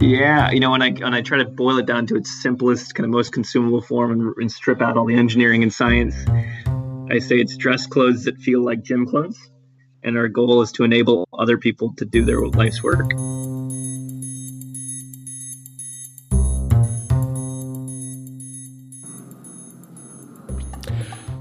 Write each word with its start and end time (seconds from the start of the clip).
Yeah, 0.00 0.50
you 0.50 0.60
know, 0.60 0.70
when 0.70 0.82
I 0.82 0.90
when 0.90 1.14
I 1.14 1.22
try 1.22 1.38
to 1.38 1.46
boil 1.46 1.78
it 1.78 1.86
down 1.86 2.06
to 2.08 2.16
its 2.16 2.30
simplest, 2.42 2.94
kind 2.94 3.06
of 3.06 3.10
most 3.10 3.32
consumable 3.32 3.80
form, 3.80 4.12
and, 4.12 4.34
and 4.36 4.52
strip 4.52 4.82
out 4.82 4.96
all 4.96 5.06
the 5.06 5.14
engineering 5.14 5.62
and 5.62 5.72
science, 5.72 6.14
I 7.10 7.18
say 7.18 7.38
it's 7.38 7.56
dress 7.56 7.86
clothes 7.86 8.24
that 8.24 8.36
feel 8.38 8.62
like 8.62 8.82
gym 8.82 9.06
clothes, 9.06 9.38
and 10.02 10.18
our 10.18 10.28
goal 10.28 10.60
is 10.60 10.70
to 10.72 10.84
enable 10.84 11.26
other 11.32 11.56
people 11.56 11.94
to 11.96 12.04
do 12.04 12.24
their 12.24 12.46
life's 12.46 12.82
work. 12.82 13.10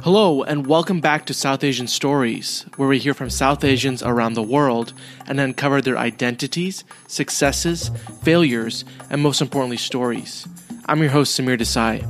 Hello, 0.05 0.43
and 0.43 0.67
welcome 0.67 1.01
back 1.01 1.25
to 1.25 1.33
South 1.33 1.63
Asian 1.63 1.87
Stories, 1.87 2.67
where 2.75 2.87
we 2.87 2.99
hear 2.99 3.15
from 3.15 3.31
South 3.31 3.63
Asians 3.63 4.03
around 4.03 4.35
the 4.35 4.43
world 4.43 4.93
and 5.25 5.39
uncover 5.39 5.81
their 5.81 5.97
identities, 5.97 6.83
successes, 7.07 7.89
failures, 8.21 8.85
and 9.09 9.19
most 9.23 9.41
importantly, 9.41 9.77
stories. 9.77 10.47
I'm 10.85 11.01
your 11.01 11.09
host, 11.09 11.35
Samir 11.35 11.57
Desai. 11.57 12.05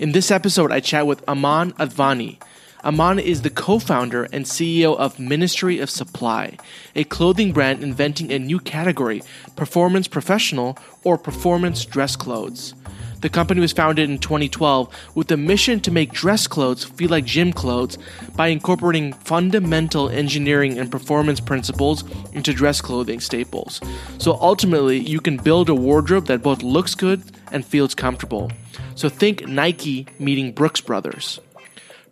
In 0.00 0.12
this 0.12 0.30
episode, 0.30 0.72
I 0.72 0.80
chat 0.80 1.06
with 1.06 1.22
Aman 1.28 1.72
Advani. 1.72 2.40
Aman 2.84 3.18
is 3.18 3.42
the 3.42 3.50
co 3.50 3.78
founder 3.78 4.26
and 4.32 4.46
CEO 4.46 4.96
of 4.96 5.18
Ministry 5.18 5.78
of 5.78 5.90
Supply, 5.90 6.56
a 6.96 7.04
clothing 7.04 7.52
brand 7.52 7.82
inventing 7.82 8.32
a 8.32 8.38
new 8.38 8.58
category 8.58 9.20
performance 9.56 10.08
professional 10.08 10.78
or 11.04 11.18
performance 11.18 11.84
dress 11.84 12.16
clothes. 12.16 12.72
The 13.20 13.28
company 13.28 13.60
was 13.60 13.72
founded 13.72 14.08
in 14.08 14.18
2012 14.18 14.94
with 15.14 15.28
the 15.28 15.36
mission 15.36 15.80
to 15.80 15.90
make 15.90 16.12
dress 16.12 16.46
clothes 16.46 16.84
feel 16.84 17.10
like 17.10 17.24
gym 17.24 17.52
clothes 17.52 17.98
by 18.34 18.48
incorporating 18.48 19.12
fundamental 19.12 20.08
engineering 20.08 20.78
and 20.78 20.90
performance 20.90 21.40
principles 21.40 22.04
into 22.32 22.52
dress 22.52 22.80
clothing 22.80 23.20
staples. 23.20 23.80
So 24.18 24.38
ultimately, 24.40 24.98
you 24.98 25.20
can 25.20 25.36
build 25.36 25.68
a 25.68 25.74
wardrobe 25.74 26.26
that 26.26 26.42
both 26.42 26.62
looks 26.62 26.94
good 26.94 27.22
and 27.52 27.64
feels 27.64 27.94
comfortable. 27.94 28.50
So 28.94 29.08
think 29.08 29.46
Nike 29.46 30.06
meeting 30.18 30.52
Brooks 30.52 30.80
Brothers. 30.80 31.40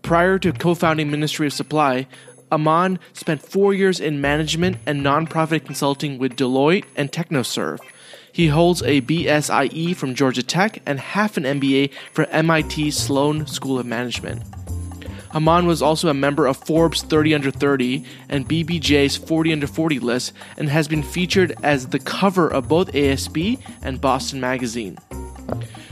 Prior 0.02 0.38
to 0.38 0.52
co 0.52 0.74
founding 0.74 1.10
Ministry 1.10 1.46
of 1.46 1.52
Supply, 1.52 2.06
Aman 2.50 2.98
spent 3.12 3.42
four 3.42 3.74
years 3.74 4.00
in 4.00 4.20
management 4.20 4.78
and 4.86 5.02
nonprofit 5.02 5.64
consulting 5.64 6.18
with 6.18 6.36
Deloitte 6.36 6.84
and 6.96 7.10
TechnoServe. 7.12 7.78
He 8.38 8.46
holds 8.46 8.82
a 8.82 9.00
BSIE 9.00 9.96
from 9.96 10.14
Georgia 10.14 10.44
Tech 10.44 10.80
and 10.86 11.00
half 11.00 11.36
an 11.36 11.42
MBA 11.42 11.90
from 12.12 12.26
MIT 12.30 12.92
Sloan 12.92 13.48
School 13.48 13.80
of 13.80 13.86
Management. 13.86 14.44
Aman 15.34 15.66
was 15.66 15.82
also 15.82 16.08
a 16.08 16.14
member 16.14 16.46
of 16.46 16.56
Forbes 16.56 17.02
30 17.02 17.34
Under 17.34 17.50
30 17.50 18.04
and 18.28 18.48
BBJ's 18.48 19.16
40 19.16 19.54
Under 19.54 19.66
40 19.66 19.98
list 19.98 20.34
and 20.56 20.68
has 20.68 20.86
been 20.86 21.02
featured 21.02 21.52
as 21.64 21.88
the 21.88 21.98
cover 21.98 22.46
of 22.46 22.68
both 22.68 22.92
ASB 22.92 23.58
and 23.82 24.00
Boston 24.00 24.40
Magazine. 24.40 24.98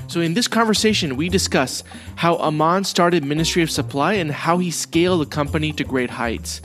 So, 0.06 0.20
in 0.20 0.34
this 0.34 0.46
conversation, 0.46 1.16
we 1.16 1.28
discuss 1.28 1.82
how 2.14 2.36
Aman 2.36 2.84
started 2.84 3.24
Ministry 3.24 3.64
of 3.64 3.72
Supply 3.72 4.12
and 4.12 4.30
how 4.30 4.58
he 4.58 4.70
scaled 4.70 5.20
the 5.20 5.26
company 5.26 5.72
to 5.72 5.82
great 5.82 6.10
heights 6.10 6.60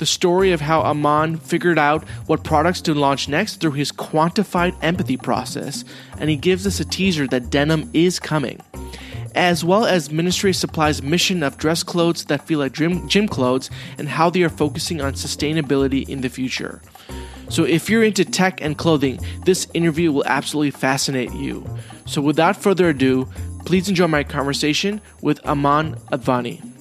the 0.00 0.06
story 0.06 0.50
of 0.50 0.62
how 0.62 0.80
Aman 0.80 1.36
figured 1.36 1.78
out 1.78 2.02
what 2.26 2.42
products 2.42 2.80
to 2.80 2.94
launch 2.94 3.28
next 3.28 3.60
through 3.60 3.72
his 3.72 3.92
quantified 3.92 4.74
empathy 4.82 5.18
process, 5.18 5.84
and 6.18 6.30
he 6.30 6.36
gives 6.36 6.66
us 6.66 6.80
a 6.80 6.84
teaser 6.84 7.28
that 7.28 7.50
denim 7.50 7.88
is 7.92 8.18
coming. 8.18 8.58
As 9.34 9.62
well 9.62 9.84
as 9.84 10.10
Ministry 10.10 10.52
Supply's 10.54 11.02
mission 11.02 11.42
of 11.42 11.58
dress 11.58 11.82
clothes 11.82 12.24
that 12.24 12.46
feel 12.46 12.58
like 12.58 12.72
gym, 12.72 13.08
gym 13.08 13.28
clothes 13.28 13.70
and 13.98 14.08
how 14.08 14.30
they 14.30 14.42
are 14.42 14.48
focusing 14.48 15.00
on 15.00 15.12
sustainability 15.12 16.08
in 16.08 16.22
the 16.22 16.28
future. 16.28 16.80
So, 17.50 17.64
if 17.64 17.90
you're 17.90 18.02
into 18.02 18.24
tech 18.24 18.60
and 18.62 18.78
clothing, 18.78 19.20
this 19.44 19.68
interview 19.74 20.12
will 20.12 20.24
absolutely 20.24 20.70
fascinate 20.70 21.32
you. 21.34 21.66
So, 22.06 22.22
without 22.22 22.56
further 22.56 22.88
ado, 22.88 23.28
please 23.66 23.88
enjoy 23.88 24.06
my 24.06 24.24
conversation 24.24 25.00
with 25.20 25.44
Aman 25.46 25.96
Advani. 26.10 26.79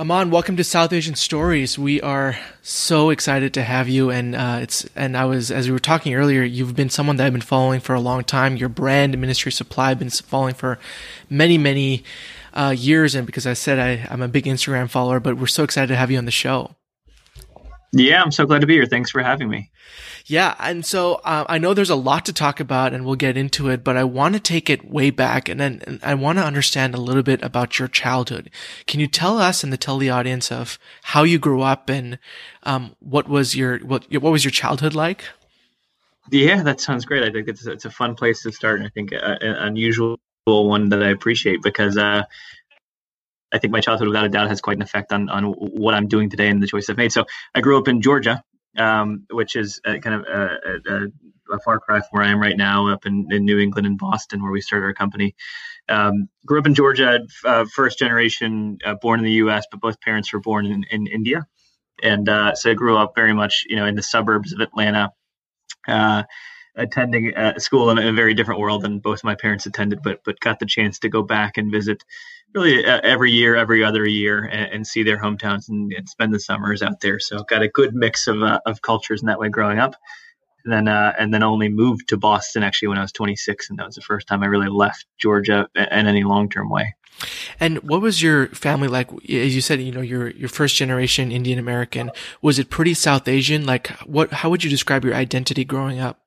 Aman, 0.00 0.30
welcome 0.30 0.56
to 0.56 0.64
South 0.64 0.94
Asian 0.94 1.14
Stories. 1.14 1.78
We 1.78 2.00
are 2.00 2.38
so 2.62 3.10
excited 3.10 3.52
to 3.52 3.62
have 3.62 3.86
you, 3.86 4.08
and 4.08 4.34
uh, 4.34 4.60
it's 4.62 4.88
and 4.96 5.14
I 5.14 5.26
was 5.26 5.50
as 5.50 5.66
we 5.66 5.72
were 5.72 5.78
talking 5.78 6.14
earlier. 6.14 6.42
You've 6.42 6.74
been 6.74 6.88
someone 6.88 7.16
that 7.16 7.26
I've 7.26 7.34
been 7.34 7.42
following 7.42 7.80
for 7.80 7.92
a 7.92 8.00
long 8.00 8.24
time. 8.24 8.56
Your 8.56 8.70
brand, 8.70 9.18
Ministry 9.18 9.52
Supply, 9.52 9.90
I've 9.90 9.98
been 9.98 10.08
following 10.08 10.54
for 10.54 10.78
many, 11.28 11.58
many 11.58 12.02
uh, 12.54 12.74
years, 12.74 13.14
and 13.14 13.26
because 13.26 13.46
I 13.46 13.52
said 13.52 13.78
I, 13.78 14.10
I'm 14.10 14.22
a 14.22 14.28
big 14.28 14.46
Instagram 14.46 14.88
follower, 14.88 15.20
but 15.20 15.36
we're 15.36 15.46
so 15.46 15.64
excited 15.64 15.88
to 15.88 15.96
have 15.96 16.10
you 16.10 16.16
on 16.16 16.24
the 16.24 16.30
show. 16.30 16.74
Yeah, 17.92 18.22
I'm 18.22 18.30
so 18.30 18.46
glad 18.46 18.60
to 18.60 18.68
be 18.68 18.74
here. 18.74 18.86
Thanks 18.86 19.10
for 19.10 19.20
having 19.20 19.48
me. 19.48 19.70
Yeah, 20.26 20.54
and 20.60 20.86
so 20.86 21.14
uh, 21.24 21.44
I 21.48 21.58
know 21.58 21.74
there's 21.74 21.90
a 21.90 21.96
lot 21.96 22.24
to 22.26 22.32
talk 22.32 22.60
about, 22.60 22.92
and 22.92 23.04
we'll 23.04 23.16
get 23.16 23.36
into 23.36 23.68
it. 23.68 23.82
But 23.82 23.96
I 23.96 24.04
want 24.04 24.34
to 24.34 24.40
take 24.40 24.70
it 24.70 24.88
way 24.88 25.10
back, 25.10 25.48
and 25.48 25.58
then 25.58 25.82
and 25.86 26.00
I 26.02 26.14
want 26.14 26.38
to 26.38 26.44
understand 26.44 26.94
a 26.94 27.00
little 27.00 27.24
bit 27.24 27.42
about 27.42 27.80
your 27.80 27.88
childhood. 27.88 28.48
Can 28.86 29.00
you 29.00 29.08
tell 29.08 29.38
us 29.38 29.64
and 29.64 29.72
to 29.72 29.76
tell 29.76 29.98
the 29.98 30.10
audience 30.10 30.52
of 30.52 30.78
how 31.02 31.24
you 31.24 31.38
grew 31.38 31.62
up 31.62 31.88
and 31.88 32.18
um, 32.62 32.94
what 33.00 33.28
was 33.28 33.56
your 33.56 33.78
what 33.78 34.06
what 34.12 34.30
was 34.30 34.44
your 34.44 34.52
childhood 34.52 34.94
like? 34.94 35.24
Yeah, 36.30 36.62
that 36.62 36.80
sounds 36.80 37.04
great. 37.04 37.24
I 37.24 37.32
think 37.32 37.48
it's 37.48 37.66
it's 37.66 37.84
a 37.84 37.90
fun 37.90 38.14
place 38.14 38.42
to 38.42 38.52
start, 38.52 38.78
and 38.78 38.86
I 38.86 38.90
think 38.90 39.10
an 39.12 39.42
unusual 39.42 40.20
one 40.44 40.90
that 40.90 41.02
I 41.02 41.08
appreciate 41.08 41.62
because 41.62 41.96
uh, 41.96 42.22
I 43.52 43.58
think 43.58 43.72
my 43.72 43.80
childhood, 43.80 44.08
without 44.08 44.26
a 44.26 44.28
doubt, 44.28 44.48
has 44.48 44.60
quite 44.60 44.76
an 44.76 44.82
effect 44.82 45.12
on 45.12 45.28
on 45.28 45.44
what 45.44 45.94
I'm 45.94 46.08
doing 46.08 46.30
today 46.30 46.48
and 46.48 46.62
the 46.62 46.66
choice 46.66 46.88
I've 46.88 46.96
made. 46.96 47.12
So 47.12 47.24
I 47.54 47.60
grew 47.60 47.78
up 47.78 47.88
in 47.88 48.00
Georgia, 48.00 48.42
um, 48.76 49.26
which 49.30 49.56
is 49.56 49.80
a, 49.84 49.98
kind 49.98 50.16
of 50.16 50.26
a, 50.26 50.58
a, 50.88 51.54
a, 51.54 51.58
far 51.60 51.80
cry 51.80 51.98
from 51.98 52.08
where 52.12 52.24
I 52.24 52.30
am 52.30 52.40
right 52.40 52.56
now, 52.56 52.88
up 52.88 53.06
in, 53.06 53.26
in, 53.30 53.44
New 53.44 53.58
England 53.58 53.86
and 53.86 53.98
Boston, 53.98 54.42
where 54.42 54.52
we 54.52 54.60
started 54.60 54.86
our 54.86 54.94
company. 54.94 55.34
Um, 55.88 56.28
grew 56.46 56.60
up 56.60 56.66
in 56.66 56.74
Georgia, 56.74 57.20
uh, 57.44 57.64
first 57.74 57.98
generation, 57.98 58.78
uh, 58.84 58.94
born 58.94 59.18
in 59.18 59.24
the 59.24 59.32
U.S., 59.32 59.66
but 59.70 59.80
both 59.80 60.00
parents 60.00 60.32
were 60.32 60.40
born 60.40 60.66
in, 60.66 60.84
in 60.90 61.06
India, 61.08 61.46
and 62.02 62.28
uh, 62.28 62.54
so 62.54 62.70
I 62.70 62.74
grew 62.74 62.96
up 62.96 63.14
very 63.14 63.32
much, 63.32 63.64
you 63.68 63.76
know, 63.76 63.86
in 63.86 63.96
the 63.96 64.02
suburbs 64.02 64.52
of 64.52 64.60
Atlanta. 64.60 65.12
Uh, 66.76 66.82
attending 66.82 67.32
school 67.58 67.90
in 67.90 67.98
a 67.98 68.12
very 68.12 68.34
different 68.34 68.60
world 68.60 68.82
than 68.82 68.98
both 68.98 69.24
my 69.24 69.34
parents 69.34 69.66
attended, 69.66 70.02
but 70.02 70.22
but 70.24 70.40
got 70.40 70.58
the 70.58 70.66
chance 70.66 70.98
to 71.00 71.08
go 71.08 71.22
back 71.22 71.56
and 71.56 71.70
visit 71.70 72.04
really 72.54 72.84
uh, 72.84 73.00
every 73.02 73.30
year, 73.32 73.56
every 73.56 73.84
other 73.84 74.06
year, 74.06 74.44
and, 74.44 74.72
and 74.72 74.86
see 74.86 75.02
their 75.02 75.20
hometowns 75.20 75.68
and, 75.68 75.92
and, 75.92 76.08
spend 76.08 76.34
the 76.34 76.40
summers 76.40 76.82
out 76.82 77.00
there. 77.00 77.18
So 77.20 77.42
got 77.44 77.62
a 77.62 77.68
good 77.68 77.94
mix 77.94 78.26
of 78.26 78.42
uh, 78.42 78.60
of 78.66 78.82
cultures 78.82 79.22
in 79.22 79.26
that 79.26 79.38
way 79.38 79.48
growing 79.48 79.78
up. 79.78 79.94
And 80.64 80.72
then 80.72 80.88
uh, 80.88 81.14
and 81.18 81.32
then 81.32 81.42
only 81.42 81.68
moved 81.68 82.08
to 82.08 82.16
Boston 82.16 82.62
actually 82.62 82.88
when 82.88 82.98
I 82.98 83.02
was 83.02 83.12
26, 83.12 83.70
and 83.70 83.78
that 83.78 83.86
was 83.86 83.94
the 83.94 84.02
first 84.02 84.26
time 84.26 84.42
I 84.42 84.46
really 84.46 84.68
left 84.68 85.06
Georgia 85.18 85.68
in 85.74 86.06
any 86.06 86.22
long 86.22 86.48
term 86.48 86.68
way. 86.68 86.94
And 87.58 87.78
what 87.82 88.00
was 88.00 88.22
your 88.22 88.48
family 88.48 88.88
like? 88.88 89.10
As 89.12 89.54
you 89.54 89.60
said, 89.60 89.80
you 89.80 89.92
know, 89.92 90.00
you're 90.00 90.30
your 90.30 90.48
first 90.48 90.76
generation 90.76 91.32
Indian 91.32 91.58
American. 91.58 92.10
Was 92.42 92.58
it 92.58 92.70
pretty 92.70 92.94
South 92.94 93.26
Asian? 93.28 93.64
Like, 93.66 93.88
what? 94.06 94.32
How 94.32 94.50
would 94.50 94.64
you 94.64 94.70
describe 94.70 95.04
your 95.04 95.14
identity 95.14 95.64
growing 95.64 95.98
up? 95.98 96.20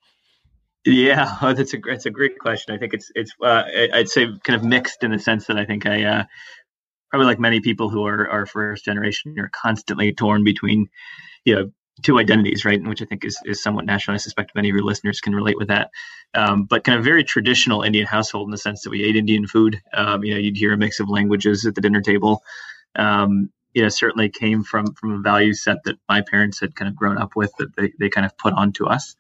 Yeah, 0.86 1.38
that's 1.54 1.74
a 1.74 1.78
that's 1.78 2.06
a 2.06 2.12
great 2.12 2.40
question. 2.40 2.76
I 2.76 2.78
think 2.78 2.94
it's 2.94 3.12
it's 3.16 3.32
uh, 3.42 3.64
I'd 3.94 4.10
say 4.10 4.28
kind 4.44 4.60
of 4.60 4.64
mixed 4.64 5.04
in 5.04 5.12
the 5.12 5.20
sense 5.20 5.48
that 5.48 5.58
I 5.58 5.66
think 5.66 5.86
I 5.86 6.04
uh, 6.04 6.24
probably 7.10 7.28
like 7.28 7.40
many 7.40 7.62
people 7.62 7.90
who 7.90 8.06
are 8.06 8.30
are 8.30 8.46
first 8.46 8.86
generation 8.86 9.36
are 9.40 9.50
constantly 9.50 10.14
torn 10.14 10.44
between 10.44 10.88
you 11.46 11.56
know 11.56 11.72
two 12.04 12.20
identities, 12.20 12.66
right? 12.66 12.82
Which 12.84 13.02
I 13.02 13.06
think 13.06 13.26
is 13.26 13.40
is 13.46 13.64
somewhat 13.64 13.86
natural. 13.86 14.16
I 14.16 14.18
suspect 14.18 14.56
many 14.56 14.70
of 14.70 14.76
your 14.76 14.86
listeners 14.86 15.22
can 15.22 15.36
relate 15.36 15.58
with 15.58 15.70
that. 15.70 15.92
Um, 16.34 16.66
but 16.66 16.84
kind 16.84 16.98
of 16.98 17.06
very 17.06 17.24
traditional 17.24 17.84
Indian 17.84 18.08
household 18.08 18.48
in 18.48 18.52
the 18.52 18.58
sense 18.58 18.84
that 18.84 18.90
we 18.90 19.04
ate 19.04 19.16
Indian 19.16 19.48
food. 19.48 19.82
Um, 19.94 20.24
you 20.24 20.34
know, 20.34 20.40
you'd 20.40 20.58
hear 20.58 20.74
a 20.74 20.78
mix 20.78 21.00
of 21.00 21.10
languages 21.10 21.66
at 21.66 21.76
the 21.76 21.82
dinner 21.82 22.02
table. 22.02 22.44
Um, 22.96 23.52
you 23.74 23.84
know, 23.84 23.90
certainly 23.90 24.30
came 24.30 24.64
from 24.64 24.94
from 24.96 25.14
a 25.14 25.20
value 25.20 25.54
set 25.54 25.84
that 25.86 25.98
my 26.10 26.22
parents 26.22 26.60
had 26.60 26.76
kind 26.76 26.90
of 26.90 26.96
grown 26.96 27.18
up 27.18 27.32
with 27.36 27.52
that 27.60 27.76
they, 27.78 27.94
they 28.00 28.10
kind 28.10 28.26
of 28.26 28.38
put 28.38 28.54
onto 28.54 28.86
us. 28.86 29.16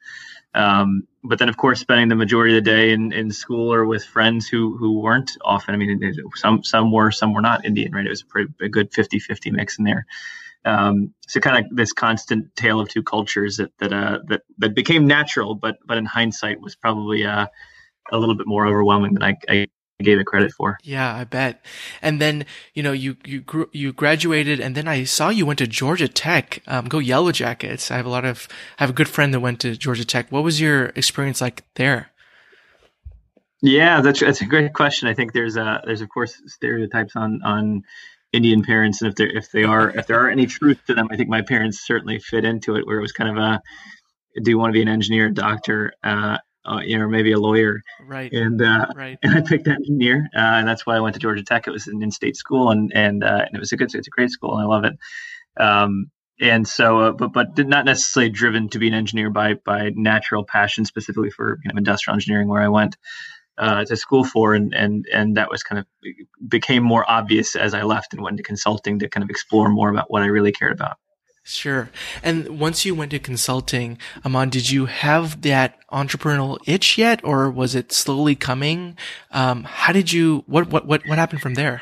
Um, 0.53 1.07
but 1.23 1.39
then, 1.39 1.49
of 1.49 1.57
course, 1.57 1.79
spending 1.79 2.09
the 2.09 2.15
majority 2.15 2.57
of 2.57 2.63
the 2.63 2.69
day 2.69 2.91
in, 2.91 3.13
in 3.13 3.31
school 3.31 3.73
or 3.73 3.85
with 3.85 4.03
friends 4.03 4.47
who 4.47 4.75
who 4.77 4.99
weren't 4.99 5.31
often. 5.43 5.73
I 5.73 5.77
mean, 5.77 6.13
some 6.35 6.63
some 6.63 6.91
were, 6.91 7.11
some 7.11 7.33
were 7.33 7.41
not 7.41 7.65
Indian, 7.65 7.93
right? 7.93 8.05
It 8.05 8.09
was 8.09 8.21
a, 8.21 8.25
pretty, 8.25 8.53
a 8.61 8.69
good 8.69 8.91
50-50 8.91 9.51
mix 9.51 9.77
in 9.77 9.85
there. 9.85 10.05
Um, 10.65 11.13
so 11.27 11.39
kind 11.39 11.65
of 11.65 11.75
this 11.75 11.93
constant 11.93 12.55
tale 12.55 12.79
of 12.79 12.89
two 12.89 13.03
cultures 13.03 13.57
that 13.57 13.71
that 13.79 13.93
uh, 13.93 14.19
that 14.27 14.41
that 14.57 14.75
became 14.75 15.07
natural, 15.07 15.55
but 15.55 15.77
but 15.85 15.97
in 15.97 16.05
hindsight 16.05 16.61
was 16.61 16.75
probably 16.75 17.25
uh, 17.25 17.47
a 18.11 18.17
little 18.17 18.35
bit 18.35 18.47
more 18.47 18.67
overwhelming 18.67 19.13
than 19.13 19.23
I, 19.23 19.37
I 19.47 19.67
gave 20.03 20.19
it 20.19 20.25
credit 20.25 20.51
for. 20.51 20.77
Yeah, 20.83 21.15
I 21.15 21.23
bet. 21.23 21.65
And 22.01 22.21
then 22.21 22.45
you 22.73 22.83
know 22.83 22.91
you 22.91 23.17
you 23.25 23.41
grew, 23.41 23.69
you 23.71 23.93
graduated, 23.93 24.59
and 24.59 24.75
then 24.75 24.87
I 24.87 25.03
saw 25.03 25.29
you 25.29 25.45
went 25.45 25.59
to 25.59 25.67
Georgia 25.67 26.07
Tech. 26.07 26.61
Um, 26.67 26.85
go 26.85 26.99
Yellow 26.99 27.31
Jackets! 27.31 27.91
I 27.91 27.97
have 27.97 28.05
a 28.05 28.09
lot 28.09 28.25
of 28.25 28.47
I 28.79 28.83
have 28.83 28.89
a 28.89 28.93
good 28.93 29.09
friend 29.09 29.33
that 29.33 29.39
went 29.39 29.59
to 29.61 29.75
Georgia 29.75 30.05
Tech. 30.05 30.31
What 30.31 30.43
was 30.43 30.61
your 30.61 30.87
experience 30.95 31.41
like 31.41 31.63
there? 31.75 32.11
Yeah, 33.61 34.01
that's 34.01 34.19
that's 34.19 34.41
a 34.41 34.45
great 34.45 34.73
question. 34.73 35.07
I 35.07 35.13
think 35.13 35.31
there's 35.31 35.55
a 35.55 35.81
there's 35.85 36.01
of 36.01 36.09
course 36.09 36.41
stereotypes 36.47 37.15
on 37.15 37.41
on 37.43 37.83
Indian 38.33 38.63
parents, 38.63 39.01
and 39.01 39.09
if 39.09 39.15
there 39.15 39.29
if 39.29 39.51
they 39.51 39.63
are 39.63 39.89
if 39.89 40.07
there 40.07 40.19
are 40.19 40.29
any 40.29 40.47
truth 40.47 40.81
to 40.87 40.93
them, 40.93 41.07
I 41.11 41.15
think 41.15 41.29
my 41.29 41.41
parents 41.41 41.85
certainly 41.85 42.19
fit 42.19 42.43
into 42.43 42.75
it. 42.75 42.85
Where 42.85 42.97
it 42.97 43.01
was 43.01 43.13
kind 43.13 43.29
of 43.29 43.37
a 43.37 43.61
do 44.41 44.51
you 44.51 44.57
want 44.57 44.71
to 44.71 44.73
be 44.73 44.81
an 44.81 44.87
engineer, 44.87 45.27
a 45.27 45.33
doctor, 45.33 45.93
uh, 46.03 46.39
uh, 46.65 46.79
you 46.83 46.97
know, 46.97 47.07
maybe 47.07 47.31
a 47.31 47.39
lawyer. 47.39 47.81
Right. 48.05 48.31
And 48.31 48.61
uh, 48.61 48.87
right. 48.95 49.17
and 49.23 49.35
I 49.35 49.41
picked 49.41 49.67
engineer, 49.67 50.29
uh, 50.35 50.39
and 50.39 50.67
that's 50.67 50.85
why 50.85 50.95
I 50.95 50.99
went 50.99 51.15
to 51.15 51.19
Georgia 51.19 51.43
Tech. 51.43 51.67
It 51.67 51.71
was 51.71 51.87
an 51.87 52.01
in-state 52.01 52.35
school, 52.35 52.71
and 52.71 52.91
and 52.93 53.23
uh, 53.23 53.43
and 53.45 53.55
it 53.55 53.59
was 53.59 53.71
a 53.71 53.77
good, 53.77 53.93
it's 53.93 54.07
a 54.07 54.11
great 54.11 54.31
school, 54.31 54.57
and 54.57 54.63
I 54.63 54.65
love 54.65 54.85
it. 54.85 54.93
Um, 55.57 56.11
and 56.39 56.67
so, 56.67 56.99
uh, 56.99 57.11
but 57.11 57.33
but 57.33 57.57
not 57.67 57.85
necessarily 57.85 58.31
driven 58.31 58.69
to 58.69 58.79
be 58.79 58.87
an 58.87 58.93
engineer 58.93 59.29
by 59.29 59.55
by 59.55 59.91
natural 59.95 60.43
passion, 60.43 60.85
specifically 60.85 61.29
for 61.29 61.59
you 61.63 61.71
know, 61.71 61.77
industrial 61.77 62.15
engineering, 62.15 62.47
where 62.47 62.61
I 62.61 62.69
went. 62.69 62.97
Uh, 63.55 63.85
to 63.85 63.95
school 63.95 64.23
for, 64.23 64.55
and 64.55 64.73
and 64.73 65.05
and 65.13 65.37
that 65.37 65.51
was 65.51 65.61
kind 65.61 65.77
of 65.77 65.85
became 66.49 66.81
more 66.81 67.05
obvious 67.07 67.55
as 67.55 67.75
I 67.75 67.83
left 67.83 68.11
and 68.15 68.23
went 68.23 68.33
into 68.33 68.41
consulting 68.41 68.97
to 68.97 69.07
kind 69.07 69.23
of 69.23 69.29
explore 69.29 69.69
more 69.69 69.91
about 69.91 70.09
what 70.09 70.23
I 70.23 70.25
really 70.25 70.51
cared 70.51 70.71
about. 70.71 70.97
Sure. 71.45 71.89
And 72.23 72.57
once 72.59 72.85
you 72.85 72.95
went 72.95 73.11
to 73.11 73.19
consulting, 73.19 73.97
Aman, 74.23 74.49
did 74.49 74.69
you 74.69 74.85
have 74.85 75.41
that 75.41 75.77
entrepreneurial 75.89 76.57
itch 76.65 76.97
yet, 76.97 77.19
or 77.23 77.49
was 77.51 77.75
it 77.75 77.91
slowly 77.91 78.33
coming? 78.33 78.97
Um, 79.31 79.65
how 79.65 79.91
did 79.91 80.13
you? 80.13 80.45
What 80.47 80.69
what 80.69 80.85
what 80.85 81.05
what 81.05 81.17
happened 81.17 81.41
from 81.41 81.55
there? 81.55 81.81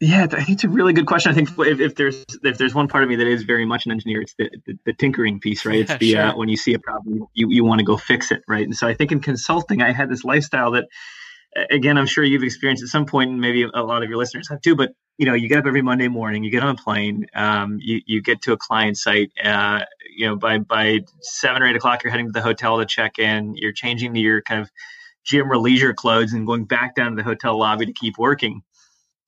Yeah, 0.00 0.22
I 0.30 0.44
think 0.44 0.50
it's 0.50 0.64
a 0.64 0.68
really 0.68 0.92
good 0.92 1.06
question. 1.06 1.32
I 1.32 1.34
think 1.34 1.50
if, 1.58 1.80
if, 1.80 1.96
there's 1.96 2.24
if 2.44 2.56
there's 2.56 2.72
one 2.72 2.86
part 2.86 3.02
of 3.02 3.10
me 3.10 3.16
that 3.16 3.26
is 3.26 3.42
very 3.42 3.64
much 3.64 3.84
an 3.84 3.90
engineer, 3.90 4.20
it's 4.20 4.34
the, 4.34 4.48
the, 4.64 4.78
the 4.86 4.92
tinkering 4.92 5.40
piece, 5.40 5.66
right? 5.66 5.80
It's 5.80 5.96
the 5.96 6.16
uh, 6.16 6.22
sure. 6.22 6.34
uh, 6.34 6.36
when 6.36 6.48
you 6.48 6.56
see 6.56 6.74
a 6.74 6.78
problem, 6.78 7.26
you 7.34 7.50
you 7.50 7.64
want 7.64 7.80
to 7.80 7.84
go 7.84 7.96
fix 7.96 8.30
it, 8.30 8.44
right? 8.46 8.64
And 8.64 8.76
so 8.76 8.86
I 8.86 8.94
think 8.94 9.10
in 9.10 9.18
consulting, 9.18 9.82
I 9.82 9.90
had 9.90 10.08
this 10.08 10.22
lifestyle 10.22 10.70
that, 10.72 10.84
again, 11.70 11.98
I'm 11.98 12.06
sure 12.06 12.24
you've 12.24 12.42
experienced 12.42 12.82
at 12.82 12.88
some 12.88 13.06
point, 13.06 13.30
and 13.30 13.40
maybe 13.40 13.62
a 13.62 13.82
lot 13.82 14.02
of 14.02 14.08
your 14.08 14.18
listeners 14.18 14.48
have 14.48 14.60
too. 14.60 14.76
But 14.76 14.92
you 15.18 15.26
know, 15.26 15.34
you 15.34 15.48
get 15.48 15.58
up 15.58 15.66
every 15.66 15.82
Monday 15.82 16.06
morning, 16.06 16.44
you 16.44 16.50
get 16.50 16.62
on 16.62 16.70
a 16.70 16.80
plane, 16.80 17.26
um, 17.34 17.78
you, 17.82 18.00
you 18.06 18.22
get 18.22 18.40
to 18.42 18.52
a 18.52 18.56
client 18.56 18.96
site, 18.96 19.32
uh, 19.42 19.80
you 20.16 20.26
know, 20.26 20.36
by, 20.36 20.58
by 20.58 21.00
seven 21.20 21.60
or 21.60 21.66
eight 21.66 21.74
o'clock, 21.74 22.04
you're 22.04 22.12
heading 22.12 22.26
to 22.26 22.32
the 22.32 22.40
hotel 22.40 22.78
to 22.78 22.86
check 22.86 23.18
in, 23.18 23.56
you're 23.56 23.72
changing 23.72 24.14
to 24.14 24.20
your 24.20 24.40
kind 24.42 24.62
of 24.62 24.70
gym 25.24 25.50
or 25.50 25.58
leisure 25.58 25.92
clothes 25.92 26.32
and 26.32 26.46
going 26.46 26.64
back 26.64 26.94
down 26.94 27.10
to 27.10 27.16
the 27.16 27.24
hotel 27.24 27.58
lobby 27.58 27.84
to 27.84 27.92
keep 27.92 28.16
working. 28.16 28.62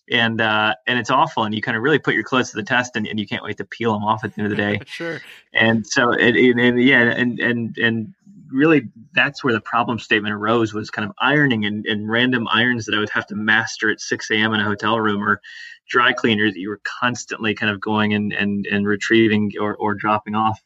And, 0.08 0.40
uh, 0.40 0.74
and 0.86 0.98
it's 0.98 1.10
awful. 1.10 1.44
And 1.44 1.54
you 1.54 1.60
kind 1.60 1.76
of 1.76 1.82
really 1.82 1.98
put 1.98 2.14
your 2.14 2.24
clothes 2.24 2.50
to 2.50 2.56
the 2.56 2.62
test 2.62 2.94
and, 2.94 3.06
and 3.06 3.18
you 3.18 3.26
can't 3.26 3.42
wait 3.42 3.56
to 3.58 3.64
peel 3.64 3.92
them 3.92 4.04
off 4.04 4.24
at 4.24 4.34
the 4.34 4.42
end 4.42 4.52
of 4.52 4.56
the 4.56 4.62
day. 4.78 4.80
sure. 4.86 5.20
And 5.52 5.84
so, 5.84 6.12
it, 6.12 6.36
it, 6.36 6.56
and 6.56 6.80
yeah, 6.82 7.02
and, 7.02 7.40
and, 7.40 7.76
and 7.78 8.14
really 8.52 8.82
that's 9.12 9.42
where 9.42 9.52
the 9.52 9.60
problem 9.60 9.98
statement 9.98 10.34
arose 10.34 10.72
was 10.74 10.90
kind 10.90 11.08
of 11.08 11.14
ironing 11.18 11.64
and, 11.64 11.86
and 11.86 12.08
random 12.10 12.46
irons 12.48 12.86
that 12.86 12.94
I 12.94 12.98
would 12.98 13.10
have 13.10 13.26
to 13.28 13.34
master 13.34 13.90
at 13.90 14.00
6 14.00 14.30
a.m. 14.30 14.54
in 14.54 14.60
a 14.60 14.64
hotel 14.64 14.98
room 14.98 15.22
or 15.22 15.40
dry 15.88 16.12
cleaners 16.12 16.54
that 16.54 16.60
you 16.60 16.68
were 16.68 16.80
constantly 16.84 17.54
kind 17.54 17.72
of 17.72 17.80
going 17.80 18.14
and 18.14 18.32
and, 18.32 18.66
and 18.66 18.86
retrieving 18.86 19.52
or, 19.60 19.74
or 19.76 19.94
dropping 19.94 20.34
off. 20.34 20.60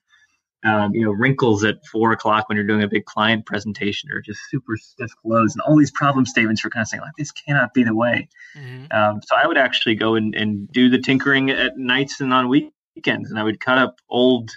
Um, 0.67 0.95
you 0.95 1.05
know, 1.05 1.11
wrinkles 1.11 1.63
at 1.63 1.85
four 1.93 2.13
o'clock 2.13 2.49
when 2.49 2.57
you're 2.57 2.67
doing 2.67 2.83
a 2.83 2.89
big 2.89 3.05
client 3.05 3.45
presentation 3.45 4.11
or 4.11 4.23
just 4.23 4.41
super 4.49 4.79
stiff 4.79 5.11
clothes 5.21 5.53
and 5.55 5.61
all 5.61 5.77
these 5.77 5.91
problem 5.91 6.25
statements 6.25 6.65
were 6.65 6.71
kind 6.71 6.81
of 6.81 6.89
saying 6.89 7.03
like, 7.03 7.13
this 7.19 7.33
cannot 7.33 7.75
be 7.75 7.85
the 7.85 7.95
way. 7.95 8.31
Mm-hmm. 8.57 8.87
Um, 8.91 9.21
so 9.23 9.37
I 9.37 9.47
would 9.47 9.59
actually 9.59 9.95
go 9.95 10.15
and, 10.15 10.35
and 10.35 10.67
do 10.73 10.89
the 10.89 10.99
tinkering 10.99 11.51
at 11.51 11.77
nights 11.77 12.23
and 12.23 12.33
on 12.33 12.49
weekends 12.49 13.29
and 13.29 13.39
I 13.39 13.43
would 13.43 13.61
cut 13.61 13.77
up 13.77 14.01
old 14.09 14.53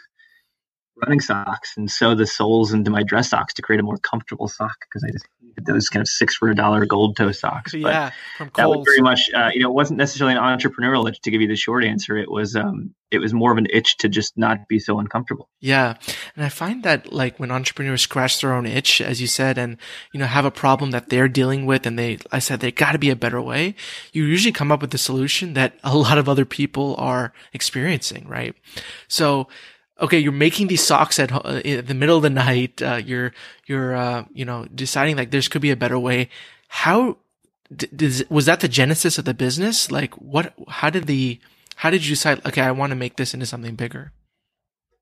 running 1.01 1.19
socks 1.19 1.73
and 1.77 1.89
sew 1.89 2.15
the 2.15 2.25
soles 2.25 2.73
into 2.73 2.89
my 2.89 3.03
dress 3.03 3.29
socks 3.29 3.53
to 3.55 3.61
create 3.61 3.79
a 3.79 3.83
more 3.83 3.97
comfortable 3.97 4.47
sock 4.47 4.75
because 4.81 5.03
I 5.03 5.11
just 5.11 5.27
needed 5.41 5.65
those 5.65 5.89
kind 5.89 6.01
of 6.01 6.07
six 6.07 6.35
for 6.35 6.49
a 6.49 6.55
dollar 6.55 6.85
gold 6.85 7.15
toe 7.15 7.31
socks. 7.31 7.71
But 7.71 7.79
yeah, 7.79 8.11
from 8.37 8.51
that 8.55 8.69
was 8.69 8.85
very 8.85 9.01
much, 9.01 9.29
uh, 9.33 9.51
you 9.53 9.61
know, 9.61 9.69
it 9.69 9.73
wasn't 9.73 9.97
necessarily 9.97 10.35
an 10.35 10.41
entrepreneurial 10.41 11.07
itch 11.07 11.21
to 11.21 11.31
give 11.31 11.41
you 11.41 11.47
the 11.47 11.55
short 11.55 11.83
answer. 11.83 12.17
It 12.17 12.31
was, 12.31 12.55
um, 12.55 12.93
it 13.11 13.19
was 13.19 13.33
more 13.33 13.51
of 13.51 13.57
an 13.57 13.67
itch 13.71 13.97
to 13.97 14.09
just 14.09 14.37
not 14.37 14.67
be 14.67 14.79
so 14.79 14.99
uncomfortable. 14.99 15.49
Yeah, 15.59 15.95
and 16.35 16.43
I 16.43 16.49
find 16.49 16.83
that 16.83 17.13
like 17.13 17.39
when 17.39 17.51
entrepreneurs 17.51 18.01
scratch 18.01 18.41
their 18.41 18.53
own 18.53 18.65
itch, 18.65 18.99
as 18.99 19.21
you 19.21 19.27
said, 19.27 19.57
and 19.57 19.77
you 20.13 20.19
know 20.19 20.25
have 20.25 20.45
a 20.45 20.51
problem 20.51 20.91
that 20.91 21.09
they're 21.09 21.29
dealing 21.29 21.65
with, 21.65 21.85
and 21.85 21.97
they, 21.97 22.17
I 22.31 22.39
said, 22.39 22.59
there 22.59 22.71
got 22.71 22.93
to 22.93 22.99
be 22.99 23.09
a 23.09 23.15
better 23.15 23.41
way. 23.41 23.75
You 24.11 24.23
usually 24.23 24.51
come 24.51 24.71
up 24.71 24.81
with 24.81 24.91
the 24.91 24.97
solution 24.97 25.53
that 25.53 25.77
a 25.83 25.95
lot 25.95 26.17
of 26.17 26.27
other 26.27 26.45
people 26.45 26.95
are 26.97 27.33
experiencing, 27.53 28.27
right? 28.27 28.55
So 29.07 29.47
okay, 29.99 30.19
you're 30.19 30.31
making 30.31 30.67
these 30.67 30.85
socks 30.85 31.19
at 31.19 31.31
uh, 31.31 31.61
in 31.63 31.85
the 31.85 31.93
middle 31.93 32.17
of 32.17 32.23
the 32.23 32.29
night. 32.29 32.81
Uh, 32.81 33.01
you're 33.03 33.33
you're 33.65 33.95
uh, 33.95 34.25
you 34.33 34.45
know 34.45 34.65
deciding 34.73 35.17
like 35.17 35.31
there 35.31 35.41
could 35.41 35.61
be 35.61 35.71
a 35.71 35.75
better 35.75 35.99
way. 35.99 36.29
How 36.67 37.17
did, 37.75 38.25
was 38.29 38.45
that 38.45 38.59
the 38.59 38.67
genesis 38.67 39.17
of 39.17 39.25
the 39.25 39.33
business? 39.33 39.91
Like 39.91 40.13
what? 40.15 40.53
How 40.67 40.89
did 40.89 41.05
the 41.07 41.39
how 41.77 41.89
did 41.89 42.05
you 42.05 42.11
decide? 42.11 42.45
Okay, 42.45 42.61
I 42.61 42.71
want 42.71 42.91
to 42.91 42.95
make 42.95 43.17
this 43.17 43.33
into 43.33 43.45
something 43.45 43.75
bigger. 43.75 44.11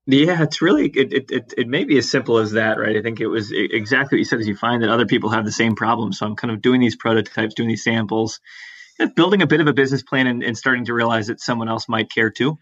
Yeah, 0.08 0.42
it's 0.42 0.62
really 0.62 0.86
it, 0.88 1.12
it, 1.12 1.30
it, 1.32 1.54
it 1.58 1.68
may 1.68 1.84
be 1.84 1.98
as 1.98 2.08
simple 2.08 2.38
as 2.38 2.52
that, 2.52 2.78
right? 2.78 2.96
I 2.96 3.02
think 3.02 3.20
it 3.20 3.26
was 3.26 3.50
exactly 3.52 4.16
what 4.16 4.20
you 4.20 4.24
said. 4.24 4.40
Is 4.40 4.46
you 4.46 4.56
find 4.56 4.82
that 4.82 4.88
other 4.88 5.06
people 5.06 5.30
have 5.30 5.44
the 5.44 5.52
same 5.52 5.74
problem, 5.74 6.12
so 6.12 6.26
I'm 6.26 6.36
kind 6.36 6.52
of 6.52 6.62
doing 6.62 6.80
these 6.80 6.94
prototypes, 6.94 7.54
doing 7.54 7.68
these 7.68 7.82
samples, 7.82 8.40
building 9.16 9.42
a 9.42 9.48
bit 9.48 9.60
of 9.60 9.66
a 9.66 9.72
business 9.72 10.02
plan, 10.02 10.28
and, 10.28 10.44
and 10.44 10.56
starting 10.56 10.84
to 10.84 10.94
realize 10.94 11.26
that 11.26 11.40
someone 11.40 11.68
else 11.68 11.88
might 11.88 12.08
care 12.08 12.30
too. 12.30 12.56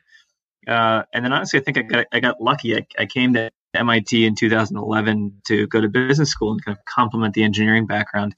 Uh, 0.66 1.02
and 1.12 1.24
then 1.24 1.32
honestly, 1.32 1.60
I 1.60 1.62
think 1.62 1.78
I 1.78 1.82
got 1.82 2.06
I 2.12 2.20
got 2.20 2.40
lucky. 2.40 2.76
I, 2.76 2.86
I 2.98 3.06
came 3.06 3.34
to 3.34 3.50
MIT 3.74 4.24
in 4.24 4.34
2011 4.34 5.42
to 5.48 5.66
go 5.66 5.80
to 5.80 5.88
business 5.88 6.30
school 6.30 6.52
and 6.52 6.64
kind 6.64 6.76
of 6.76 6.84
complement 6.84 7.34
the 7.34 7.42
engineering 7.42 7.86
background, 7.86 8.34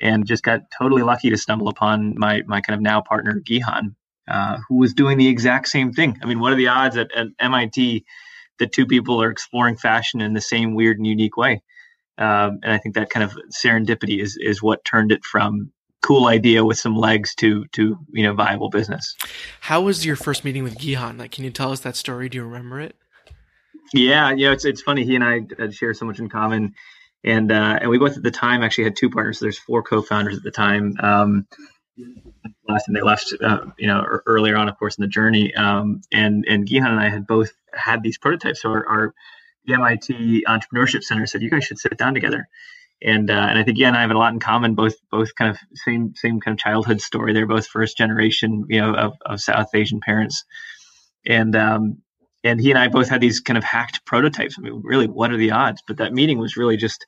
and 0.00 0.26
just 0.26 0.42
got 0.42 0.62
totally 0.76 1.02
lucky 1.02 1.30
to 1.30 1.36
stumble 1.36 1.68
upon 1.68 2.18
my 2.18 2.42
my 2.46 2.60
kind 2.60 2.74
of 2.74 2.82
now 2.82 3.00
partner 3.00 3.40
Gihan, 3.40 3.94
uh, 4.28 4.58
who 4.68 4.76
was 4.76 4.94
doing 4.94 5.18
the 5.18 5.28
exact 5.28 5.68
same 5.68 5.92
thing. 5.92 6.18
I 6.22 6.26
mean, 6.26 6.40
what 6.40 6.52
are 6.52 6.56
the 6.56 6.68
odds 6.68 6.96
at, 6.96 7.12
at 7.14 7.28
MIT 7.38 8.04
that 8.58 8.72
two 8.72 8.86
people 8.86 9.22
are 9.22 9.30
exploring 9.30 9.76
fashion 9.76 10.20
in 10.20 10.34
the 10.34 10.40
same 10.40 10.74
weird 10.74 10.98
and 10.98 11.06
unique 11.06 11.36
way? 11.36 11.62
Um, 12.18 12.60
and 12.62 12.72
I 12.72 12.78
think 12.78 12.94
that 12.94 13.10
kind 13.10 13.24
of 13.24 13.36
serendipity 13.50 14.22
is 14.22 14.36
is 14.36 14.62
what 14.62 14.84
turned 14.84 15.12
it 15.12 15.24
from 15.24 15.72
cool 16.02 16.26
idea 16.26 16.64
with 16.64 16.78
some 16.78 16.96
legs 16.96 17.34
to 17.36 17.64
to 17.72 17.98
you 18.12 18.22
know 18.22 18.34
viable 18.34 18.68
business. 18.68 19.16
How 19.60 19.80
was 19.80 20.04
your 20.04 20.16
first 20.16 20.44
meeting 20.44 20.64
with 20.64 20.76
Gihan? 20.76 21.18
Like, 21.18 21.32
can 21.32 21.44
you 21.44 21.50
tell 21.50 21.72
us 21.72 21.80
that 21.80 21.96
story? 21.96 22.28
Do 22.28 22.38
you 22.38 22.44
remember 22.44 22.80
it? 22.80 22.96
Yeah, 23.94 24.30
you 24.30 24.46
know, 24.46 24.52
it's 24.52 24.64
it's 24.64 24.82
funny. 24.82 25.04
He 25.04 25.14
and 25.14 25.24
I 25.24 25.70
share 25.70 25.94
so 25.94 26.04
much 26.04 26.18
in 26.18 26.28
common, 26.28 26.74
and 27.24 27.50
uh, 27.50 27.78
and 27.80 27.90
we 27.90 27.98
both 27.98 28.16
at 28.16 28.22
the 28.22 28.30
time 28.30 28.62
actually 28.62 28.84
had 28.84 28.96
two 28.96 29.10
partners. 29.10 29.38
So 29.38 29.44
there's 29.44 29.58
four 29.58 29.82
co-founders 29.82 30.36
at 30.36 30.42
the 30.42 30.50
time. 30.50 30.94
Um, 31.00 31.46
last 32.68 32.88
and 32.88 32.96
they 32.96 33.02
left, 33.02 33.34
uh, 33.42 33.66
you 33.78 33.86
know, 33.86 34.04
earlier 34.26 34.56
on, 34.56 34.68
of 34.68 34.78
course, 34.78 34.96
in 34.96 35.02
the 35.02 35.08
journey. 35.08 35.54
Um, 35.54 36.00
and 36.12 36.44
and 36.48 36.66
Gihan 36.66 36.88
and 36.88 37.00
I 37.00 37.10
had 37.10 37.26
both 37.26 37.52
had 37.74 38.02
these 38.02 38.18
prototypes. 38.18 38.62
So 38.62 38.70
our, 38.70 38.86
our 38.86 39.14
the 39.64 39.74
MIT 39.74 40.44
Entrepreneurship 40.48 41.04
Center 41.04 41.26
said, 41.26 41.42
you 41.42 41.50
guys 41.50 41.64
should 41.64 41.78
sit 41.78 41.96
down 41.96 42.14
together 42.14 42.48
and 43.04 43.30
uh, 43.30 43.46
and 43.48 43.58
I 43.58 43.64
think 43.64 43.78
yeah, 43.78 43.88
and 43.88 43.96
I 43.96 44.02
have 44.02 44.10
a 44.10 44.18
lot 44.18 44.32
in 44.32 44.40
common. 44.40 44.74
Both 44.74 44.94
both 45.10 45.34
kind 45.34 45.50
of 45.50 45.58
same 45.74 46.14
same 46.14 46.40
kind 46.40 46.54
of 46.54 46.58
childhood 46.58 47.00
story. 47.00 47.32
They're 47.32 47.46
both 47.46 47.66
first 47.66 47.96
generation, 47.96 48.66
you 48.68 48.80
know, 48.80 48.94
of, 48.94 49.14
of 49.26 49.40
South 49.40 49.74
Asian 49.74 50.00
parents, 50.00 50.44
and 51.26 51.54
um, 51.56 51.98
and 52.44 52.60
he 52.60 52.70
and 52.70 52.78
I 52.78 52.88
both 52.88 53.08
had 53.08 53.20
these 53.20 53.40
kind 53.40 53.58
of 53.58 53.64
hacked 53.64 54.04
prototypes. 54.04 54.56
I 54.58 54.62
mean, 54.62 54.82
really, 54.84 55.06
what 55.06 55.32
are 55.32 55.36
the 55.36 55.50
odds? 55.50 55.82
But 55.86 55.98
that 55.98 56.12
meeting 56.12 56.38
was 56.38 56.56
really 56.56 56.76
just 56.76 57.04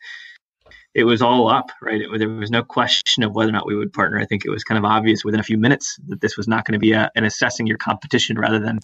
it 0.94 1.04
was 1.04 1.22
all 1.22 1.48
up, 1.48 1.70
right? 1.82 2.00
It, 2.00 2.18
there 2.18 2.28
was 2.28 2.50
no 2.50 2.62
question 2.62 3.24
of 3.24 3.34
whether 3.34 3.50
or 3.50 3.52
not 3.52 3.66
we 3.66 3.76
would 3.76 3.92
partner. 3.92 4.18
I 4.18 4.26
think 4.26 4.44
it 4.44 4.50
was 4.50 4.64
kind 4.64 4.78
of 4.78 4.84
obvious 4.84 5.24
within 5.24 5.40
a 5.40 5.44
few 5.44 5.58
minutes 5.58 5.98
that 6.08 6.20
this 6.20 6.36
was 6.36 6.46
not 6.46 6.64
going 6.64 6.74
to 6.74 6.78
be 6.78 6.92
a, 6.92 7.10
an 7.16 7.24
assessing 7.24 7.66
your 7.66 7.78
competition 7.78 8.38
rather 8.38 8.60
than 8.60 8.78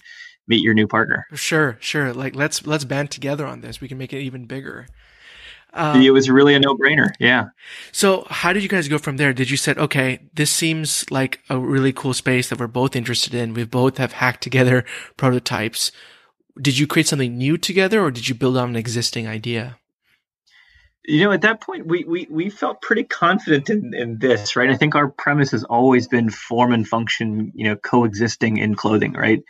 meet 0.49 0.63
your 0.63 0.75
new 0.75 0.89
partner. 0.89 1.27
Sure, 1.35 1.77
sure. 1.81 2.13
Like 2.13 2.35
let's 2.35 2.67
let's 2.67 2.85
band 2.85 3.11
together 3.11 3.47
on 3.47 3.61
this. 3.61 3.81
We 3.81 3.89
can 3.89 3.99
make 3.99 4.13
it 4.13 4.21
even 4.21 4.47
bigger. 4.47 4.87
Um, 5.73 6.03
it 6.03 6.11
was 6.11 6.29
really 6.29 6.55
a 6.55 6.61
no 6.61 6.75
brainer. 6.77 7.11
Yeah. 7.19 7.49
So 7.93 8.27
how 8.29 8.53
did 8.53 8.63
you 8.63 8.69
guys 8.69 8.89
go 8.89 8.99
from 8.99 9.17
there? 9.17 9.33
Did 9.33 9.51
you 9.51 9.57
said, 9.57 9.79
okay, 9.79 10.21
this 10.35 10.51
seems 10.51 11.09
like 11.11 11.41
a 11.49 11.59
really 11.59 11.93
cool 11.93 12.15
space 12.15 12.49
that 12.49 12.59
we're 12.59 12.67
both 12.67 12.97
interested 12.97 13.35
in. 13.35 13.55
We 13.55 13.65
both 13.65 13.99
have 13.99 14.13
hacked 14.13 14.43
together 14.43 14.85
prototypes. 15.17 15.93
Did 16.61 16.79
you 16.79 16.87
create 16.87 17.07
something 17.07 17.37
new 17.39 17.57
together 17.57 18.03
or 18.03 18.11
did 18.11 18.29
you 18.29 18.35
build 18.35 18.57
on 18.57 18.71
an 18.71 18.77
existing 18.77 19.29
idea? 19.29 19.79
You 21.07 21.25
know, 21.25 21.33
at 21.33 21.43
that 21.43 21.61
point, 21.61 21.87
we, 21.87 22.05
we, 22.05 22.27
we 22.31 22.51
felt 22.51 22.83
pretty 22.83 23.05
confident 23.05 23.71
in, 23.71 23.95
in 23.95 24.19
this, 24.19 24.55
right? 24.55 24.69
I 24.69 24.77
think 24.77 24.95
our 24.95 25.09
premise 25.09 25.51
has 25.53 25.65
always 25.65 26.07
been 26.07 26.31
form 26.31 26.73
and 26.73 26.87
function, 26.87 27.53
you 27.55 27.65
know, 27.65 27.77
coexisting 27.77 28.59
in 28.59 28.75
clothing, 28.75 29.15
right? 29.15 29.43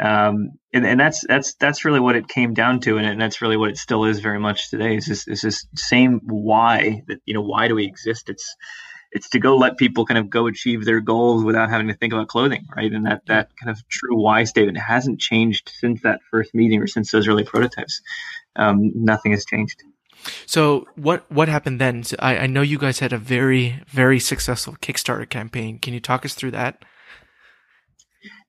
Um, 0.00 0.52
and, 0.72 0.86
and 0.86 0.98
that's 0.98 1.24
that's 1.26 1.54
that's 1.54 1.84
really 1.84 2.00
what 2.00 2.16
it 2.16 2.26
came 2.26 2.54
down 2.54 2.80
to, 2.80 2.96
and, 2.96 3.06
and 3.06 3.20
that's 3.20 3.42
really 3.42 3.56
what 3.56 3.70
it 3.70 3.76
still 3.76 4.04
is 4.04 4.20
very 4.20 4.38
much 4.38 4.70
today. 4.70 4.96
Is 4.96 5.06
this 5.06 5.28
is 5.28 5.42
this 5.42 5.66
same 5.74 6.20
why 6.24 7.02
that 7.08 7.18
you 7.26 7.34
know 7.34 7.42
why 7.42 7.68
do 7.68 7.74
we 7.74 7.84
exist? 7.84 8.30
It's 8.30 8.56
it's 9.12 9.28
to 9.30 9.38
go 9.38 9.56
let 9.56 9.76
people 9.76 10.06
kind 10.06 10.18
of 10.18 10.30
go 10.30 10.46
achieve 10.46 10.84
their 10.84 11.00
goals 11.00 11.44
without 11.44 11.68
having 11.68 11.88
to 11.88 11.94
think 11.94 12.12
about 12.12 12.28
clothing, 12.28 12.66
right? 12.74 12.90
And 12.90 13.04
that 13.06 13.26
that 13.26 13.50
kind 13.60 13.70
of 13.70 13.86
true 13.88 14.16
why 14.16 14.44
statement 14.44 14.78
hasn't 14.78 15.20
changed 15.20 15.70
since 15.74 16.00
that 16.02 16.20
first 16.30 16.54
meeting 16.54 16.80
or 16.80 16.86
since 16.86 17.10
those 17.10 17.28
early 17.28 17.44
prototypes. 17.44 18.00
Um, 18.56 18.92
nothing 18.94 19.32
has 19.32 19.44
changed. 19.44 19.82
So 20.46 20.86
what 20.96 21.30
what 21.30 21.48
happened 21.48 21.80
then? 21.80 22.04
So 22.04 22.16
I, 22.20 22.38
I 22.38 22.46
know 22.46 22.62
you 22.62 22.78
guys 22.78 23.00
had 23.00 23.12
a 23.12 23.18
very 23.18 23.82
very 23.88 24.20
successful 24.20 24.76
Kickstarter 24.80 25.28
campaign. 25.28 25.78
Can 25.78 25.92
you 25.92 26.00
talk 26.00 26.24
us 26.24 26.34
through 26.34 26.52
that? 26.52 26.84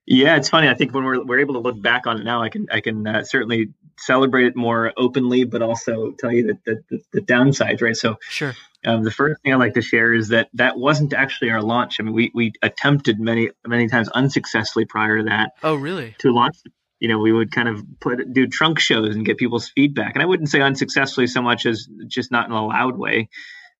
Yeah, 0.06 0.36
it's 0.36 0.50
funny. 0.50 0.68
I 0.68 0.74
think 0.74 0.94
when 0.94 1.04
we're 1.04 1.24
we're 1.24 1.40
able 1.40 1.54
to 1.54 1.60
look 1.60 1.82
back 1.82 2.08
on 2.08 2.20
it 2.20 2.24
now, 2.24 2.42
I 2.42 2.50
can 2.50 2.68
I 2.72 2.82
can 2.82 3.06
uh, 3.06 3.24
certainly 3.24 3.70
celebrate 3.98 4.48
it 4.48 4.56
more 4.56 4.94
openly, 4.98 5.44
but 5.44 5.62
also 5.62 6.12
tell 6.12 6.32
you 6.32 6.48
that 6.48 6.66
the, 6.66 6.84
the, 6.90 7.04
the 7.14 7.22
downsides, 7.22 7.82
right? 7.82 7.96
So, 7.96 8.18
sure. 8.30 8.56
Um, 8.84 9.04
the 9.04 9.12
first 9.12 9.42
thing 9.44 9.54
I 9.54 9.58
like 9.58 9.76
to 9.76 9.82
share 9.82 10.12
is 10.12 10.30
that 10.30 10.50
that 10.56 10.78
wasn't 10.78 11.14
actually 11.14 11.52
our 11.52 11.62
launch. 11.62 12.00
I 12.00 12.04
mean, 12.04 12.14
we 12.14 12.32
we 12.34 12.54
attempted 12.64 13.20
many 13.20 13.52
many 13.66 13.88
times 13.88 14.10
unsuccessfully 14.10 14.86
prior 14.86 15.20
to 15.20 15.24
that. 15.26 15.52
Oh, 15.62 15.76
really? 15.76 16.16
To 16.20 16.32
launch, 16.34 16.58
you 17.00 17.08
know, 17.08 17.20
we 17.20 17.32
would 17.32 17.52
kind 17.52 17.70
of 17.70 17.84
put 18.00 18.34
do 18.34 18.48
trunk 18.48 18.80
shows 18.80 19.16
and 19.16 19.24
get 19.24 19.38
people's 19.38 19.70
feedback, 19.70 20.16
and 20.16 20.24
I 20.24 20.26
wouldn't 20.26 20.50
say 20.50 20.62
unsuccessfully 20.62 21.28
so 21.28 21.44
much 21.44 21.68
as 21.68 21.88
just 22.08 22.32
not 22.32 22.48
in 22.48 22.54
a 22.54 22.66
loud 22.66 22.98
way. 22.98 23.30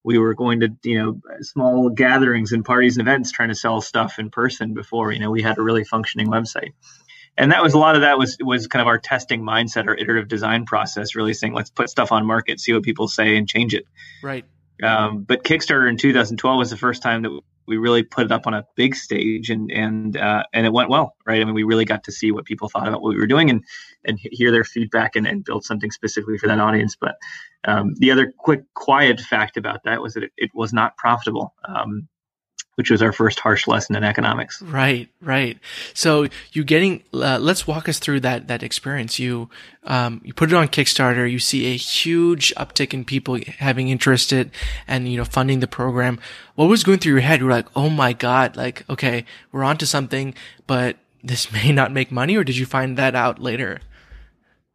We 0.04 0.18
were 0.18 0.34
going 0.34 0.62
to, 0.62 0.70
you 0.84 0.98
know, 0.98 1.22
small 1.42 1.90
gatherings 1.90 2.52
and 2.52 2.66
parties 2.66 2.98
and 2.98 3.08
events 3.08 3.32
trying 3.32 3.50
to 3.50 3.56
sell 3.56 3.82
stuff 3.82 4.20
in 4.20 4.30
person 4.30 4.74
before, 4.74 5.12
you 5.12 5.20
know, 5.20 5.32
we 5.32 5.42
had 5.42 5.58
a 5.58 5.62
really 5.62 5.84
functioning 5.84 6.28
website 6.28 6.72
and 7.38 7.52
that 7.52 7.64
was 7.64 7.74
a 7.74 7.78
lot 7.78 7.96
of 7.96 8.02
that 8.02 8.18
was 8.18 8.38
was 8.40 8.68
kind 8.68 8.82
of 8.82 8.88
our 8.88 8.98
testing 8.98 9.42
mindset, 9.42 9.88
our 9.88 9.96
iterative 9.96 10.28
design 10.28 10.66
process, 10.66 11.16
really 11.16 11.34
saying 11.34 11.54
let's 11.54 11.70
put 11.70 11.90
stuff 11.90 12.12
on 12.12 12.26
market, 12.26 12.60
see 12.60 12.74
what 12.74 12.84
people 12.84 13.08
say, 13.08 13.38
and 13.38 13.48
change 13.48 13.74
it. 13.74 13.86
Right. 14.22 14.46
Um, 14.84 15.24
but 15.24 15.44
Kickstarter 15.44 15.88
in 15.90 15.98
2012 15.98 16.58
was 16.58 16.70
the 16.72 16.78
first 16.78 17.04
time 17.04 17.22
that 17.22 17.40
we 17.72 17.78
really 17.78 18.04
put 18.04 18.26
it 18.26 18.32
up 18.34 18.46
on 18.46 18.54
a 18.54 18.66
big 18.76 18.94
stage, 18.96 19.50
and 19.50 19.72
and 19.72 20.18
uh, 20.18 20.44
and 20.54 20.66
it 20.66 20.74
went 20.74 20.90
well, 20.90 21.16
right? 21.26 21.42
I 21.42 21.46
mean, 21.46 21.54
we 21.54 21.64
really 21.64 21.86
got 21.86 22.04
to 22.04 22.12
see 22.12 22.32
what 22.32 22.44
people 22.44 22.68
thought 22.68 22.88
about 22.88 23.02
what 23.02 23.14
we 23.14 23.18
were 23.18 23.26
doing, 23.26 23.50
and 23.50 23.64
and 24.04 24.20
hear 24.22 24.52
their 24.52 24.66
feedback, 24.66 25.16
and, 25.16 25.26
and 25.26 25.46
build 25.46 25.64
something 25.64 25.90
specifically 25.90 26.38
for 26.38 26.48
that 26.48 26.60
audience. 26.60 26.98
But 27.00 27.16
um, 27.64 27.96
the 27.96 28.12
other 28.12 28.34
quick, 28.38 28.62
quiet 28.74 29.22
fact 29.22 29.56
about 29.56 29.84
that 29.86 30.02
was 30.02 30.14
that 30.16 30.24
it, 30.24 30.32
it 30.38 30.52
was 30.54 30.74
not 30.74 30.98
profitable. 30.98 31.54
Um, 31.66 32.10
which 32.82 32.90
was 32.90 33.04
our 33.04 33.12
first 33.12 33.40
harsh 33.40 33.68
lesson 33.68 33.96
in 33.96 34.04
economics. 34.04 34.60
Right, 34.60 35.08
right. 35.22 35.60
So 35.94 36.26
you 36.52 36.64
getting, 36.64 37.04
uh, 37.14 37.38
let's 37.40 37.68
walk 37.68 37.88
us 37.88 38.00
through 38.00 38.22
that, 38.22 38.48
that 38.48 38.64
experience. 38.64 39.20
You, 39.20 39.52
um, 39.84 40.20
you 40.26 40.34
put 40.34 40.52
it 40.52 40.56
on 40.56 40.68
Kickstarter, 40.68 41.32
you 41.32 41.38
see 41.38 41.68
a 41.68 41.78
huge 41.78 42.52
uptick 42.56 42.92
in 42.92 43.06
people 43.06 43.38
having 43.60 43.90
interested 43.90 44.50
and, 44.88 45.08
you 45.08 45.16
know, 45.16 45.26
funding 45.26 45.60
the 45.60 45.68
program. 45.68 46.20
What 46.56 46.70
was 46.70 46.84
going 46.84 46.98
through 46.98 47.12
your 47.12 47.22
head? 47.22 47.42
You 47.42 47.46
were 47.46 47.52
like, 47.52 47.68
oh 47.76 47.92
my 47.92 48.14
God, 48.14 48.58
like, 48.58 48.84
okay, 48.90 49.26
we're 49.52 49.64
onto 49.64 49.86
something, 49.86 50.34
but 50.66 50.98
this 51.24 51.52
may 51.54 51.72
not 51.72 51.92
make 51.92 52.12
money, 52.12 52.36
or 52.36 52.44
did 52.44 52.58
you 52.58 52.66
find 52.66 52.98
that 52.98 53.14
out 53.14 53.38
later? 53.38 53.80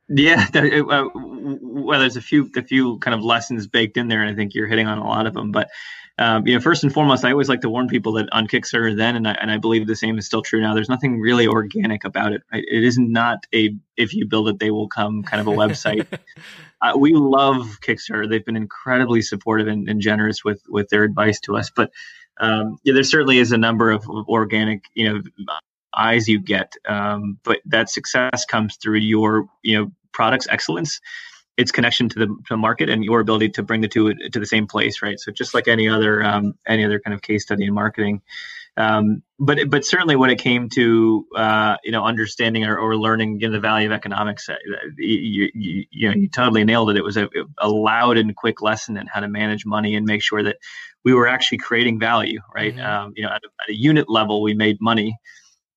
Yeah, 0.09 0.47
uh, 0.55 1.09
well, 1.13 1.99
there's 1.99 2.17
a 2.17 2.23
few 2.23 2.49
a 2.55 2.63
few 2.63 2.99
kind 2.99 3.17
of 3.17 3.25
lessons 3.25 3.67
baked 3.67 3.97
in 3.97 4.07
there, 4.07 4.23
and 4.23 4.31
I 4.31 4.37
think 4.37 4.55
you're 4.55 4.69
hitting 4.69 4.87
on 4.87 4.99
a 4.99 5.05
lot 5.05 5.27
of 5.27 5.35
them. 5.35 5.51
But 5.51 5.71
um, 6.19 6.47
you 6.47 6.55
know, 6.55 6.61
first 6.61 6.83
and 6.83 6.93
foremost, 6.93 7.25
I 7.25 7.33
always 7.33 7.49
like 7.49 7.61
to 7.61 7.69
warn 7.69 7.89
people 7.89 8.13
that 8.15 8.29
on 8.33 8.47
Kickstarter 8.47 8.97
then, 8.97 9.17
and 9.17 9.29
I, 9.29 9.33
and 9.33 9.51
I 9.51 9.59
believe 9.59 9.87
the 9.87 9.95
same 9.95 10.17
is 10.17 10.25
still 10.25 10.41
true 10.41 10.63
now. 10.63 10.73
There's 10.75 10.89
nothing 10.89 11.21
really 11.21 11.47
organic 11.47 12.05
about 12.05 12.33
it. 12.33 12.43
Right? 12.51 12.65
It 12.67 12.85
is 12.85 12.99
not 12.99 13.45
a 13.55 13.77
if 13.97 14.15
you 14.15 14.27
build 14.27 14.49
it, 14.49 14.59
they 14.59 14.71
will 14.71 14.89
come 14.89 15.23
kind 15.23 15.43
of 15.43 15.47
a 15.47 15.57
website. 15.57 16.07
uh, 16.81 16.93
we 16.97 17.13
love 17.15 17.81
Kickstarter. 17.83 18.29
They've 18.29 18.45
been 18.45 18.57
incredibly 18.57 19.21
supportive 19.21 19.69
and, 19.69 19.89
and 19.91 20.01
generous 20.01 20.43
with 20.43 20.63
with 20.69 20.89
their 20.89 21.05
advice 21.05 21.41
to 21.41 21.57
us. 21.57 21.71
But 21.71 21.91
um, 22.39 22.79
yeah, 22.83 22.95
there 22.95 23.05
certainly 23.05 23.39
is 23.39 23.53
a 23.53 23.59
number 23.59 23.91
of, 23.91 24.07
organic, 24.09 24.85
you 24.95 25.09
know, 25.13 25.23
eyes 25.95 26.29
you 26.29 26.39
get. 26.39 26.75
Um, 26.87 27.39
but 27.45 27.61
that 27.67 27.91
success 27.91 28.47
comes 28.47 28.77
through 28.77 28.99
your 28.99 29.49
you 29.63 29.79
know 29.79 29.93
product's 30.13 30.49
excellence 30.49 31.01
its 31.57 31.73
connection 31.73 32.09
to 32.11 32.19
the, 32.19 32.27
to 32.27 32.45
the 32.51 32.57
market 32.57 32.89
and 32.89 33.05
your 33.05 33.21
ability 33.21 33.49
to 33.51 33.63
bring 33.63 33.81
the 33.81 33.89
two 33.89 34.15
to 34.15 34.39
the 34.39 34.47
same 34.47 34.67
place, 34.67 35.03
right? 35.03 35.19
So 35.19 35.33
just 35.33 35.55
like 35.55 35.69
any 35.69 35.89
other 35.89 36.23
um, 36.23 36.55
any 36.67 36.85
other 36.85 37.01
kind 37.01 37.15
of 37.15 37.23
case 37.23 37.45
study 37.45 37.65
in 37.65 37.75
marketing, 37.75 38.23
um, 38.77 39.23
but 39.39 39.71
but 39.71 39.85
certainly 39.85 40.17
when 40.17 40.29
it 40.29 40.39
came 40.39 40.69
to 40.71 41.27
uh, 41.35 41.77
you 41.83 41.93
know 41.93 42.05
understanding 42.05 42.65
or, 42.65 42.77
or 42.79 42.97
learning 42.97 43.41
you 43.41 43.49
know, 43.49 43.53
the 43.53 43.61
value 43.61 43.87
of 43.87 43.93
economics, 43.93 44.49
uh, 44.49 44.57
you, 44.99 45.51
you, 45.55 45.85
you, 45.91 46.09
know 46.09 46.15
you 46.15 46.29
totally 46.29 46.65
nailed 46.65 46.91
it. 46.91 46.97
It 46.97 47.05
was 47.05 47.17
a, 47.17 47.29
a 47.59 47.69
loud 47.69 48.19
and 48.19 48.37
quick 48.37 48.61
lesson 48.61 48.99
in 48.99 49.07
how 49.07 49.21
to 49.21 49.29
manage 49.29 49.65
money 49.65 49.97
and 49.97 50.05
make 50.05 50.23
sure 50.23 50.43
that 50.43 50.59
we 51.05 51.15
were 51.15 51.27
actually 51.27 51.59
creating 51.59 51.99
value, 51.99 52.41
right? 52.55 52.75
Mm-hmm. 52.75 52.87
Um, 52.87 53.13
you 53.17 53.23
know, 53.23 53.31
at 53.31 53.43
a, 53.45 53.49
at 53.65 53.71
a 53.71 53.75
unit 53.75 54.11
level, 54.11 54.43
we 54.43 54.55
made 54.55 54.79
money 54.81 55.19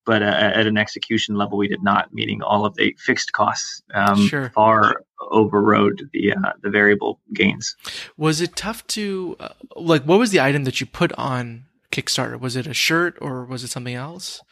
but 0.06 0.22
uh, 0.22 0.50
at 0.54 0.66
an 0.66 0.76
execution 0.76 1.36
level, 1.36 1.58
we 1.58 1.68
did 1.68 1.82
not, 1.84 2.12
meaning 2.12 2.42
all 2.42 2.64
of 2.64 2.74
the 2.74 2.96
fixed 2.98 3.32
costs 3.32 3.82
um, 3.94 4.26
sure. 4.26 4.50
far 4.50 5.04
overrode 5.20 6.08
the 6.12 6.32
uh, 6.32 6.52
the 6.62 6.70
variable 6.70 7.20
gains. 7.34 7.76
Was 8.16 8.40
it 8.40 8.56
tough 8.56 8.86
to 8.88 9.36
uh, 9.40 9.48
like? 9.76 10.02
What 10.04 10.18
was 10.18 10.30
the 10.30 10.40
item 10.40 10.64
that 10.64 10.80
you 10.80 10.86
put 10.86 11.12
on 11.12 11.64
Kickstarter? 11.92 12.38
Was 12.38 12.56
it 12.56 12.66
a 12.66 12.74
shirt 12.74 13.16
or 13.20 13.44
was 13.44 13.64
it 13.64 13.68
something 13.68 13.94
else? 13.94 14.42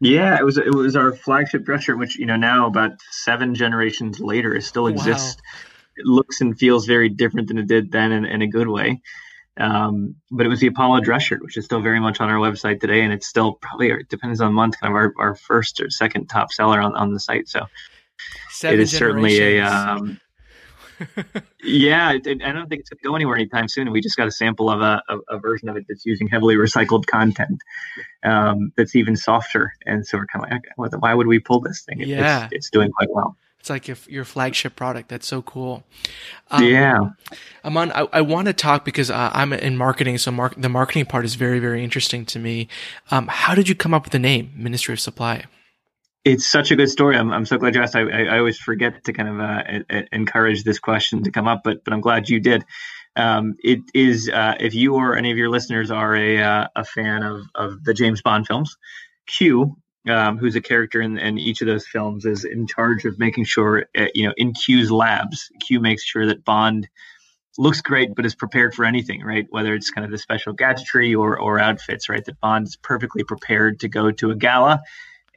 Yeah, 0.00 0.38
it 0.38 0.44
was 0.44 0.58
it 0.58 0.74
was 0.74 0.96
our 0.96 1.12
flagship 1.12 1.64
dress 1.64 1.84
shirt, 1.84 1.98
which 1.98 2.18
you 2.18 2.26
know 2.26 2.36
now 2.36 2.66
about 2.66 2.92
seven 3.10 3.54
generations 3.54 4.20
later, 4.20 4.54
it 4.54 4.62
still 4.62 4.86
exists. 4.86 5.36
Wow. 5.36 5.60
It 5.96 6.06
looks 6.06 6.40
and 6.40 6.56
feels 6.56 6.86
very 6.86 7.08
different 7.08 7.48
than 7.48 7.58
it 7.58 7.66
did 7.66 7.90
then, 7.90 8.12
in, 8.12 8.24
in 8.24 8.40
a 8.40 8.46
good 8.46 8.68
way. 8.68 9.00
Um, 9.58 10.14
but 10.30 10.46
it 10.46 10.48
was 10.48 10.60
the 10.60 10.68
Apollo 10.68 11.00
dress 11.00 11.24
shirt, 11.24 11.42
which 11.42 11.56
is 11.56 11.64
still 11.64 11.80
very 11.80 11.98
much 11.98 12.20
on 12.20 12.30
our 12.30 12.36
website 12.36 12.80
today, 12.80 13.00
and 13.00 13.12
it's 13.12 13.26
still 13.26 13.54
probably 13.54 13.90
it 13.90 14.08
depends 14.08 14.40
on 14.40 14.48
the 14.48 14.54
month, 14.54 14.78
kind 14.80 14.92
of 14.92 14.96
our, 14.96 15.12
our 15.18 15.34
first 15.34 15.80
or 15.80 15.90
second 15.90 16.28
top 16.28 16.52
seller 16.52 16.80
on, 16.80 16.94
on 16.94 17.12
the 17.12 17.18
site. 17.18 17.48
So 17.48 17.66
Seven 18.50 18.80
it 18.80 18.82
is 18.82 18.90
certainly 18.90 19.38
a 19.38 19.64
um, 19.64 20.20
yeah. 21.62 22.08
I 22.08 22.18
don't 22.18 22.68
think 22.68 22.80
it's 22.80 22.90
going 22.90 22.98
to 22.98 23.08
go 23.08 23.14
anywhere 23.14 23.36
anytime 23.36 23.68
soon. 23.68 23.90
We 23.90 24.00
just 24.00 24.16
got 24.16 24.26
a 24.28 24.30
sample 24.30 24.70
of 24.70 24.80
a, 24.80 25.02
a, 25.08 25.36
a 25.36 25.38
version 25.38 25.68
of 25.68 25.76
it 25.76 25.86
that's 25.88 26.04
using 26.04 26.28
heavily 26.28 26.56
recycled 26.56 27.06
content 27.06 27.62
um, 28.22 28.72
that's 28.76 28.96
even 28.96 29.16
softer, 29.16 29.72
and 29.86 30.06
so 30.06 30.18
we're 30.18 30.26
kind 30.26 30.44
of 30.44 30.60
like, 30.78 31.02
why 31.02 31.14
would 31.14 31.26
we 31.26 31.38
pull 31.38 31.60
this 31.60 31.82
thing? 31.82 32.00
It, 32.00 32.08
yeah, 32.08 32.44
it's, 32.46 32.54
it's 32.54 32.70
doing 32.70 32.90
quite 32.90 33.10
well. 33.10 33.36
It's 33.60 33.70
like 33.70 33.88
if 33.88 34.08
your 34.08 34.24
flagship 34.24 34.76
product. 34.76 35.08
That's 35.08 35.26
so 35.26 35.42
cool. 35.42 35.82
Um, 36.50 36.64
yeah. 36.64 37.10
Aman, 37.64 37.90
I, 37.92 38.06
I 38.12 38.20
want 38.20 38.46
to 38.46 38.52
talk 38.52 38.84
because 38.84 39.10
uh, 39.10 39.30
I'm 39.34 39.52
in 39.52 39.76
marketing. 39.76 40.16
So 40.18 40.30
mark, 40.30 40.54
the 40.56 40.68
marketing 40.68 41.06
part 41.06 41.24
is 41.24 41.34
very, 41.34 41.58
very 41.58 41.82
interesting 41.82 42.24
to 42.26 42.38
me. 42.38 42.68
Um, 43.10 43.26
how 43.26 43.56
did 43.56 43.68
you 43.68 43.74
come 43.74 43.92
up 43.92 44.04
with 44.04 44.12
the 44.12 44.18
name 44.20 44.52
Ministry 44.54 44.92
of 44.92 45.00
Supply? 45.00 45.44
It's 46.28 46.46
such 46.46 46.70
a 46.70 46.76
good 46.76 46.90
story. 46.90 47.16
I'm, 47.16 47.32
I'm 47.32 47.46
so 47.46 47.56
glad 47.56 47.74
you 47.74 47.80
asked. 47.80 47.96
I, 47.96 48.02
I, 48.02 48.22
I 48.24 48.38
always 48.38 48.58
forget 48.58 49.02
to 49.04 49.14
kind 49.14 49.28
of 49.30 49.40
uh, 49.40 50.02
encourage 50.12 50.62
this 50.62 50.78
question 50.78 51.22
to 51.22 51.30
come 51.30 51.48
up, 51.48 51.62
but 51.64 51.82
but 51.84 51.94
I'm 51.94 52.02
glad 52.02 52.28
you 52.28 52.38
did. 52.38 52.66
Um, 53.16 53.54
it 53.60 53.80
is 53.94 54.28
uh, 54.28 54.54
if 54.60 54.74
you 54.74 54.94
or 54.96 55.16
any 55.16 55.30
of 55.30 55.38
your 55.38 55.48
listeners 55.48 55.90
are 55.90 56.14
a 56.14 56.42
uh, 56.42 56.66
a 56.76 56.84
fan 56.84 57.22
of 57.22 57.46
of 57.54 57.82
the 57.82 57.94
James 57.94 58.20
Bond 58.20 58.46
films, 58.46 58.76
Q 59.26 59.78
um, 60.06 60.36
who's 60.36 60.54
a 60.54 60.60
character 60.60 61.00
in, 61.00 61.16
in, 61.18 61.38
each 61.38 61.62
of 61.62 61.66
those 61.66 61.86
films, 61.86 62.26
is 62.26 62.44
in 62.44 62.66
charge 62.66 63.04
of 63.04 63.18
making 63.18 63.44
sure, 63.44 63.86
uh, 63.96 64.06
you 64.14 64.26
know, 64.26 64.34
in 64.36 64.52
Q's 64.52 64.90
labs, 64.90 65.50
Q 65.60 65.80
makes 65.80 66.04
sure 66.04 66.26
that 66.26 66.44
Bond 66.44 66.88
looks 67.56 67.80
great, 67.80 68.14
but 68.14 68.26
is 68.26 68.34
prepared 68.34 68.74
for 68.74 68.84
anything, 68.84 69.22
right? 69.22 69.46
Whether 69.50 69.74
it's 69.74 69.90
kind 69.90 70.04
of 70.04 70.10
the 70.10 70.18
special 70.18 70.52
gadgetry 70.52 71.14
or, 71.14 71.38
or 71.38 71.58
outfits, 71.58 72.08
right? 72.08 72.24
That 72.24 72.40
Bond 72.40 72.68
is 72.68 72.76
perfectly 72.76 73.24
prepared 73.24 73.80
to 73.80 73.88
go 73.88 74.10
to 74.10 74.30
a 74.30 74.34
gala 74.34 74.80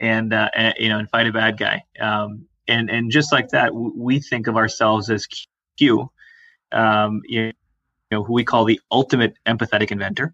and, 0.02 0.34
uh, 0.34 0.50
and 0.54 0.74
you 0.78 0.90
know, 0.90 1.00
and 1.00 1.10
fight 1.10 1.28
a 1.28 1.32
bad 1.32 1.58
guy. 1.58 1.84
Um, 2.00 2.48
and, 2.68 2.90
and 2.90 3.10
just 3.10 3.32
like 3.32 3.50
that, 3.50 3.74
we 3.74 4.20
think 4.20 4.48
of 4.48 4.58
ourselves 4.58 5.10
as 5.10 5.26
Q, 5.78 6.12
um, 6.74 7.22
you 7.24 7.54
know, 8.12 8.24
who 8.24 8.34
we 8.34 8.44
call 8.44 8.66
the 8.66 8.82
ultimate 8.92 9.36
empathetic 9.46 9.92
inventor 9.92 10.34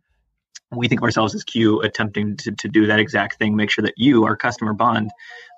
we 0.71 0.87
think 0.87 0.99
of 0.99 1.05
ourselves 1.05 1.33
as 1.33 1.43
Q 1.43 1.81
attempting 1.81 2.35
to, 2.37 2.51
to 2.51 2.67
do 2.67 2.87
that 2.87 2.99
exact 2.99 3.37
thing, 3.37 3.55
make 3.55 3.69
sure 3.69 3.83
that 3.83 3.93
you, 3.97 4.25
our 4.25 4.35
customer 4.35 4.73
bond, 4.73 5.11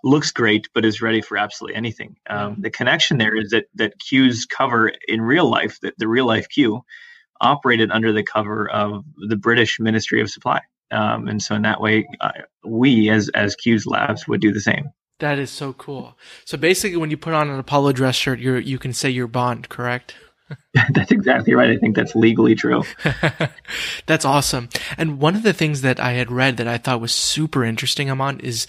looks 0.04 0.32
great 0.32 0.68
but 0.74 0.86
is 0.86 1.02
ready 1.02 1.22
for 1.22 1.38
absolutely 1.38 1.76
anything. 1.76 2.16
Um, 2.30 2.58
the 2.60 2.70
connection 2.70 3.18
there 3.18 3.36
is 3.36 3.50
that 3.50 3.66
that 3.76 3.98
Q's 4.00 4.46
cover 4.46 4.92
in 5.08 5.22
real 5.22 5.50
life, 5.50 5.80
that 5.82 5.98
the 5.98 6.08
real 6.08 6.26
life 6.26 6.48
Q, 6.48 6.82
operated 7.42 7.92
under 7.92 8.14
the 8.14 8.24
cover 8.24 8.70
of 8.70 9.04
the 9.18 9.36
British 9.36 9.80
Ministry 9.80 10.22
of 10.22 10.30
Supply, 10.30 10.62
um, 10.92 11.28
and 11.28 11.42
so 11.42 11.56
in 11.56 11.62
that 11.64 11.82
way, 11.82 12.08
uh, 12.22 12.32
we 12.64 13.10
as 13.10 13.30
as 13.30 13.56
Q's 13.56 13.86
labs 13.86 14.28
would 14.28 14.42
do 14.42 14.52
the 14.52 14.62
same. 14.62 14.90
That 15.20 15.38
is 15.38 15.50
so 15.52 15.74
cool. 15.74 16.18
So 16.46 16.58
basically, 16.58 16.98
when 16.98 17.12
you 17.12 17.18
put 17.18 17.34
on 17.34 17.50
an 17.50 17.60
Apollo 17.60 17.94
dress 17.94 18.16
shirt, 18.16 18.40
you 18.40 18.56
you 18.56 18.80
can 18.80 18.94
say 18.94 19.10
you're 19.10 19.28
Bond, 19.28 19.70
correct? 19.70 20.16
that's 20.94 21.12
exactly 21.12 21.54
right. 21.54 21.70
I 21.70 21.78
think 21.78 21.96
that's 21.96 22.16
legally 22.16 22.56
true. 22.56 22.84
that's 24.06 24.26
awesome. 24.26 24.70
And 24.98 25.20
one 25.20 25.36
of 25.36 25.44
the 25.44 25.54
things 25.54 25.82
that 25.82 26.00
I 26.00 26.14
had 26.14 26.32
read 26.32 26.58
that 26.58 26.68
I 26.68 26.78
thought 26.78 27.02
was 27.02 27.12
super 27.12 27.64
interesting, 27.64 28.10
Aman, 28.10 28.40
is 28.40 28.66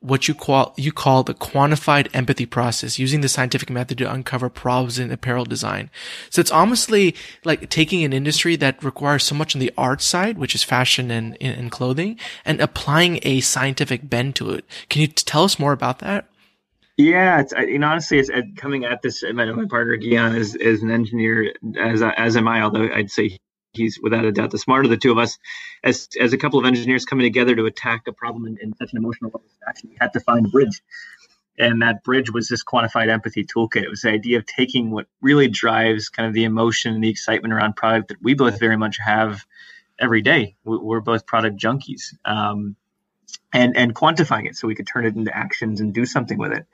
what 0.00 0.26
you 0.26 0.34
call 0.34 0.72
you 0.76 0.92
call 0.92 1.22
the 1.22 1.34
quantified 1.34 2.08
empathy 2.14 2.46
process 2.46 2.98
using 2.98 3.20
the 3.20 3.28
scientific 3.28 3.68
method 3.68 3.98
to 3.98 4.10
uncover 4.10 4.48
problems 4.48 4.98
in 4.98 5.12
apparel 5.12 5.44
design. 5.44 5.90
So 6.30 6.40
it's 6.40 6.50
almost 6.50 6.90
like 6.90 7.68
taking 7.68 8.02
an 8.02 8.12
industry 8.12 8.56
that 8.56 8.82
requires 8.82 9.24
so 9.24 9.34
much 9.34 9.54
on 9.54 9.60
the 9.60 9.72
art 9.76 10.00
side, 10.00 10.38
which 10.38 10.54
is 10.54 10.62
fashion 10.62 11.10
and, 11.10 11.36
and 11.40 11.70
clothing, 11.70 12.18
and 12.44 12.60
applying 12.60 13.20
a 13.22 13.40
scientific 13.40 14.08
bend 14.08 14.36
to 14.36 14.50
it. 14.50 14.64
Can 14.88 15.02
you 15.02 15.08
tell 15.08 15.44
us 15.44 15.58
more 15.58 15.72
about 15.72 15.98
that? 15.98 16.26
Yeah, 16.96 17.40
it's 17.40 17.52
know 17.52 17.86
honestly, 17.86 18.18
it's 18.18 18.30
uh, 18.30 18.42
coming 18.56 18.84
at 18.84 19.02
this. 19.02 19.22
My, 19.22 19.46
my 19.46 19.64
partner 19.66 19.96
Gihan 19.96 20.36
is 20.36 20.54
is 20.54 20.82
an 20.82 20.90
engineer, 20.90 21.54
as 21.78 22.02
as 22.02 22.36
am 22.36 22.48
I. 22.48 22.60
Although 22.62 22.88
I'd 22.92 23.10
say 23.10 23.38
he's 23.72 23.98
without 24.00 24.24
a 24.24 24.32
doubt 24.32 24.50
the 24.50 24.58
smarter 24.58 24.84
of 24.84 24.90
the 24.90 24.96
two 24.96 25.12
of 25.12 25.18
us. 25.18 25.38
As 25.82 26.08
as 26.20 26.32
a 26.32 26.38
couple 26.38 26.58
of 26.58 26.66
engineers 26.66 27.04
coming 27.04 27.24
together 27.24 27.54
to 27.56 27.66
attack 27.66 28.02
a 28.06 28.12
problem 28.12 28.46
in, 28.46 28.58
in 28.60 28.74
such 28.76 28.92
an 28.92 28.98
emotional 28.98 29.30
level 29.30 29.42
we 29.84 29.96
had 30.00 30.12
to 30.12 30.20
find 30.20 30.46
a 30.46 30.48
bridge. 30.48 30.82
And 31.58 31.82
that 31.82 32.02
bridge 32.02 32.32
was 32.32 32.48
this 32.48 32.64
quantified 32.64 33.08
empathy 33.08 33.44
toolkit. 33.44 33.82
It 33.82 33.90
was 33.90 34.00
the 34.02 34.10
idea 34.10 34.38
of 34.38 34.46
taking 34.46 34.90
what 34.90 35.06
really 35.20 35.48
drives 35.48 36.08
kind 36.08 36.26
of 36.26 36.32
the 36.32 36.44
emotion 36.44 36.94
and 36.94 37.04
the 37.04 37.10
excitement 37.10 37.52
around 37.52 37.76
product 37.76 38.08
that 38.08 38.22
we 38.22 38.32
both 38.34 38.58
very 38.58 38.78
much 38.78 38.96
have 39.04 39.44
every 39.98 40.22
day. 40.22 40.56
We're 40.64 41.00
both 41.00 41.26
product 41.26 41.58
junkies. 41.58 42.14
Um, 42.24 42.76
and, 43.52 43.76
and 43.76 43.94
quantifying 43.94 44.46
it 44.46 44.56
so 44.56 44.68
we 44.68 44.74
could 44.74 44.86
turn 44.86 45.04
it 45.06 45.16
into 45.16 45.36
actions 45.36 45.80
and 45.80 45.92
do 45.92 46.06
something 46.06 46.38
with 46.38 46.52
it. 46.52 46.66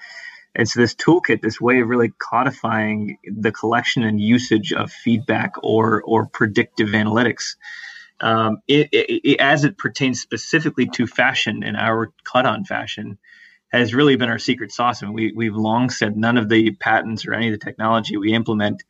And 0.56 0.66
so 0.66 0.80
this 0.80 0.94
toolkit, 0.94 1.42
this 1.42 1.60
way 1.60 1.80
of 1.80 1.88
really 1.88 2.12
codifying 2.18 3.18
the 3.24 3.52
collection 3.52 4.02
and 4.02 4.20
usage 4.20 4.72
of 4.72 4.90
feedback 4.90 5.54
or 5.62 6.02
or 6.02 6.26
predictive 6.26 6.88
analytics, 6.88 7.56
um, 8.20 8.62
it, 8.66 8.88
it, 8.90 9.20
it, 9.22 9.40
as 9.40 9.64
it 9.64 9.76
pertains 9.76 10.20
specifically 10.20 10.86
to 10.94 11.06
fashion 11.06 11.62
and 11.62 11.76
our 11.76 12.10
cut 12.24 12.46
on 12.46 12.64
fashion, 12.64 13.18
has 13.68 13.94
really 13.94 14.16
been 14.16 14.30
our 14.30 14.38
secret 14.38 14.72
sauce. 14.72 15.02
And 15.02 15.14
we 15.14 15.30
we've 15.32 15.54
long 15.54 15.90
said 15.90 16.16
none 16.16 16.38
of 16.38 16.48
the 16.48 16.70
patents 16.72 17.26
or 17.26 17.34
any 17.34 17.48
of 17.48 17.52
the 17.52 17.64
technology 17.64 18.16
we 18.16 18.32
implement 18.32 18.82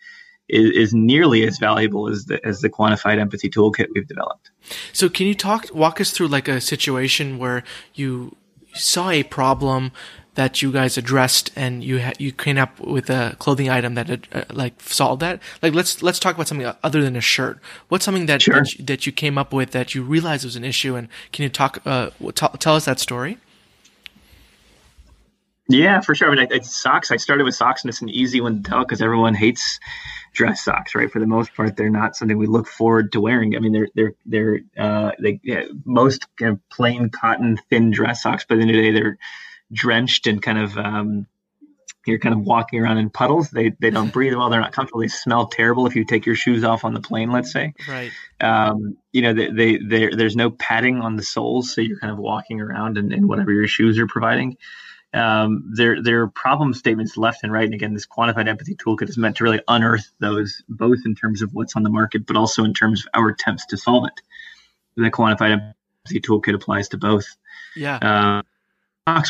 is, 0.49 0.71
is 0.71 0.95
nearly 0.95 1.45
as 1.49 1.59
valuable 1.59 2.09
as 2.09 2.27
the 2.27 2.45
as 2.47 2.61
the 2.61 2.71
quantified 2.71 3.19
empathy 3.19 3.51
toolkit 3.51 3.89
we've 3.93 4.07
developed. 4.07 4.53
So, 4.93 5.09
can 5.09 5.27
you 5.27 5.35
talk 5.35 5.67
walk 5.75 6.01
us 6.01 6.13
through 6.13 6.29
like 6.29 6.47
a 6.47 6.61
situation 6.61 7.39
where 7.39 7.65
you 7.95 8.37
saw 8.73 9.11
a 9.11 9.25
problem 9.25 9.91
that 10.37 10.62
you 10.62 10.71
guys 10.71 10.97
addressed 10.97 11.50
and 11.57 11.83
you 11.83 12.00
ha- 12.00 12.12
you 12.19 12.31
came 12.31 12.59
up 12.59 12.78
with 12.78 13.11
a 13.11 13.35
clothing 13.38 13.69
item 13.69 13.95
that 13.95 14.26
uh, 14.33 14.45
like 14.52 14.81
solved 14.81 15.21
that? 15.21 15.43
Like 15.62 15.75
let's 15.75 16.02
let's 16.02 16.19
talk 16.19 16.35
about 16.35 16.47
something 16.47 16.71
other 16.83 17.02
than 17.02 17.16
a 17.16 17.21
shirt. 17.21 17.59
What's 17.88 18.05
something 18.05 18.26
that 18.26 18.43
sure. 18.43 18.55
that, 18.55 18.78
you, 18.78 18.85
that, 18.85 19.07
you, 19.07 19.12
came 19.12 19.38
up 19.38 19.52
with 19.52 19.73
that 19.73 19.95
you 19.95 20.02
realized 20.02 20.45
was 20.45 20.57
an 20.57 20.64
issue 20.64 20.95
and 20.95 21.09
can 21.33 21.43
you 21.43 21.49
talk 21.49 21.81
uh, 21.85 22.11
t- 22.35 22.47
tell 22.59 22.76
us 22.76 22.85
that 22.85 23.00
story? 23.00 23.38
Yeah 25.69 26.00
for 26.00 26.14
sure. 26.14 26.31
I 26.31 26.37
mean 26.37 26.49
I, 26.52 26.57
I, 26.57 26.61
socks 26.61 27.11
i 27.11 27.16
started 27.16 27.45
with 27.45 27.55
socks 27.55 27.83
and 27.83 27.88
it's 27.88 28.02
an 28.02 28.11
easy 28.11 28.40
one 28.40 28.62
to 28.62 28.71
tell 28.71 28.85
because 28.85 29.02
everyone 29.02 29.35
hates 29.35 29.81
dress 30.35 30.62
socks 30.62 30.95
right? 30.95 31.11
For 31.11 31.19
the 31.19 31.26
most 31.26 31.55
part 31.55 31.76
they're 31.76 31.90
not 31.90 32.14
something 32.14 32.37
we 32.37 32.47
look 32.47 32.69
forward 32.69 33.11
to 33.12 33.21
wearing. 33.21 33.57
I 33.57 33.61
mean 33.61 33.73
they're 33.73 33.88
they're 33.95 34.14
they're 34.26 34.61
uh 34.78 35.12
they 35.19 35.40
yeah, 35.43 35.64
most 35.87 36.26
kind 36.37 36.52
of 36.52 36.69
plain 36.69 37.09
cotton 37.09 37.59
thin 37.71 37.90
dress 37.90 38.23
socks 38.23 38.45
but 38.47 38.57
the 38.57 38.61
end 38.61 38.71
of 38.71 38.76
the 38.76 38.83
day 38.83 38.90
they're 38.93 39.19
drenched 39.73 40.27
and 40.27 40.43
kind 40.43 40.59
of 40.59 40.77
um, 40.79 41.27
you're 42.07 42.19
kind 42.19 42.35
of 42.35 42.43
walking 42.43 42.81
around 42.81 42.99
in 42.99 43.11
puddles. 43.11 43.51
They 43.51 43.71
they 43.81 43.91
don't 43.91 44.13
breathe 44.13 44.35
well. 44.35 44.49
They're 44.49 44.61
not 44.61 44.73
comfortable. 44.73 45.01
They 45.01 45.09
smell 45.09 45.47
terrible 45.49 45.87
if 45.87 45.97
you 45.97 46.05
take 46.05 46.25
your 46.25 46.37
shoes 46.37 46.65
off 46.65 46.85
on 46.85 46.95
the 46.95 47.01
plane. 47.01 47.31
Let's 47.31 47.53
say. 47.53 47.75
Right. 47.89 48.13
Um, 48.41 48.97
you 49.13 49.23
know, 49.23 49.33
they, 49.33 49.51
they, 49.51 49.79
they 49.79 50.09
there's 50.15 50.37
no 50.37 50.51
padding 50.51 51.01
on 51.01 51.17
the 51.17 51.23
soles, 51.23 51.75
so 51.75 51.81
you're 51.81 51.99
kind 51.99 52.13
of 52.13 52.19
walking 52.19 52.61
around 52.61 52.97
in, 52.97 53.13
in 53.13 53.27
whatever 53.27 53.51
your 53.51 53.67
shoes 53.67 53.99
are 53.99 54.07
providing. 54.07 54.57
Um, 55.13 55.73
there 55.75 56.03
there 56.03 56.23
are 56.23 56.29
problem 56.29 56.75
statements 56.75 57.17
left 57.17 57.43
and 57.43 57.53
right. 57.53 57.65
And 57.65 57.75
again, 57.75 57.95
this 57.95 58.07
quantified 58.07 58.49
empathy 58.49 58.77
toolkit 58.77 59.09
is 59.09 59.19
meant 59.19 59.37
to 59.37 59.45
really 59.45 59.61
unearth 59.67 60.11
those, 60.21 60.63
both 60.69 60.99
in 61.05 61.15
terms 61.15 61.43
of 61.43 61.55
what's 61.55 61.75
on 61.75 61.83
the 61.83 61.91
market, 61.91 62.27
but 62.27 62.37
also 62.37 62.65
in 62.65 62.75
terms 62.75 63.05
of 63.05 63.09
our 63.15 63.29
attempts 63.31 63.67
to 63.67 63.77
solve 63.77 64.07
it. 64.07 64.21
The 64.97 65.11
quantified 65.11 65.53
empathy 65.53 66.21
toolkit 66.21 66.55
applies 66.55 66.89
to 66.91 66.99
both. 66.99 67.27
Yeah. 67.75 67.97
Uh, 67.97 68.43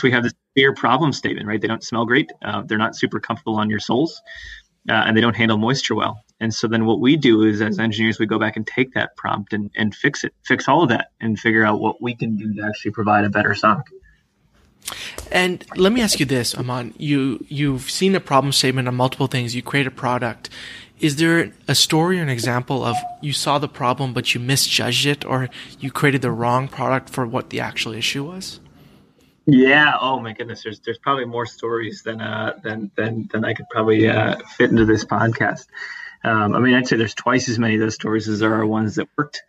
we 0.03 0.11
have 0.11 0.23
this 0.23 0.33
clear 0.55 0.75
problem 0.75 1.13
statement, 1.13 1.47
right? 1.47 1.61
They 1.61 1.69
don't 1.69 1.85
smell 1.85 2.07
great. 2.07 2.33
Uh, 2.43 2.63
they're 2.63 2.79
not 2.79 2.97
super 2.97 3.21
comfortable 3.21 3.57
on 3.57 3.69
your 3.69 3.79
soles, 3.79 4.23
uh, 4.89 4.93
and 4.93 5.17
they 5.17 5.21
don't 5.21 5.37
handle 5.37 5.59
moisture 5.59 5.95
well. 5.95 6.23
And 6.41 6.53
so 6.53 6.67
then 6.67 6.87
what 6.87 7.01
we 7.01 7.17
do 7.17 7.43
is, 7.43 7.61
as 7.61 7.79
engineers, 7.79 8.19
we 8.19 8.27
go 8.27 8.39
back 8.39 8.57
and 8.57 8.67
take 8.67 8.95
that 8.95 9.17
prompt 9.17 9.53
and, 9.53 9.71
and 9.77 9.95
fix 9.95 10.25
it, 10.25 10.33
fix 10.45 10.69
all 10.69 10.83
of 10.83 10.89
that, 10.89 11.11
and 11.21 11.39
figure 11.39 11.65
out 11.65 11.81
what 11.81 12.01
we 12.01 12.15
can 12.15 12.37
do 12.37 12.55
to 12.55 12.63
actually 12.63 12.93
provide 12.93 13.25
a 13.25 13.31
better 13.31 13.55
sock. 13.55 13.91
And 15.31 15.65
let 15.77 15.93
me 15.93 16.01
ask 16.01 16.21
you 16.21 16.27
this, 16.27 16.55
Aman. 16.55 16.95
You 16.97 17.45
you've 17.49 17.91
seen 17.91 18.15
a 18.15 18.21
problem 18.21 18.53
statement 18.53 18.89
on 18.89 18.95
multiple 18.95 19.27
things. 19.27 19.55
You 19.55 19.63
create 19.63 19.87
a 19.87 19.91
product. 19.91 20.49
Is 21.01 21.17
there 21.17 21.53
a 21.69 21.75
story 21.75 22.19
or 22.19 22.23
an 22.23 22.31
example 22.31 22.83
of 22.83 22.97
you 23.21 23.35
saw 23.35 23.59
the 23.59 23.69
problem 23.69 24.15
but 24.15 24.35
you 24.35 24.41
misjudged 24.41 25.05
it, 25.05 25.25
or 25.25 25.51
you 25.81 25.91
created 25.91 26.23
the 26.23 26.31
wrong 26.31 26.69
product 26.69 27.11
for 27.11 27.27
what 27.27 27.51
the 27.51 27.61
actual 27.61 27.93
issue 27.93 28.25
was? 28.25 28.61
Yeah. 29.47 29.95
Oh 30.01 30.19
my 30.21 30.33
goodness. 30.33 30.63
There's 30.65 30.81
there's 30.81 30.99
probably 30.99 31.25
more 31.25 31.47
stories 31.47 32.03
than 32.03 32.21
uh 32.21 32.59
than 32.63 32.91
than 32.97 33.29
than 33.33 33.45
I 33.45 33.55
could 33.55 33.67
probably 33.71 34.09
uh, 34.09 34.37
fit 34.57 34.71
into 34.71 34.85
this 34.85 35.05
podcast. 35.05 35.67
Um, 36.25 36.55
I 36.55 36.59
mean, 36.59 36.75
I'd 36.75 36.89
say 36.89 36.97
there's 36.97 37.15
twice 37.15 37.49
as 37.49 37.59
many 37.59 37.75
of 37.75 37.81
those 37.81 37.95
stories 37.95 38.29
as 38.29 38.41
there 38.41 38.55
are 38.55 38.67
ones 38.67 38.97
that 38.97 39.09
worked. 39.17 39.43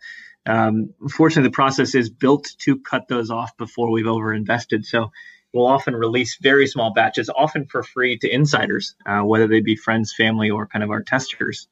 Um, 0.46 0.94
fortunately, 1.10 1.48
the 1.48 1.54
process 1.54 1.94
is 1.96 2.10
built 2.10 2.48
to 2.60 2.78
cut 2.78 3.08
those 3.08 3.30
off 3.30 3.56
before 3.56 3.90
we've 3.90 4.06
overinvested. 4.06 4.84
So 4.84 5.10
we'll 5.52 5.66
often 5.66 5.96
release 5.96 6.38
very 6.40 6.68
small 6.68 6.92
batches, 6.92 7.28
often 7.28 7.66
for 7.66 7.82
free 7.82 8.18
to 8.18 8.32
insiders, 8.32 8.94
uh, 9.04 9.20
whether 9.22 9.48
they 9.48 9.60
be 9.60 9.74
friends, 9.76 10.14
family, 10.16 10.50
or 10.50 10.66
kind 10.68 10.84
of 10.84 10.90
our 10.90 11.02
testers. 11.02 11.66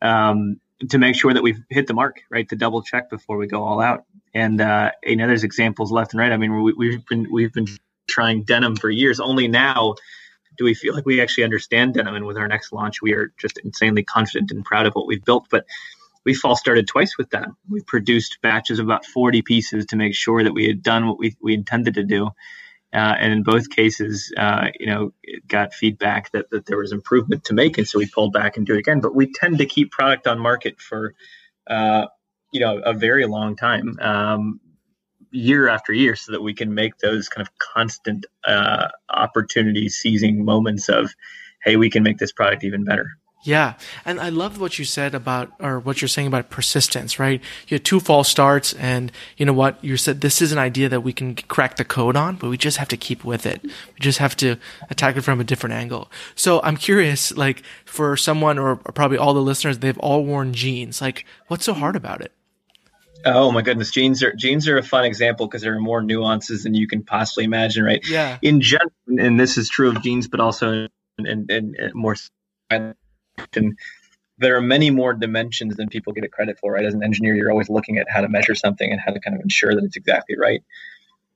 Um, 0.00 0.60
to 0.90 0.98
make 0.98 1.16
sure 1.16 1.32
that 1.32 1.42
we've 1.42 1.60
hit 1.68 1.86
the 1.86 1.94
mark, 1.94 2.22
right? 2.30 2.48
To 2.48 2.56
double 2.56 2.82
check 2.82 3.10
before 3.10 3.36
we 3.36 3.46
go 3.46 3.64
all 3.64 3.80
out. 3.80 4.04
And 4.34 4.60
uh, 4.60 4.92
you 5.02 5.16
know, 5.16 5.26
there's 5.26 5.44
examples 5.44 5.90
left 5.90 6.12
and 6.12 6.20
right. 6.20 6.32
I 6.32 6.36
mean, 6.36 6.62
we, 6.76 6.94
have 6.94 7.06
been 7.06 7.26
we've 7.32 7.52
been 7.52 7.66
trying 8.06 8.42
denim 8.44 8.76
for 8.76 8.90
years. 8.90 9.20
Only 9.20 9.48
now 9.48 9.94
do 10.56 10.64
we 10.64 10.74
feel 10.74 10.94
like 10.94 11.06
we 11.06 11.20
actually 11.20 11.44
understand 11.44 11.94
denim. 11.94 12.14
And 12.14 12.26
with 12.26 12.36
our 12.36 12.48
next 12.48 12.72
launch, 12.72 13.00
we 13.00 13.14
are 13.14 13.32
just 13.38 13.58
insanely 13.58 14.02
confident 14.02 14.50
and 14.50 14.64
proud 14.64 14.86
of 14.86 14.94
what 14.94 15.06
we've 15.06 15.24
built. 15.24 15.46
But 15.50 15.64
we 16.24 16.34
false 16.34 16.60
started 16.60 16.86
twice 16.86 17.16
with 17.16 17.30
denim. 17.30 17.56
We 17.68 17.80
produced 17.80 18.38
batches 18.42 18.78
of 18.78 18.86
about 18.86 19.06
40 19.06 19.42
pieces 19.42 19.86
to 19.86 19.96
make 19.96 20.14
sure 20.14 20.42
that 20.42 20.52
we 20.52 20.66
had 20.66 20.82
done 20.82 21.06
what 21.06 21.18
we, 21.18 21.36
we 21.40 21.54
intended 21.54 21.94
to 21.94 22.04
do. 22.04 22.30
Uh, 22.92 23.14
and 23.18 23.32
in 23.32 23.42
both 23.42 23.68
cases, 23.68 24.32
uh, 24.36 24.68
you 24.80 24.86
know, 24.86 25.12
got 25.46 25.74
feedback 25.74 26.30
that, 26.32 26.48
that 26.50 26.64
there 26.64 26.78
was 26.78 26.92
improvement 26.92 27.44
to 27.44 27.52
make, 27.52 27.76
and 27.76 27.86
so 27.86 27.98
we 27.98 28.06
pulled 28.06 28.32
back 28.32 28.56
and 28.56 28.66
do 28.66 28.74
it 28.74 28.78
again. 28.78 29.00
But 29.00 29.14
we 29.14 29.30
tend 29.30 29.58
to 29.58 29.66
keep 29.66 29.90
product 29.90 30.26
on 30.26 30.38
market 30.38 30.80
for, 30.80 31.14
uh, 31.66 32.06
you 32.50 32.60
know, 32.60 32.78
a 32.78 32.94
very 32.94 33.26
long 33.26 33.56
time, 33.56 33.98
um, 34.00 34.60
year 35.30 35.68
after 35.68 35.92
year, 35.92 36.16
so 36.16 36.32
that 36.32 36.42
we 36.42 36.54
can 36.54 36.72
make 36.72 36.96
those 36.96 37.28
kind 37.28 37.46
of 37.46 37.58
constant 37.58 38.24
uh, 38.46 38.88
opportunity 39.10 39.90
seizing 39.90 40.44
moments 40.44 40.88
of, 40.88 41.14
hey, 41.62 41.76
we 41.76 41.90
can 41.90 42.02
make 42.02 42.16
this 42.16 42.32
product 42.32 42.64
even 42.64 42.84
better. 42.84 43.18
Yeah. 43.42 43.74
And 44.04 44.20
I 44.20 44.30
loved 44.30 44.58
what 44.58 44.78
you 44.78 44.84
said 44.84 45.14
about, 45.14 45.52
or 45.60 45.78
what 45.78 46.02
you're 46.02 46.08
saying 46.08 46.26
about 46.26 46.50
persistence, 46.50 47.18
right? 47.18 47.40
You 47.68 47.76
had 47.76 47.84
two 47.84 48.00
false 48.00 48.28
starts 48.28 48.72
and 48.74 49.12
you 49.36 49.46
know 49.46 49.52
what? 49.52 49.82
You 49.82 49.96
said 49.96 50.20
this 50.20 50.42
is 50.42 50.50
an 50.50 50.58
idea 50.58 50.88
that 50.88 51.02
we 51.02 51.12
can 51.12 51.34
crack 51.34 51.76
the 51.76 51.84
code 51.84 52.16
on, 52.16 52.36
but 52.36 52.50
we 52.50 52.58
just 52.58 52.78
have 52.78 52.88
to 52.88 52.96
keep 52.96 53.24
with 53.24 53.46
it. 53.46 53.62
We 53.62 54.00
just 54.00 54.18
have 54.18 54.36
to 54.36 54.56
attack 54.90 55.16
it 55.16 55.22
from 55.22 55.40
a 55.40 55.44
different 55.44 55.74
angle. 55.74 56.10
So 56.34 56.60
I'm 56.62 56.76
curious, 56.76 57.36
like 57.36 57.62
for 57.84 58.16
someone 58.16 58.58
or 58.58 58.76
probably 58.76 59.18
all 59.18 59.34
the 59.34 59.40
listeners, 59.40 59.78
they've 59.78 59.98
all 59.98 60.24
worn 60.24 60.52
jeans. 60.52 61.00
Like 61.00 61.24
what's 61.46 61.64
so 61.64 61.74
hard 61.74 61.94
about 61.96 62.20
it? 62.20 62.32
Oh 63.24 63.50
my 63.50 63.62
goodness, 63.62 63.90
jeans 63.90 64.22
are 64.22 64.32
jeans 64.34 64.68
are 64.68 64.78
a 64.78 64.82
fun 64.82 65.04
example 65.04 65.46
because 65.46 65.62
there 65.62 65.74
are 65.74 65.80
more 65.80 66.02
nuances 66.02 66.64
than 66.64 66.74
you 66.74 66.86
can 66.86 67.02
possibly 67.02 67.44
imagine, 67.44 67.84
right? 67.84 68.04
Yeah. 68.08 68.38
In 68.42 68.60
general, 68.60 68.92
and 69.06 69.38
this 69.38 69.58
is 69.58 69.68
true 69.68 69.88
of 69.88 70.02
jeans, 70.02 70.28
but 70.28 70.40
also 70.40 70.88
in, 71.18 71.46
in 71.48 71.74
more 71.94 72.16
and 73.56 73.78
there 74.38 74.56
are 74.56 74.62
many 74.62 74.90
more 74.90 75.14
dimensions 75.14 75.76
than 75.76 75.88
people 75.88 76.12
get 76.12 76.30
credit 76.32 76.58
for 76.60 76.72
right? 76.72 76.84
As 76.84 76.94
an 76.94 77.02
engineer 77.02 77.34
you're 77.34 77.50
always 77.50 77.68
looking 77.68 77.98
at 77.98 78.08
how 78.08 78.20
to 78.20 78.28
measure 78.28 78.54
something 78.54 78.90
and 78.90 79.00
how 79.00 79.12
to 79.12 79.20
kind 79.20 79.36
of 79.36 79.42
ensure 79.42 79.74
that 79.74 79.84
it's 79.84 79.96
exactly 79.96 80.36
right. 80.38 80.62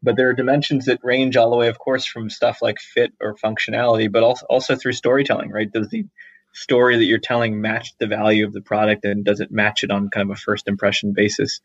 But 0.03 0.17
there 0.17 0.29
are 0.29 0.35
dimensions 0.35 0.87
that 0.87 1.01
range 1.03 1.37
all 1.37 1.51
the 1.51 1.57
way 1.57 1.69
of 1.69 1.79
course 1.79 2.05
from 2.05 2.31
stuff 2.31 2.59
like 2.62 2.79
fit 2.79 3.12
or 3.21 3.35
functionality 3.35 4.11
but 4.11 4.23
also, 4.23 4.47
also 4.49 4.77
through 4.77 4.93
storytelling 4.93 5.51
right? 5.51 5.71
Does 5.71 5.88
the 5.88 6.07
story 6.55 6.97
that 6.99 7.05
you're 7.05 7.19
telling 7.19 7.61
match 7.61 7.95
the 7.99 8.07
value 8.07 8.47
of 8.47 8.53
the 8.53 8.61
product 8.61 9.05
and 9.05 9.25
does 9.25 9.41
it 9.41 9.51
match 9.51 9.85
it 9.85 9.91
on 9.91 10.11
kind 10.11 10.31
of 10.31 10.37
a 10.37 10.41
first 10.41 10.69
impression 10.69 11.12
basis 11.15 11.61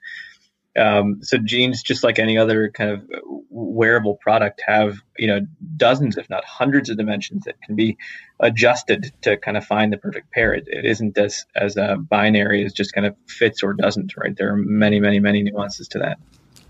um, 0.78 1.20
so 1.24 1.38
jeans, 1.38 1.82
just 1.82 2.04
like 2.04 2.20
any 2.20 2.38
other 2.38 2.70
kind 2.70 2.92
of 2.92 3.10
wearable 3.50 4.16
product, 4.16 4.62
have 4.66 5.02
you 5.18 5.28
know 5.28 5.42
dozens, 5.76 6.18
if 6.18 6.30
not 6.30 6.46
hundreds, 6.46 6.90
of 6.90 6.98
dimensions 6.98 7.46
that 7.46 7.62
can 7.62 7.76
be 7.76 7.98
adjusted 8.40 9.12
to 9.22 9.38
kind 9.38 9.58
of 9.58 9.66
find 9.66 9.92
the 9.92 9.98
perfect 9.98 10.32
pair. 10.32 10.54
It, 10.54 10.68
it 10.68 10.86
isn't 10.86 11.18
as 11.18 11.46
as 11.56 11.78
a 11.78 11.98
binary 11.98 12.64
as 12.64 12.74
just 12.74 12.94
kind 12.94 13.08
of 13.08 13.16
fits 13.28 13.64
or 13.64 13.74
doesn't. 13.74 14.16
Right? 14.16 14.36
There 14.36 14.54
are 14.54 14.58
many, 14.58 15.00
many, 15.00 15.20
many 15.20 15.44
nuances 15.44 15.88
to 15.90 16.00
that. 16.00 16.20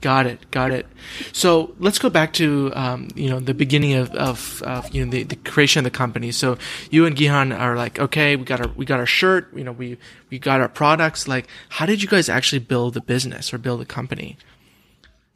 Got 0.08 0.26
it. 0.26 0.50
Got 0.52 0.72
it. 0.72 0.86
So 1.34 1.76
let's 1.80 2.00
go 2.00 2.10
back 2.10 2.32
to 2.36 2.72
um, 2.76 3.10
you 3.13 3.30
know 3.30 3.41
the 3.41 3.54
beginning 3.54 3.96
of, 3.96 4.10
of, 4.12 4.63
of, 4.63 4.89
you 4.96 5.04
know 5.04 5.12
the, 5.12 5.24
the 5.24 5.36
creation 5.36 5.82
of 5.82 5.84
the 5.84 5.98
company. 5.98 6.32
So 6.32 6.58
you 6.89 7.06
and 7.06 7.13
Gihan 7.13 7.54
are 7.54 7.76
like, 7.76 8.00
okay, 8.00 8.38
we 8.38 8.46
got 8.46 8.62
our 8.62 8.70
we 8.70 8.86
got 8.86 9.02
our 9.02 9.06
shirt. 9.06 9.54
You 9.54 9.65
know, 9.65 9.74
we 9.74 9.98
we 10.30 10.39
got 10.39 10.62
our 10.62 10.70
products. 10.70 11.28
Like, 11.28 11.50
how 11.67 11.86
did 11.86 12.02
you 12.02 12.08
guys 12.08 12.30
actually 12.30 12.60
build 12.60 12.93
the 12.93 13.02
business 13.02 13.54
or 13.54 13.58
build 13.58 13.82
a 13.82 13.86
company? 13.86 14.38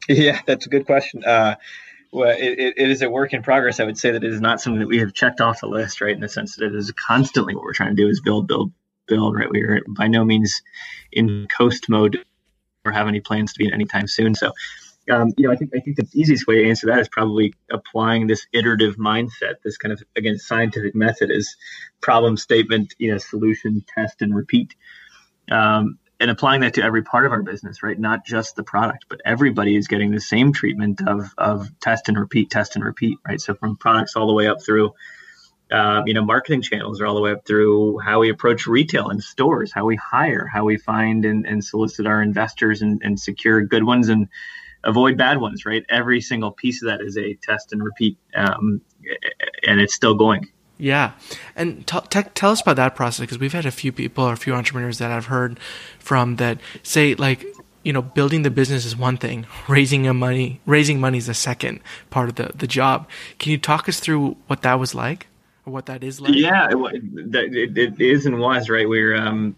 Yeah, 0.08 0.40
that's 0.46 0.64
a 0.64 0.70
good 0.70 0.86
question. 0.86 1.22
Uh, 1.22 1.56
well, 2.10 2.34
it, 2.36 2.74
it 2.76 2.90
is 2.90 3.02
a 3.02 3.10
work 3.10 3.34
in 3.34 3.42
progress. 3.42 3.78
I 3.78 3.84
would 3.84 3.98
say 3.98 4.10
that 4.10 4.24
it 4.24 4.32
is 4.32 4.40
not 4.40 4.62
something 4.62 4.80
that 4.80 4.88
we 4.88 4.98
have 5.00 5.12
checked 5.12 5.42
off 5.42 5.60
the 5.60 5.68
list, 5.68 6.00
right? 6.00 6.14
In 6.14 6.20
the 6.20 6.30
sense 6.30 6.56
that 6.56 6.64
it 6.64 6.74
is 6.74 6.90
constantly 6.92 7.54
what 7.54 7.62
we're 7.62 7.74
trying 7.74 7.94
to 7.94 8.02
do 8.02 8.08
is 8.08 8.22
build, 8.22 8.48
build, 8.48 8.72
build. 9.06 9.36
Right? 9.36 9.50
We 9.50 9.60
are 9.64 9.80
by 9.86 10.08
no 10.08 10.24
means 10.24 10.62
in 11.12 11.46
coast 11.56 11.90
mode 11.90 12.24
or 12.84 12.92
have 12.92 13.08
any 13.08 13.20
plans 13.20 13.52
to 13.52 13.58
be 13.58 13.66
in 13.66 13.72
anytime 13.72 14.06
soon. 14.06 14.34
So 14.34 14.52
um, 15.10 15.32
you 15.36 15.46
know, 15.46 15.52
I 15.52 15.56
think 15.56 15.72
I 15.74 15.80
think 15.80 15.96
the 15.96 16.06
easiest 16.14 16.46
way 16.46 16.62
to 16.62 16.68
answer 16.68 16.86
that 16.86 17.00
is 17.00 17.08
probably 17.08 17.54
applying 17.72 18.28
this 18.28 18.46
iterative 18.52 18.96
mindset. 18.96 19.54
This 19.64 19.76
kind 19.76 19.92
of 19.92 20.00
again 20.14 20.38
scientific 20.38 20.94
method 20.94 21.30
is 21.30 21.56
problem 22.00 22.36
statement, 22.36 22.94
you 22.98 23.10
know, 23.10 23.18
solution, 23.18 23.84
test, 23.96 24.22
and 24.22 24.34
repeat. 24.34 24.74
Um, 25.50 25.98
and 26.20 26.30
applying 26.30 26.60
that 26.60 26.74
to 26.74 26.84
every 26.84 27.02
part 27.02 27.26
of 27.26 27.32
our 27.32 27.42
business, 27.42 27.82
right? 27.82 27.98
Not 27.98 28.24
just 28.24 28.54
the 28.54 28.62
product, 28.62 29.06
but 29.08 29.20
everybody 29.24 29.74
is 29.74 29.88
getting 29.88 30.12
the 30.12 30.20
same 30.20 30.52
treatment 30.52 31.00
of 31.04 31.34
of 31.36 31.68
test 31.80 32.08
and 32.08 32.16
repeat, 32.16 32.48
test 32.48 32.76
and 32.76 32.84
repeat, 32.84 33.18
right? 33.26 33.40
So 33.40 33.54
from 33.54 33.76
products 33.76 34.14
all 34.14 34.28
the 34.28 34.32
way 34.32 34.46
up 34.46 34.62
through 34.62 34.94
uh, 35.72 36.02
you 36.06 36.12
know, 36.12 36.24
marketing 36.24 36.60
channels 36.60 37.00
are 37.00 37.06
all 37.06 37.14
the 37.14 37.20
way 37.20 37.32
up 37.32 37.46
through 37.46 37.98
how 38.00 38.20
we 38.20 38.28
approach 38.28 38.66
retail 38.66 39.08
and 39.08 39.22
stores, 39.22 39.72
how 39.72 39.84
we 39.84 39.96
hire, 39.96 40.46
how 40.52 40.64
we 40.64 40.76
find 40.76 41.24
and, 41.24 41.46
and 41.46 41.64
solicit 41.64 42.06
our 42.06 42.22
investors 42.22 42.82
and, 42.82 43.00
and 43.02 43.18
secure 43.18 43.62
good 43.62 43.84
ones 43.84 44.08
and 44.08 44.28
avoid 44.84 45.16
bad 45.16 45.40
ones, 45.40 45.64
right? 45.64 45.84
Every 45.88 46.20
single 46.20 46.50
piece 46.50 46.82
of 46.82 46.88
that 46.88 47.00
is 47.00 47.16
a 47.16 47.34
test 47.34 47.72
and 47.72 47.82
repeat, 47.82 48.18
um, 48.34 48.82
and 49.66 49.80
it's 49.80 49.94
still 49.94 50.14
going. 50.14 50.48
Yeah, 50.78 51.12
and 51.54 51.86
t- 51.86 51.98
t- 52.10 52.22
tell 52.34 52.50
us 52.50 52.60
about 52.60 52.76
that 52.76 52.94
process 52.94 53.20
because 53.20 53.38
we've 53.38 53.52
had 53.52 53.66
a 53.66 53.70
few 53.70 53.92
people 53.92 54.24
or 54.24 54.32
a 54.32 54.36
few 54.36 54.52
entrepreneurs 54.52 54.98
that 54.98 55.10
I've 55.10 55.26
heard 55.26 55.60
from 55.98 56.36
that 56.36 56.58
say 56.82 57.14
like 57.14 57.46
you 57.84 57.92
know 57.92 58.02
building 58.02 58.42
the 58.42 58.50
business 58.50 58.84
is 58.84 58.96
one 58.96 59.16
thing, 59.16 59.46
raising 59.68 60.06
a 60.06 60.12
money 60.12 60.60
raising 60.66 61.00
money 61.00 61.18
is 61.18 61.28
a 61.28 61.34
second 61.34 61.80
part 62.10 62.28
of 62.28 62.34
the 62.34 62.50
the 62.54 62.66
job. 62.66 63.08
Can 63.38 63.52
you 63.52 63.58
talk 63.58 63.88
us 63.88 64.00
through 64.00 64.36
what 64.48 64.62
that 64.62 64.80
was 64.80 64.94
like? 64.94 65.28
Or 65.66 65.72
what 65.72 65.86
that 65.86 66.02
is 66.02 66.20
like? 66.20 66.34
Yeah, 66.34 66.68
it, 66.70 67.54
it, 67.54 67.78
it 67.78 68.00
is 68.00 68.26
and 68.26 68.38
was 68.38 68.68
right. 68.68 68.88
We're 68.88 69.16
um, 69.16 69.56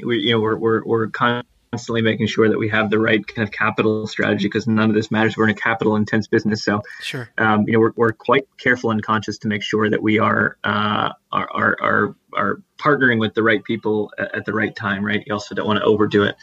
we 0.00 0.18
you 0.18 0.32
know 0.32 0.40
we're 0.40 0.56
we're 0.56 0.84
we're 0.84 1.08
constantly 1.08 2.02
making 2.02 2.26
sure 2.26 2.48
that 2.48 2.58
we 2.58 2.68
have 2.68 2.90
the 2.90 2.98
right 2.98 3.26
kind 3.26 3.46
of 3.46 3.52
capital 3.52 4.06
strategy 4.06 4.46
because 4.46 4.66
none 4.66 4.90
of 4.90 4.94
this 4.94 5.10
matters. 5.10 5.36
We're 5.36 5.44
in 5.44 5.50
a 5.50 5.54
capital 5.54 5.96
intense 5.96 6.26
business, 6.26 6.64
so 6.64 6.82
sure. 7.00 7.30
Um, 7.38 7.64
you 7.66 7.74
know 7.74 7.80
we're 7.80 7.92
we're 7.96 8.12
quite 8.12 8.46
careful 8.58 8.90
and 8.90 9.02
conscious 9.02 9.38
to 9.38 9.48
make 9.48 9.62
sure 9.62 9.88
that 9.90 10.02
we 10.02 10.18
are 10.18 10.58
uh 10.64 11.10
are 11.32 11.48
are 11.52 11.76
are, 11.80 12.16
are 12.34 12.62
partnering 12.78 13.18
with 13.18 13.34
the 13.34 13.42
right 13.42 13.64
people 13.64 14.12
at, 14.18 14.34
at 14.36 14.44
the 14.44 14.52
right 14.52 14.74
time. 14.74 15.04
Right. 15.04 15.22
You 15.26 15.32
also 15.32 15.54
don't 15.54 15.66
want 15.66 15.78
to 15.78 15.84
overdo 15.84 16.24
it. 16.24 16.36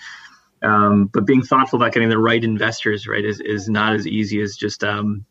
Um, 0.64 1.08
but 1.08 1.26
being 1.26 1.42
thoughtful 1.42 1.78
about 1.78 1.94
getting 1.94 2.10
the 2.10 2.20
right 2.20 2.44
investors 2.44 3.08
right 3.08 3.26
is, 3.26 3.40
is 3.40 3.68
not 3.68 3.94
as 3.94 4.06
easy 4.06 4.42
as 4.42 4.56
just 4.56 4.84
um, 4.84 5.26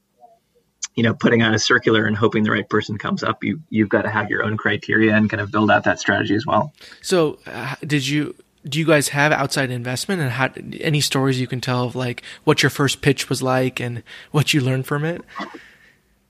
you 0.95 1.03
know 1.03 1.15
putting 1.15 1.43
out 1.43 1.55
a 1.55 1.59
circular 1.59 2.07
and 2.07 2.17
hoping 2.17 2.45
the 2.45 2.51
right 2.51 2.69
person 2.69 2.99
comes 2.99 3.23
up 3.23 3.43
you 3.45 3.61
you've 3.71 3.89
got 3.89 4.03
to 4.03 4.11
have 4.11 4.29
your 4.31 4.43
own 4.43 4.57
criteria 4.57 5.15
and 5.15 5.31
kind 5.31 5.41
of 5.41 5.51
build 5.51 5.71
out 5.71 5.85
that 5.85 5.99
strategy 5.99 6.35
as 6.35 6.47
well. 6.47 6.73
So 7.03 7.39
uh, 7.47 7.77
did 7.83 8.07
you 8.07 8.35
do 8.69 8.79
you 8.79 8.85
guys 8.85 9.09
have 9.09 9.33
outside 9.33 9.71
investment 9.71 10.21
and 10.21 10.31
how, 10.31 10.51
any 10.81 11.01
stories 11.01 11.41
you 11.41 11.47
can 11.47 11.61
tell 11.61 11.85
of 11.85 11.97
like 11.97 12.23
what 12.45 12.63
your 12.63 12.71
first 12.71 13.01
pitch 13.01 13.29
was 13.31 13.43
like 13.43 13.81
and 13.81 14.03
what 14.33 14.53
you 14.53 14.61
learned 14.61 14.87
from 14.87 15.05
it? 15.05 15.23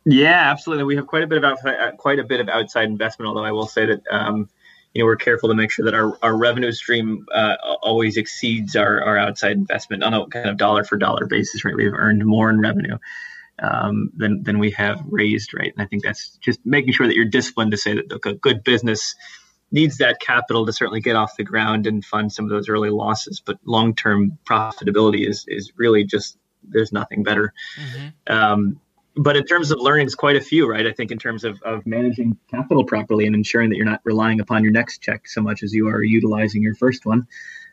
Yeah 0.05 0.51
absolutely. 0.51 0.85
We 0.85 0.96
have 0.96 1.07
quite 1.07 1.25
a 1.25 1.27
bit 1.27 1.38
of 1.38 1.44
outside, 1.44 1.75
uh, 1.75 1.92
quite 1.92 2.18
a 2.18 2.25
bit 2.25 2.40
of 2.40 2.49
outside 2.49 2.85
investment 2.85 3.29
although 3.29 3.44
i 3.44 3.53
will 3.53 3.66
say 3.66 3.87
that 3.87 4.03
um, 4.11 4.49
you 4.94 5.03
know 5.03 5.07
we're 5.07 5.16
careful 5.16 5.49
to 5.49 5.55
make 5.55 5.70
sure 5.70 5.85
that 5.85 5.94
our, 5.94 6.18
our 6.23 6.37
revenue 6.37 6.73
stream 6.73 7.27
uh, 7.35 7.57
always 7.83 8.16
exceeds 8.16 8.77
our, 8.77 9.03
our 9.03 9.18
outside 9.18 9.53
investment 9.53 10.03
on 10.05 10.14
a 10.14 10.27
kind 10.27 10.49
of 10.49 10.57
dollar 10.57 10.85
for 10.85 10.96
dollar 10.96 11.27
basis 11.27 11.64
right? 11.64 11.75
We've 11.75 11.94
earned 11.94 12.25
more 12.25 12.51
in 12.51 12.61
revenue 12.61 12.99
um, 13.61 14.11
than 14.16 14.42
than 14.42 14.59
we 14.59 14.70
have 14.73 15.03
raised, 15.07 15.55
right? 15.55 15.73
And 15.77 15.83
I 15.83 15.87
think 15.87 16.05
that's 16.05 16.37
just 16.38 16.61
making 16.64 16.92
sure 16.92 17.07
that 17.07 17.14
you're 17.14 17.25
disciplined 17.27 17.70
to 17.73 17.77
say 17.77 17.94
that 17.94 18.20
a 18.25 18.35
good 18.35 18.64
business 18.64 19.14
needs 19.73 19.99
that 19.99 20.20
capital 20.20 20.66
to 20.66 20.73
certainly 20.73 21.01
get 21.01 21.16
off 21.16 21.37
the 21.37 21.44
ground 21.44 21.87
and 21.87 22.05
fund 22.05 22.33
some 22.33 22.44
of 22.44 22.51
those 22.51 22.68
early 22.68 22.90
losses. 22.90 23.40
But 23.44 23.59
long 23.64 23.94
term 23.94 24.38
profitability 24.49 25.29
is 25.29 25.44
is 25.49 25.73
really 25.77 26.05
just 26.05 26.38
there's 26.62 26.92
nothing 26.92 27.23
better. 27.23 27.53
Mm-hmm. 27.79 28.33
Um, 28.33 28.81
but 29.16 29.37
in 29.37 29.44
terms 29.44 29.70
of 29.70 29.81
learnings, 29.81 30.14
quite 30.14 30.37
a 30.37 30.40
few, 30.40 30.70
right? 30.70 30.87
I 30.87 30.92
think 30.92 31.11
in 31.11 31.18
terms 31.18 31.44
of, 31.44 31.61
of 31.62 31.85
managing 31.85 32.38
capital 32.51 32.85
properly 32.85 33.27
and 33.27 33.35
ensuring 33.35 33.70
that 33.70 33.77
you're 33.77 33.85
not 33.85 34.01
relying 34.05 34.40
upon 34.40 34.62
your 34.62 34.73
next 34.73 35.03
check 35.03 35.27
so 35.29 35.40
much 35.42 35.62
as 35.62 35.75
you 35.75 35.88
are 35.88 36.03
utilizing 36.03 36.62
your 36.62 36.75
first 36.75 37.05
one. 37.05 37.27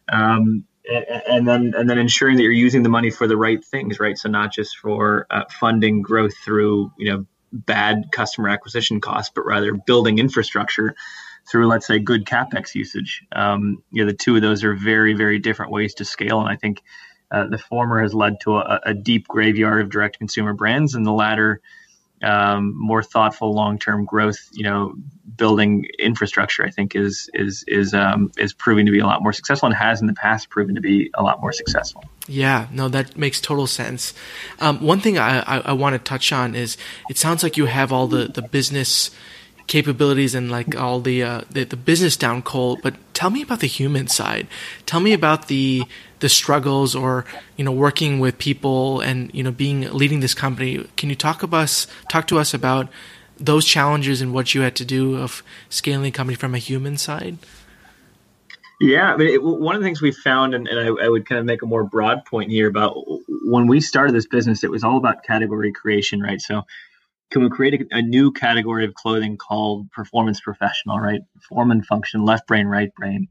Um, 0.09 0.65
and 0.87 1.47
then 1.47 1.73
and 1.75 1.89
then 1.89 1.97
ensuring 1.97 2.37
that 2.37 2.43
you're 2.43 2.51
using 2.51 2.83
the 2.83 2.89
money 2.89 3.09
for 3.09 3.27
the 3.27 3.37
right 3.37 3.63
things, 3.63 3.99
right? 3.99 4.17
So 4.17 4.29
not 4.29 4.51
just 4.53 4.77
for 4.77 5.27
uh, 5.29 5.43
funding 5.59 6.01
growth 6.01 6.35
through 6.37 6.91
you 6.97 7.11
know 7.11 7.25
bad 7.51 8.05
customer 8.11 8.49
acquisition 8.49 9.01
costs, 9.01 9.31
but 9.33 9.45
rather 9.45 9.73
building 9.73 10.19
infrastructure 10.19 10.95
through 11.49 11.67
let's 11.67 11.87
say 11.87 11.99
good 11.99 12.25
capex 12.25 12.75
usage. 12.75 13.23
Um, 13.31 13.83
you 13.91 14.03
know, 14.03 14.11
the 14.11 14.17
two 14.17 14.35
of 14.35 14.41
those 14.41 14.63
are 14.63 14.75
very 14.75 15.13
very 15.13 15.39
different 15.39 15.71
ways 15.71 15.95
to 15.95 16.05
scale, 16.05 16.39
and 16.39 16.49
I 16.49 16.55
think 16.55 16.81
uh, 17.31 17.47
the 17.47 17.57
former 17.57 18.01
has 18.01 18.13
led 18.13 18.39
to 18.41 18.57
a, 18.57 18.79
a 18.87 18.93
deep 18.93 19.27
graveyard 19.27 19.81
of 19.81 19.89
direct 19.89 20.17
consumer 20.17 20.53
brands, 20.53 20.95
and 20.95 21.05
the 21.05 21.11
latter 21.11 21.61
um, 22.23 22.73
more 22.75 23.03
thoughtful 23.03 23.53
long-term 23.53 24.05
growth 24.05 24.49
you 24.51 24.63
know 24.63 24.93
building 25.35 25.85
infrastructure 25.99 26.65
i 26.65 26.71
think 26.71 26.95
is 26.95 27.29
is 27.33 27.63
is 27.67 27.93
um, 27.93 28.31
is 28.37 28.53
proving 28.53 28.85
to 28.85 28.91
be 28.91 28.99
a 28.99 29.05
lot 29.05 29.21
more 29.21 29.33
successful 29.33 29.67
and 29.67 29.75
has 29.75 30.01
in 30.01 30.07
the 30.07 30.13
past 30.13 30.49
proven 30.49 30.75
to 30.75 30.81
be 30.81 31.11
a 31.13 31.23
lot 31.23 31.39
more 31.41 31.51
successful. 31.51 32.03
Yeah 32.27 32.67
no 32.71 32.89
that 32.89 33.17
makes 33.17 33.39
total 33.39 33.67
sense. 33.67 34.13
Um, 34.59 34.81
one 34.81 34.99
thing 34.99 35.17
I, 35.17 35.39
I, 35.39 35.57
I 35.59 35.73
want 35.73 35.93
to 35.93 35.99
touch 35.99 36.31
on 36.31 36.55
is 36.55 36.77
it 37.09 37.17
sounds 37.17 37.43
like 37.43 37.57
you 37.57 37.65
have 37.65 37.91
all 37.91 38.07
the 38.07 38.25
the 38.25 38.41
business 38.41 39.11
capabilities 39.67 40.33
and 40.33 40.49
like 40.49 40.77
all 40.77 41.01
the, 41.01 41.21
uh, 41.21 41.41
the, 41.51 41.65
the 41.65 41.75
business 41.75 42.15
down 42.15 42.41
cold 42.41 42.79
but 42.81 42.95
tell 43.13 43.29
me 43.29 43.41
about 43.41 43.59
the 43.59 43.67
human 43.67 44.07
side. 44.07 44.47
Tell 44.85 44.99
me 44.99 45.13
about 45.13 45.47
the 45.47 45.83
the 46.19 46.29
struggles 46.29 46.95
or 46.95 47.25
you 47.55 47.63
know 47.63 47.71
working 47.71 48.19
with 48.19 48.37
people 48.37 49.01
and 49.01 49.33
you 49.33 49.43
know 49.43 49.51
being 49.51 49.81
leading 49.93 50.19
this 50.19 50.33
company. 50.33 50.83
Can 50.95 51.09
you 51.09 51.15
talk 51.15 51.43
about 51.43 51.63
us 51.63 51.87
talk 52.09 52.27
to 52.27 52.39
us 52.39 52.53
about 52.53 52.89
those 53.39 53.65
challenges 53.65 54.21
and 54.21 54.33
what 54.33 54.55
you 54.55 54.61
had 54.61 54.75
to 54.75 54.85
do 54.85 55.17
of 55.17 55.43
scaling 55.69 56.03
the 56.03 56.11
company 56.11 56.35
from 56.35 56.55
a 56.55 56.57
human 56.57 56.97
side? 56.97 57.37
Yeah 58.79 59.13
I 59.13 59.17
mean, 59.17 59.29
it, 59.29 59.43
one 59.43 59.75
of 59.75 59.81
the 59.81 59.87
things 59.87 60.01
we 60.01 60.11
found 60.11 60.53
and, 60.53 60.67
and 60.67 60.79
I, 60.79 61.05
I, 61.05 61.09
would 61.09 61.27
kind 61.27 61.39
of 61.39 61.45
make 61.45 61.63
a 61.63 61.65
more 61.65 61.83
broad 61.83 62.25
point 62.25 62.51
here 62.51 62.67
about 62.67 62.95
when 63.43 63.67
we 63.67 63.81
started 63.81 64.13
this 64.13 64.27
business 64.27 64.63
it 64.63 64.71
was 64.71 64.83
all 64.83 64.97
about 64.97 65.23
category 65.23 65.71
creation 65.71 66.21
right? 66.21 66.41
So 66.41 66.63
can 67.31 67.43
we 67.43 67.49
create 67.49 67.81
a, 67.81 67.97
a 67.97 68.01
new 68.01 68.31
category 68.31 68.85
of 68.85 68.93
clothing 68.93 69.37
called 69.37 69.91
performance 69.91 70.39
professional 70.41 70.99
right? 70.99 71.21
Form 71.49 71.71
and 71.71 71.85
function 71.85 72.23
left 72.23 72.47
brain 72.47 72.67
right 72.67 72.93
brain 72.95 73.27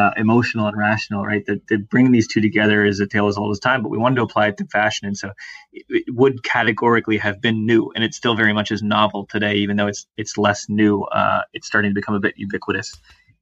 uh, 0.00 0.10
emotional 0.16 0.66
and 0.66 0.76
rational, 0.76 1.24
right? 1.24 1.44
That, 1.46 1.66
that 1.68 1.88
bringing 1.90 2.12
these 2.12 2.26
two 2.26 2.40
together 2.40 2.84
is 2.84 3.00
a 3.00 3.06
tale 3.06 3.28
as 3.28 3.36
old 3.36 3.50
as 3.52 3.58
time, 3.58 3.82
but 3.82 3.90
we 3.90 3.98
wanted 3.98 4.16
to 4.16 4.22
apply 4.22 4.48
it 4.48 4.56
to 4.58 4.66
fashion. 4.66 5.06
And 5.06 5.16
so 5.16 5.32
it, 5.72 5.84
it, 5.88 6.04
would 6.08 6.42
categorically 6.42 7.18
have 7.18 7.40
been 7.40 7.66
new, 7.66 7.92
and 7.94 8.02
it 8.02 8.14
still 8.14 8.34
very 8.34 8.52
much 8.52 8.70
is 8.70 8.82
novel 8.82 9.26
today, 9.26 9.56
even 9.56 9.76
though 9.76 9.86
it's 9.86 10.06
it's 10.16 10.38
less 10.38 10.68
new. 10.68 11.02
Uh, 11.04 11.42
it's 11.52 11.66
starting 11.66 11.90
to 11.90 11.94
become 11.94 12.14
a 12.14 12.20
bit 12.20 12.34
ubiquitous 12.36 12.94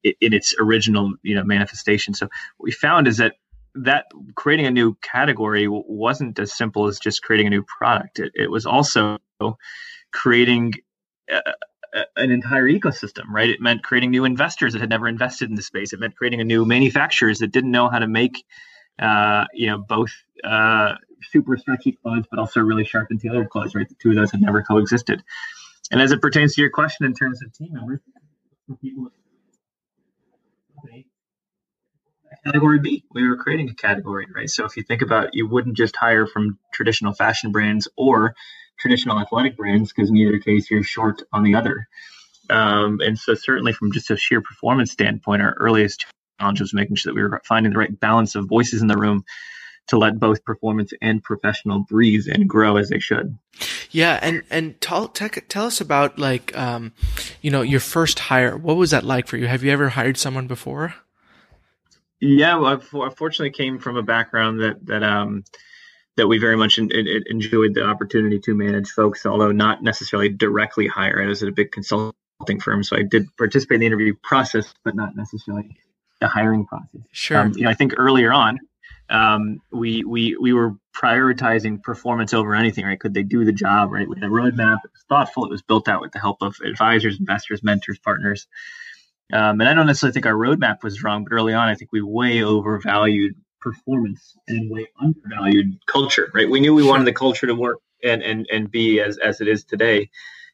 in, 0.02 0.14
in 0.20 0.32
its 0.32 0.54
original, 0.58 1.14
you 1.22 1.34
know, 1.34 1.44
manifestation. 1.44 2.14
So 2.14 2.26
what 2.56 2.64
we 2.64 2.72
found 2.72 3.06
is 3.06 3.18
that 3.18 3.34
that 3.74 4.06
creating 4.34 4.66
a 4.66 4.70
new 4.70 4.96
category 5.02 5.66
wasn't 5.68 6.38
as 6.38 6.56
simple 6.56 6.88
as 6.88 6.98
just 6.98 7.22
creating 7.22 7.46
a 7.46 7.50
new 7.50 7.64
product. 7.78 8.18
It, 8.18 8.32
it 8.34 8.50
was 8.50 8.66
also 8.66 9.18
creating 10.12 10.72
an 12.16 12.30
entire 12.30 12.68
ecosystem, 12.68 13.24
right? 13.30 13.48
It 13.48 13.60
meant 13.60 13.82
creating 13.82 14.10
new 14.10 14.24
investors 14.24 14.72
that 14.72 14.80
had 14.80 14.90
never 14.90 15.08
invested 15.08 15.48
in 15.48 15.54
the 15.54 15.62
space. 15.62 15.92
It 15.92 16.00
meant 16.00 16.16
creating 16.16 16.40
a 16.40 16.44
new 16.44 16.64
manufacturers 16.64 17.38
that 17.38 17.52
didn't 17.52 17.70
know 17.70 17.88
how 17.88 17.98
to 17.98 18.06
make, 18.08 18.44
uh, 18.98 19.44
you 19.52 19.68
know, 19.68 19.78
both 19.78 20.10
uh, 20.44 20.94
super 21.30 21.56
stretchy 21.56 21.92
clothes, 21.92 22.24
but 22.30 22.38
also 22.38 22.60
really 22.60 22.84
sharp 22.84 23.08
and 23.10 23.20
tailored 23.20 23.50
clothes, 23.50 23.74
right? 23.74 23.88
The 23.88 23.94
two 23.94 24.10
of 24.10 24.16
those 24.16 24.30
had 24.30 24.40
never 24.40 24.62
coexisted. 24.62 25.22
And 25.90 26.00
as 26.00 26.12
it 26.12 26.20
pertains 26.20 26.54
to 26.54 26.60
your 26.60 26.70
question 26.70 27.06
in 27.06 27.14
terms 27.14 27.42
of 27.42 27.52
team 27.52 27.72
members, 27.72 28.00
people, 28.82 29.08
category 32.44 32.78
B, 32.78 33.04
we 33.12 33.26
were 33.28 33.36
creating 33.36 33.68
a 33.70 33.74
category, 33.74 34.26
right? 34.34 34.48
So 34.48 34.64
if 34.64 34.76
you 34.76 34.82
think 34.82 35.02
about, 35.02 35.30
you 35.32 35.48
wouldn't 35.48 35.76
just 35.76 35.96
hire 35.96 36.26
from 36.26 36.58
traditional 36.72 37.12
fashion 37.12 37.52
brands 37.52 37.88
or 37.96 38.34
traditional 38.78 39.18
athletic 39.20 39.56
brands 39.56 39.92
because 39.92 40.10
in 40.10 40.16
either 40.16 40.38
case 40.38 40.70
you're 40.70 40.82
short 40.82 41.22
on 41.32 41.42
the 41.42 41.54
other. 41.54 41.88
Um, 42.50 43.00
and 43.02 43.18
so 43.18 43.34
certainly 43.34 43.72
from 43.72 43.92
just 43.92 44.10
a 44.10 44.16
sheer 44.16 44.40
performance 44.40 44.92
standpoint, 44.92 45.42
our 45.42 45.54
earliest 45.54 46.06
challenge 46.40 46.60
was 46.60 46.72
making 46.72 46.96
sure 46.96 47.12
that 47.12 47.16
we 47.16 47.22
were 47.22 47.42
finding 47.44 47.72
the 47.72 47.78
right 47.78 48.00
balance 48.00 48.34
of 48.34 48.48
voices 48.48 48.80
in 48.80 48.88
the 48.88 48.96
room 48.96 49.24
to 49.88 49.98
let 49.98 50.18
both 50.18 50.44
performance 50.44 50.92
and 51.00 51.22
professional 51.22 51.80
breathe 51.80 52.26
and 52.30 52.48
grow 52.48 52.76
as 52.76 52.88
they 52.88 52.98
should. 52.98 53.36
Yeah, 53.90 54.18
and 54.22 54.42
and 54.50 54.80
tell 54.80 55.08
tell 55.08 55.66
us 55.66 55.80
about 55.80 56.18
like 56.18 56.56
um, 56.56 56.92
you 57.40 57.50
know 57.50 57.62
your 57.62 57.80
first 57.80 58.18
hire. 58.18 58.56
What 58.56 58.76
was 58.76 58.90
that 58.90 59.04
like 59.04 59.26
for 59.26 59.38
you? 59.38 59.46
Have 59.46 59.64
you 59.64 59.72
ever 59.72 59.88
hired 59.88 60.18
someone 60.18 60.46
before? 60.46 60.94
Yeah, 62.20 62.56
well, 62.56 62.82
I 63.02 63.10
fortunately 63.10 63.50
came 63.50 63.78
from 63.78 63.96
a 63.96 64.02
background 64.02 64.60
that 64.60 64.84
that 64.86 65.02
um, 65.02 65.44
that 66.18 66.28
we 66.28 66.38
very 66.38 66.56
much 66.56 66.78
in, 66.78 66.90
in, 66.90 67.24
enjoyed 67.26 67.74
the 67.74 67.84
opportunity 67.84 68.38
to 68.40 68.54
manage 68.54 68.90
folks, 68.90 69.24
although 69.24 69.52
not 69.52 69.82
necessarily 69.82 70.28
directly 70.28 70.86
hire. 70.86 71.22
I 71.22 71.26
was 71.26 71.42
at 71.42 71.48
a 71.48 71.52
big 71.52 71.72
consulting 71.72 72.12
firm, 72.60 72.84
so 72.84 72.96
I 72.96 73.02
did 73.02 73.34
participate 73.36 73.76
in 73.76 73.80
the 73.80 73.86
interview 73.86 74.14
process, 74.22 74.72
but 74.84 74.94
not 74.94 75.16
necessarily 75.16 75.76
the 76.20 76.28
hiring 76.28 76.66
process. 76.66 77.00
Sure. 77.12 77.38
Um, 77.38 77.52
you 77.56 77.64
know, 77.64 77.70
I 77.70 77.74
think 77.74 77.94
earlier 77.96 78.32
on, 78.32 78.58
um, 79.10 79.60
we 79.72 80.04
we 80.04 80.36
we 80.36 80.52
were 80.52 80.74
prioritizing 80.94 81.82
performance 81.82 82.34
over 82.34 82.54
anything. 82.54 82.84
Right? 82.84 83.00
Could 83.00 83.14
they 83.14 83.22
do 83.22 83.44
the 83.44 83.52
job? 83.52 83.90
Right? 83.90 84.08
We 84.08 84.16
had 84.16 84.24
a 84.24 84.32
roadmap. 84.32 84.78
It 84.84 84.90
was 84.92 85.04
thoughtful. 85.08 85.46
It 85.46 85.50
was 85.50 85.62
built 85.62 85.88
out 85.88 86.02
with 86.02 86.12
the 86.12 86.18
help 86.18 86.42
of 86.42 86.56
advisors, 86.64 87.18
investors, 87.18 87.62
mentors, 87.62 87.98
partners. 87.98 88.46
Um, 89.32 89.60
and 89.60 89.68
I 89.68 89.74
don't 89.74 89.86
necessarily 89.86 90.14
think 90.14 90.26
our 90.26 90.34
roadmap 90.34 90.82
was 90.82 91.02
wrong, 91.02 91.24
but 91.24 91.32
early 91.34 91.52
on, 91.52 91.68
I 91.68 91.74
think 91.74 91.92
we 91.92 92.00
way 92.00 92.42
overvalued 92.42 93.36
performance 93.60 94.36
and 94.46 94.70
way 94.70 94.86
undervalued 95.00 95.78
culture. 95.86 96.30
Right? 96.34 96.48
We 96.48 96.60
knew 96.60 96.74
we 96.74 96.84
wanted 96.84 97.06
the 97.06 97.12
culture 97.12 97.46
to 97.46 97.54
work 97.54 97.78
and 98.02 98.22
and 98.22 98.46
and 98.52 98.70
be 98.70 99.00
as 99.00 99.18
as 99.18 99.40
it 99.40 99.48
is 99.48 99.64
today, 99.64 100.10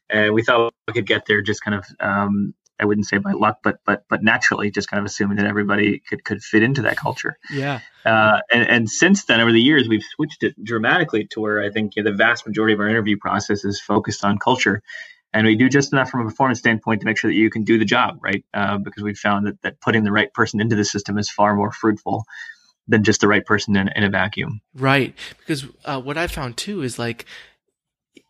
and 0.09 0.33
we 0.33 0.43
thought 0.43 0.73
we 0.87 0.93
could 0.93 1.07
get 1.07 1.25
there 1.25 1.41
just 1.41 1.63
kind 1.63 1.77
of 1.77 1.85
um, 1.99 2.53
I 2.79 2.85
wouldn't 2.85 3.07
say 3.07 3.17
by 3.17 3.31
luck, 3.31 3.59
but 3.63 3.79
but 3.85 4.03
but 4.09 4.23
naturally, 4.23 4.69
just 4.69 4.89
kind 4.89 4.99
of 4.99 5.05
assuming 5.05 5.37
that 5.37 5.45
everybody 5.45 5.99
could 5.99 6.23
could 6.23 6.43
fit 6.43 6.63
into 6.63 6.81
that 6.83 6.97
culture. 6.97 7.37
Yeah. 7.51 7.79
Uh, 8.05 8.39
and 8.51 8.67
and 8.67 8.89
since 8.89 9.25
then, 9.25 9.39
over 9.39 9.51
the 9.51 9.61
years, 9.61 9.87
we've 9.87 10.03
switched 10.03 10.43
it 10.43 10.61
dramatically 10.61 11.25
to 11.31 11.39
where 11.39 11.61
I 11.61 11.69
think 11.69 11.95
you 11.95 12.03
know, 12.03 12.11
the 12.11 12.17
vast 12.17 12.45
majority 12.45 12.73
of 12.73 12.79
our 12.79 12.89
interview 12.89 13.17
process 13.17 13.63
is 13.63 13.79
focused 13.79 14.25
on 14.25 14.39
culture, 14.39 14.81
and 15.33 15.47
we 15.47 15.55
do 15.55 15.69
just 15.69 15.93
enough 15.93 16.09
from 16.09 16.21
a 16.21 16.25
performance 16.25 16.59
standpoint 16.59 17.01
to 17.01 17.05
make 17.05 17.17
sure 17.17 17.31
that 17.31 17.37
you 17.37 17.49
can 17.49 17.63
do 17.63 17.77
the 17.77 17.85
job, 17.85 18.19
right? 18.21 18.43
Uh, 18.53 18.77
because 18.77 19.03
we've 19.03 19.17
found 19.17 19.47
that 19.47 19.61
that 19.61 19.79
putting 19.79 20.03
the 20.03 20.11
right 20.11 20.33
person 20.33 20.59
into 20.59 20.75
the 20.75 20.85
system 20.85 21.17
is 21.17 21.29
far 21.29 21.55
more 21.55 21.71
fruitful 21.71 22.25
than 22.87 23.03
just 23.03 23.21
the 23.21 23.27
right 23.27 23.45
person 23.45 23.75
in, 23.75 23.89
in 23.95 24.03
a 24.03 24.09
vacuum. 24.09 24.61
Right. 24.75 25.15
Because 25.39 25.65
uh, 25.85 25.99
what 26.01 26.17
I 26.17 26.27
found 26.27 26.57
too 26.57 26.81
is 26.81 26.99
like 26.99 27.25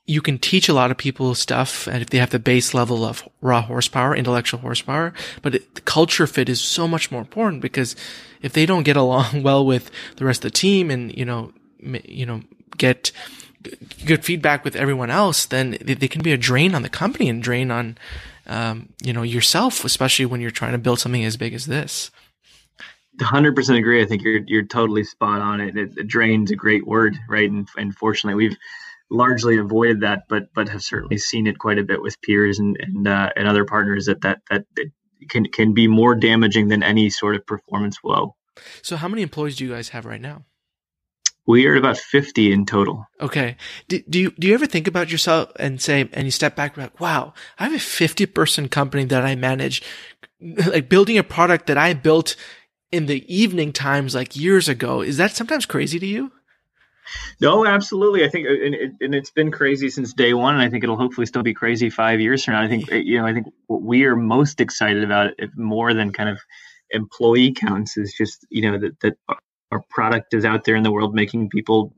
you 0.08 0.22
can 0.22 0.38
teach 0.38 0.70
a 0.70 0.74
lot 0.74 0.92
of 0.92 0.98
people 0.98 1.34
stuff 1.34 1.88
and 1.88 2.02
if 2.02 2.10
they 2.10 2.20
have 2.20 2.30
the 2.30 2.40
base 2.40 2.74
level 2.74 3.04
of 3.04 3.28
raw 3.42 3.62
horsepower, 3.62 4.16
intellectual 4.16 4.60
horsepower, 4.60 5.14
but 5.42 5.56
it, 5.56 5.76
the 5.76 5.82
culture 5.82 6.28
fit 6.28 6.48
is 6.48 6.62
so 6.62 6.88
much 6.88 7.12
more 7.12 7.22
important 7.22 7.62
because 7.62 7.96
if 8.42 8.54
they 8.54 8.66
don't 8.66 8.84
get 8.84 8.98
along 8.98 9.42
well 9.44 9.66
with 9.66 9.90
the 10.18 10.26
rest 10.26 10.46
of 10.46 10.52
the 10.52 10.58
team 10.58 10.92
and, 10.92 11.16
you 11.16 11.26
know, 11.26 11.52
you 11.80 12.26
know, 12.26 12.42
get 12.78 13.12
good 14.06 14.24
feedback 14.24 14.64
with 14.64 14.76
everyone 14.76 15.10
else, 15.10 15.46
then 15.46 15.78
they, 15.82 15.96
they 15.96 16.08
can 16.08 16.22
be 16.22 16.32
a 16.32 16.38
drain 16.38 16.76
on 16.76 16.84
the 16.84 16.90
company 16.90 17.28
and 17.28 17.42
drain 17.42 17.72
on, 17.72 17.98
um, 18.46 18.90
you 19.02 19.12
know, 19.12 19.24
yourself, 19.24 19.84
especially 19.84 20.26
when 20.26 20.40
you're 20.40 20.52
trying 20.52 20.74
to 20.74 20.78
build 20.78 21.00
something 21.00 21.26
as 21.26 21.36
big 21.36 21.54
as 21.56 21.66
this. 21.66 22.12
100% 23.18 23.78
agree. 23.78 24.02
I 24.02 24.06
think 24.06 24.24
you're 24.24 24.42
you're 24.46 24.66
totally 24.66 25.04
spot 25.04 25.42
on. 25.42 25.62
It, 25.62 25.78
it, 25.78 25.98
it 25.98 26.08
drain's 26.08 26.52
a 26.52 26.56
great 26.56 26.86
word, 26.86 27.18
right? 27.30 27.50
And, 27.50 27.68
and 27.78 27.96
fortunately, 27.96 28.36
we've 28.36 28.58
largely 29.10 29.58
avoided 29.58 30.02
that, 30.02 30.24
but 30.30 30.54
but 30.54 30.70
have 30.70 30.84
certainly 30.84 31.18
seen 31.18 31.48
it 31.48 31.60
quite 31.60 31.80
a 31.80 31.84
bit 31.84 32.02
with 32.02 32.22
peers 32.22 32.60
and 32.60 32.78
and, 32.80 33.08
uh, 33.08 33.30
and 33.36 33.48
other 33.48 33.66
partners 33.66 34.06
that 34.06 34.22
that 34.22 34.42
that 34.50 34.66
can 35.30 35.46
can 35.46 35.74
be 35.74 35.88
more 35.88 36.16
damaging 36.16 36.68
than 36.68 36.84
any 36.84 37.10
sort 37.10 37.36
of 37.36 37.46
performance 37.46 37.98
blow. 38.02 38.36
So, 38.82 38.96
how 38.96 39.08
many 39.08 39.22
employees 39.22 39.58
do 39.58 39.66
you 39.66 39.72
guys 39.72 39.90
have 39.90 40.06
right 40.06 40.22
now? 40.22 40.44
We 41.48 41.68
are 41.68 41.74
at 41.74 41.78
about 41.78 41.98
fifty 41.98 42.52
in 42.52 42.66
total. 42.66 43.06
Okay. 43.22 43.58
Do, 43.88 44.02
do 44.10 44.20
you 44.20 44.32
do 44.32 44.48
you 44.48 44.54
ever 44.54 44.66
think 44.66 44.88
about 44.88 45.12
yourself 45.12 45.52
and 45.58 45.80
say, 45.80 46.10
and 46.12 46.26
you 46.26 46.32
step 46.32 46.56
back, 46.56 46.76
like, 46.76 47.00
wow, 47.00 47.34
I 47.60 47.66
have 47.66 47.74
a 47.74 47.80
fifty 47.80 48.26
person 48.26 48.68
company 48.68 49.06
that 49.06 49.24
I 49.24 49.36
manage, 49.36 49.84
like 50.42 50.90
building 50.90 51.18
a 51.18 51.24
product 51.24 51.68
that 51.68 51.78
I 51.78 51.94
built 51.94 52.36
in 52.92 53.06
the 53.08 53.24
evening 53.34 53.74
times, 53.74 54.16
like 54.16 54.36
years 54.36 54.70
ago. 54.70 55.02
Is 55.02 55.18
that 55.18 55.32
sometimes 55.32 55.66
crazy 55.66 56.00
to 56.00 56.06
you? 56.06 56.32
No, 57.40 57.66
absolutely. 57.66 58.26
I 58.26 58.30
think, 58.30 58.48
and, 58.48 58.74
it, 58.74 58.92
and 59.02 59.14
it's 59.14 59.30
been 59.30 59.52
crazy 59.52 59.90
since 59.90 60.14
day 60.14 60.34
one, 60.34 60.56
and 60.56 60.64
I 60.64 60.70
think 60.70 60.84
it'll 60.84 60.98
hopefully 60.98 61.28
still 61.28 61.44
be 61.44 61.54
crazy 61.54 61.90
five 61.90 62.20
years 62.20 62.44
from 62.44 62.56
now. 62.56 62.62
I 62.62 62.68
think, 62.68 62.90
you 62.90 63.20
know, 63.20 63.26
I 63.26 63.34
think 63.34 63.48
what 63.68 63.82
we 63.82 64.06
are 64.06 64.16
most 64.16 64.60
excited 64.60 65.04
about, 65.04 65.34
it 65.38 65.52
more 65.56 65.94
than 65.94 66.12
kind 66.12 66.30
of 66.30 66.40
employee 66.90 67.54
counts, 67.54 67.98
is 67.98 68.14
just 68.18 68.46
you 68.50 68.64
know 68.64 68.80
that 68.80 69.00
that 69.02 69.18
our 69.72 69.84
product 69.90 70.34
is 70.34 70.46
out 70.46 70.64
there 70.64 70.76
in 70.76 70.84
the 70.84 70.92
world 70.92 71.14
making 71.14 71.50
people 71.50 71.94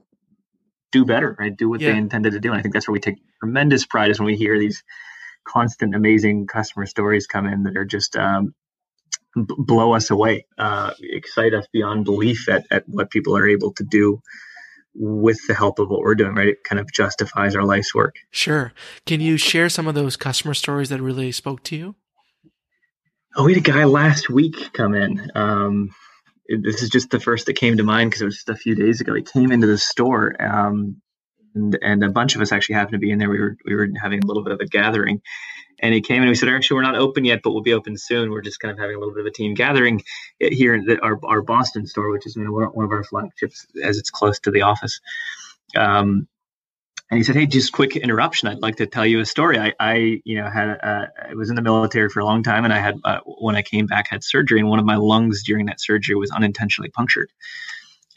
do 0.91 1.05
better, 1.05 1.35
right? 1.39 1.55
Do 1.55 1.69
what 1.69 1.81
yeah. 1.81 1.91
they 1.91 1.97
intended 1.97 2.33
to 2.33 2.39
do. 2.39 2.51
And 2.51 2.59
I 2.59 2.61
think 2.61 2.73
that's 2.73 2.87
where 2.87 2.93
we 2.93 2.99
take 2.99 3.17
tremendous 3.39 3.85
pride 3.85 4.11
is 4.11 4.19
when 4.19 4.27
we 4.27 4.35
hear 4.35 4.57
these 4.59 4.83
constant, 5.47 5.95
amazing 5.95 6.47
customer 6.47 6.85
stories 6.85 7.27
come 7.27 7.45
in 7.45 7.63
that 7.63 7.77
are 7.77 7.85
just 7.85 8.15
um, 8.15 8.53
b- 9.45 9.55
blow 9.57 9.93
us 9.93 10.09
away, 10.09 10.45
uh, 10.57 10.93
excite 11.01 11.53
us 11.53 11.67
beyond 11.71 12.05
belief 12.05 12.49
at, 12.49 12.65
at 12.71 12.87
what 12.87 13.09
people 13.09 13.35
are 13.37 13.47
able 13.47 13.73
to 13.73 13.83
do 13.83 14.21
with 14.93 15.39
the 15.47 15.53
help 15.53 15.79
of 15.79 15.89
what 15.89 16.01
we're 16.01 16.15
doing, 16.15 16.33
right? 16.33 16.47
It 16.47 16.63
kind 16.63 16.79
of 16.79 16.91
justifies 16.91 17.55
our 17.55 17.63
life's 17.63 17.93
work. 17.93 18.15
Sure. 18.31 18.73
Can 19.05 19.21
you 19.21 19.37
share 19.37 19.69
some 19.69 19.87
of 19.87 19.95
those 19.95 20.17
customer 20.17 20.53
stories 20.53 20.89
that 20.89 21.01
really 21.01 21.31
spoke 21.31 21.63
to 21.63 21.75
you? 21.75 21.95
Oh, 23.35 23.43
we 23.43 23.53
had 23.53 23.67
a 23.67 23.71
guy 23.71 23.83
last 23.83 24.29
week 24.29 24.73
come 24.73 24.95
in. 24.95 25.31
Um, 25.35 25.89
it, 26.47 26.63
this 26.63 26.81
is 26.81 26.89
just 26.89 27.11
the 27.11 27.19
first 27.19 27.45
that 27.45 27.53
came 27.53 27.77
to 27.77 27.83
mind 27.83 28.09
because 28.09 28.21
it 28.21 28.25
was 28.25 28.35
just 28.35 28.49
a 28.49 28.55
few 28.55 28.73
days 28.73 28.99
ago. 28.99 29.13
He 29.13 29.21
came 29.21 29.51
into 29.51 29.67
the 29.67 29.77
store, 29.77 30.41
um, 30.41 31.01
and 31.53 31.77
and 31.81 32.03
a 32.03 32.09
bunch 32.09 32.35
of 32.35 32.41
us 32.41 32.51
actually 32.51 32.75
happened 32.75 32.93
to 32.93 32.99
be 32.99 33.11
in 33.11 33.19
there. 33.19 33.29
We 33.29 33.39
were 33.39 33.57
we 33.65 33.75
were 33.75 33.89
having 34.01 34.23
a 34.23 34.25
little 34.25 34.43
bit 34.43 34.53
of 34.53 34.59
a 34.59 34.65
gathering, 34.65 35.21
and 35.79 35.93
he 35.93 36.01
came 36.01 36.21
and 36.21 36.29
we 36.29 36.35
said, 36.35 36.49
actually, 36.49 36.75
we're 36.75 36.81
not 36.83 36.95
open 36.95 37.25
yet, 37.25 37.41
but 37.43 37.51
we'll 37.51 37.61
be 37.61 37.73
open 37.73 37.97
soon. 37.97 38.31
We're 38.31 38.41
just 38.41 38.59
kind 38.59 38.71
of 38.71 38.79
having 38.79 38.95
a 38.95 38.99
little 38.99 39.13
bit 39.13 39.21
of 39.21 39.27
a 39.27 39.31
team 39.31 39.53
gathering 39.53 40.03
here 40.39 40.73
in 40.75 40.99
our, 41.01 41.19
our 41.23 41.41
Boston 41.41 41.85
store, 41.85 42.11
which 42.11 42.25
is 42.25 42.35
you 42.35 42.43
know, 42.43 42.51
one 42.51 42.85
of 42.85 42.91
our 42.91 43.03
flagships 43.03 43.67
as 43.83 43.97
it's 43.97 44.09
close 44.09 44.39
to 44.39 44.51
the 44.51 44.63
office. 44.63 44.99
Um, 45.75 46.27
and 47.09 47.17
he 47.17 47.23
said, 47.23 47.35
"Hey, 47.35 47.45
just 47.45 47.71
quick 47.71 47.95
interruption. 47.95 48.49
I'd 48.49 48.61
like 48.61 48.77
to 48.77 48.85
tell 48.85 49.05
you 49.05 49.21
a 49.21 49.25
story. 49.25 49.57
I, 49.57 49.73
I 49.79 50.21
you 50.25 50.41
know, 50.41 50.49
had 50.49 50.77
uh, 50.83 51.05
I 51.29 51.35
was 51.35 51.49
in 51.49 51.55
the 51.55 51.61
military 51.61 52.09
for 52.09 52.19
a 52.19 52.25
long 52.25 52.43
time, 52.43 52.65
and 52.65 52.73
I 52.73 52.79
had 52.79 52.95
uh, 53.05 53.19
when 53.25 53.55
I 53.55 53.61
came 53.61 53.85
back 53.85 54.09
had 54.09 54.25
surgery, 54.25 54.59
and 54.59 54.67
one 54.67 54.79
of 54.79 54.85
my 54.85 54.97
lungs 54.97 55.43
during 55.43 55.67
that 55.67 55.79
surgery 55.79 56.15
was 56.15 56.31
unintentionally 56.31 56.89
punctured. 56.89 57.31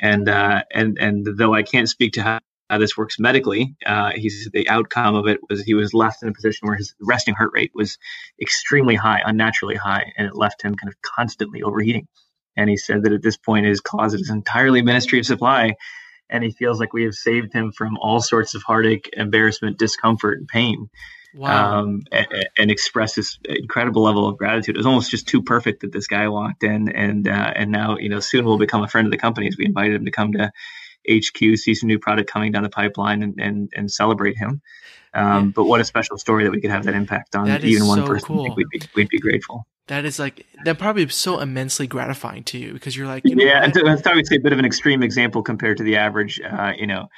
And 0.00 0.28
uh, 0.28 0.64
and 0.72 0.98
and 0.98 1.24
though 1.24 1.54
I 1.54 1.62
can't 1.62 1.88
speak 1.88 2.14
to 2.14 2.22
how 2.22 2.40
uh, 2.70 2.78
this 2.78 2.96
works 2.96 3.18
medically. 3.18 3.74
Uh, 3.84 4.12
he's 4.14 4.48
the 4.52 4.68
outcome 4.68 5.16
of 5.16 5.26
it 5.26 5.40
was 5.50 5.62
he 5.62 5.74
was 5.74 5.92
left 5.92 6.22
in 6.22 6.28
a 6.28 6.32
position 6.32 6.68
where 6.68 6.76
his 6.76 6.94
resting 7.00 7.34
heart 7.34 7.50
rate 7.52 7.72
was 7.74 7.98
extremely 8.40 8.94
high, 8.94 9.20
unnaturally 9.24 9.74
high, 9.74 10.12
and 10.16 10.28
it 10.28 10.36
left 10.36 10.62
him 10.62 10.76
kind 10.76 10.88
of 10.88 11.02
constantly 11.02 11.62
overheating. 11.62 12.06
And 12.56 12.70
he 12.70 12.76
said 12.76 13.02
that 13.02 13.12
at 13.12 13.22
this 13.22 13.36
point 13.36 13.66
his 13.66 13.80
closet 13.80 14.20
is 14.20 14.30
entirely 14.30 14.82
Ministry 14.82 15.18
of 15.18 15.26
Supply, 15.26 15.74
and 16.30 16.44
he 16.44 16.52
feels 16.52 16.78
like 16.78 16.92
we 16.92 17.02
have 17.04 17.14
saved 17.14 17.52
him 17.52 17.72
from 17.72 17.98
all 17.98 18.20
sorts 18.20 18.54
of 18.54 18.62
heartache, 18.62 19.10
embarrassment, 19.14 19.76
discomfort, 19.76 20.38
and 20.38 20.46
pain. 20.46 20.88
Wow. 21.34 21.80
Um, 21.80 22.02
and, 22.10 22.26
and 22.58 22.70
express 22.72 23.14
this 23.14 23.38
incredible 23.44 24.02
level 24.02 24.28
of 24.28 24.36
gratitude. 24.36 24.74
It 24.76 24.78
was 24.78 24.86
almost 24.86 25.12
just 25.12 25.28
too 25.28 25.42
perfect 25.42 25.82
that 25.82 25.92
this 25.92 26.08
guy 26.08 26.28
walked 26.28 26.64
in, 26.64 26.88
and 26.88 27.26
uh, 27.28 27.52
and 27.54 27.70
now 27.70 27.98
you 27.98 28.08
know 28.08 28.20
soon 28.20 28.44
will 28.44 28.58
become 28.58 28.82
a 28.82 28.88
friend 28.88 29.06
of 29.06 29.12
the 29.12 29.18
company 29.18 29.46
as 29.48 29.56
we 29.56 29.64
invited 29.64 29.94
him 29.94 30.04
to 30.06 30.10
come 30.10 30.32
to 30.32 30.52
HQ, 31.08 31.56
see 31.56 31.74
some 31.74 31.86
new 31.86 31.98
product 31.98 32.30
coming 32.30 32.52
down 32.52 32.62
the 32.62 32.70
pipeline, 32.70 33.22
and 33.22 33.40
and, 33.40 33.70
and 33.74 33.90
celebrate 33.90 34.36
him. 34.36 34.60
Um, 35.12 35.46
yeah. 35.46 35.52
But 35.54 35.64
what 35.64 35.80
a 35.80 35.84
special 35.84 36.18
story 36.18 36.44
that 36.44 36.50
we 36.50 36.60
could 36.60 36.70
have 36.70 36.84
that 36.84 36.94
impact 36.94 37.34
on 37.34 37.46
that 37.46 37.64
even 37.64 37.86
one 37.86 37.98
so 37.98 38.06
person. 38.06 38.26
Cool. 38.28 38.54
we'd 38.54 38.68
be 38.70 38.80
we'd 38.94 39.08
be 39.08 39.18
grateful. 39.18 39.66
That 39.88 40.04
is 40.04 40.18
like 40.18 40.46
that 40.64 40.78
probably 40.78 41.08
so 41.08 41.40
immensely 41.40 41.88
gratifying 41.88 42.44
to 42.44 42.58
you 42.58 42.72
because 42.72 42.96
you're 42.96 43.08
like 43.08 43.24
you 43.24 43.34
know, 43.34 43.44
yeah. 43.44 43.68
That's 43.68 44.06
obviously 44.06 44.36
a 44.36 44.40
bit 44.40 44.52
of 44.52 44.58
an 44.58 44.64
extreme 44.64 45.02
example 45.02 45.42
compared 45.42 45.78
to 45.78 45.82
the 45.82 45.96
average, 45.96 46.40
uh, 46.40 46.72
you 46.76 46.86
know, 46.86 47.08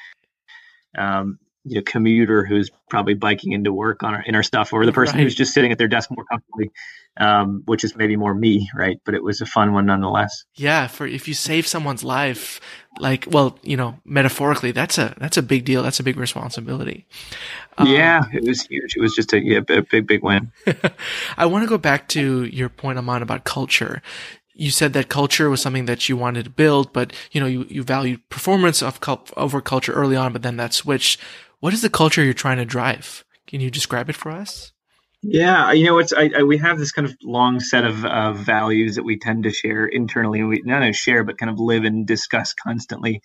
um, 0.97 1.39
you 1.65 1.77
know 1.77 1.83
commuter 1.83 2.45
who's 2.45 2.71
probably 2.89 3.15
biking 3.15 3.53
into 3.53 3.73
work 3.73 4.03
on 4.03 4.15
our 4.15 4.23
in 4.23 4.35
our 4.35 4.43
stuff, 4.43 4.73
or 4.73 4.85
the 4.85 4.93
person 4.93 5.17
right. 5.17 5.23
who's 5.23 5.35
just 5.35 5.53
sitting 5.55 5.73
at 5.73 5.79
their 5.79 5.89
desk 5.89 6.11
more 6.11 6.25
comfortably, 6.25 6.71
um, 7.17 7.63
which 7.67 7.85
is 7.85 7.95
maybe 7.97 8.17
more 8.17 8.35
me, 8.35 8.69
right? 8.75 9.01
But 9.05 9.15
it 9.15 9.23
was 9.23 9.41
a 9.41 9.47
fun 9.47 9.73
one 9.73 9.87
nonetheless. 9.87 10.45
Yeah, 10.55 10.87
for 10.87 11.07
if 11.07 11.29
you 11.29 11.35
save 11.35 11.67
someone's 11.67 12.03
life, 12.03 12.61
like 12.99 13.27
well, 13.31 13.59
you 13.63 13.77
know, 13.77 14.01
metaphorically, 14.05 14.73
that's 14.73 14.99
a 14.99 15.15
that's 15.19 15.37
a 15.37 15.43
big 15.43 15.65
deal. 15.65 15.83
That's 15.83 16.01
a 16.01 16.05
big 16.05 16.17
responsibility. 16.17 17.07
Um, 17.79 17.87
yeah, 17.87 18.25
it 18.33 18.45
was 18.45 18.63
huge. 18.63 18.97
It 18.97 19.01
was 19.01 19.15
just 19.15 19.33
a, 19.33 19.43
yeah, 19.43 19.61
a 19.69 19.83
big 19.83 20.07
big 20.07 20.23
win. 20.23 20.53
I 21.37 21.47
want 21.47 21.65
to 21.65 21.69
go 21.69 21.79
back 21.79 22.09
to 22.09 22.45
your 22.45 22.69
point, 22.69 22.99
Aman, 22.99 23.23
about 23.23 23.45
culture 23.45 24.03
you 24.55 24.71
said 24.71 24.93
that 24.93 25.09
culture 25.09 25.49
was 25.49 25.63
something 25.63 25.87
that 25.87 26.09
you 26.09 26.17
wanted 26.17 26.45
to 26.45 26.51
build, 26.51 26.93
but 26.93 27.13
you 27.33 27.41
know 27.41 27.47
you, 27.47 27.67
you 27.69 27.83
valued 27.83 28.29
performance 28.29 28.83
of 28.83 29.01
over 29.37 29.61
culture 29.61 29.93
early 29.93 30.17
on, 30.17 30.33
but 30.33 30.43
then 30.43 30.57
that 30.57 30.73
switched. 30.75 31.21
What 31.63 31.73
is 31.73 31.81
the 31.81 31.89
culture 31.89 32.25
you're 32.25 32.35
trying 32.35 32.57
to 32.57 32.65
drive? 32.65 33.25
Can 33.47 33.61
you 33.61 33.71
describe 33.71 34.11
it 34.11 34.17
for 34.17 34.33
us? 34.33 34.73
Yeah, 35.23 35.71
you 35.71 35.87
know, 35.87 35.99
it's 35.99 36.13
I, 36.13 36.29
I, 36.39 36.43
we 36.43 36.59
have 36.59 36.77
this 36.77 36.91
kind 36.91 37.07
of 37.07 37.17
long 37.23 37.61
set 37.61 37.85
of 37.85 38.05
uh, 38.05 38.33
values 38.33 38.97
that 38.97 39.05
we 39.05 39.17
tend 39.17 39.45
to 39.45 39.53
share 39.53 39.87
internally, 39.87 40.41
and 40.41 40.49
we 40.49 40.61
not 40.65 40.81
only 40.81 40.93
share 40.93 41.23
but 41.23 41.39
kind 41.39 41.51
of 41.51 41.61
live 41.61 41.85
and 41.85 42.05
discuss 42.05 42.53
constantly. 42.53 43.23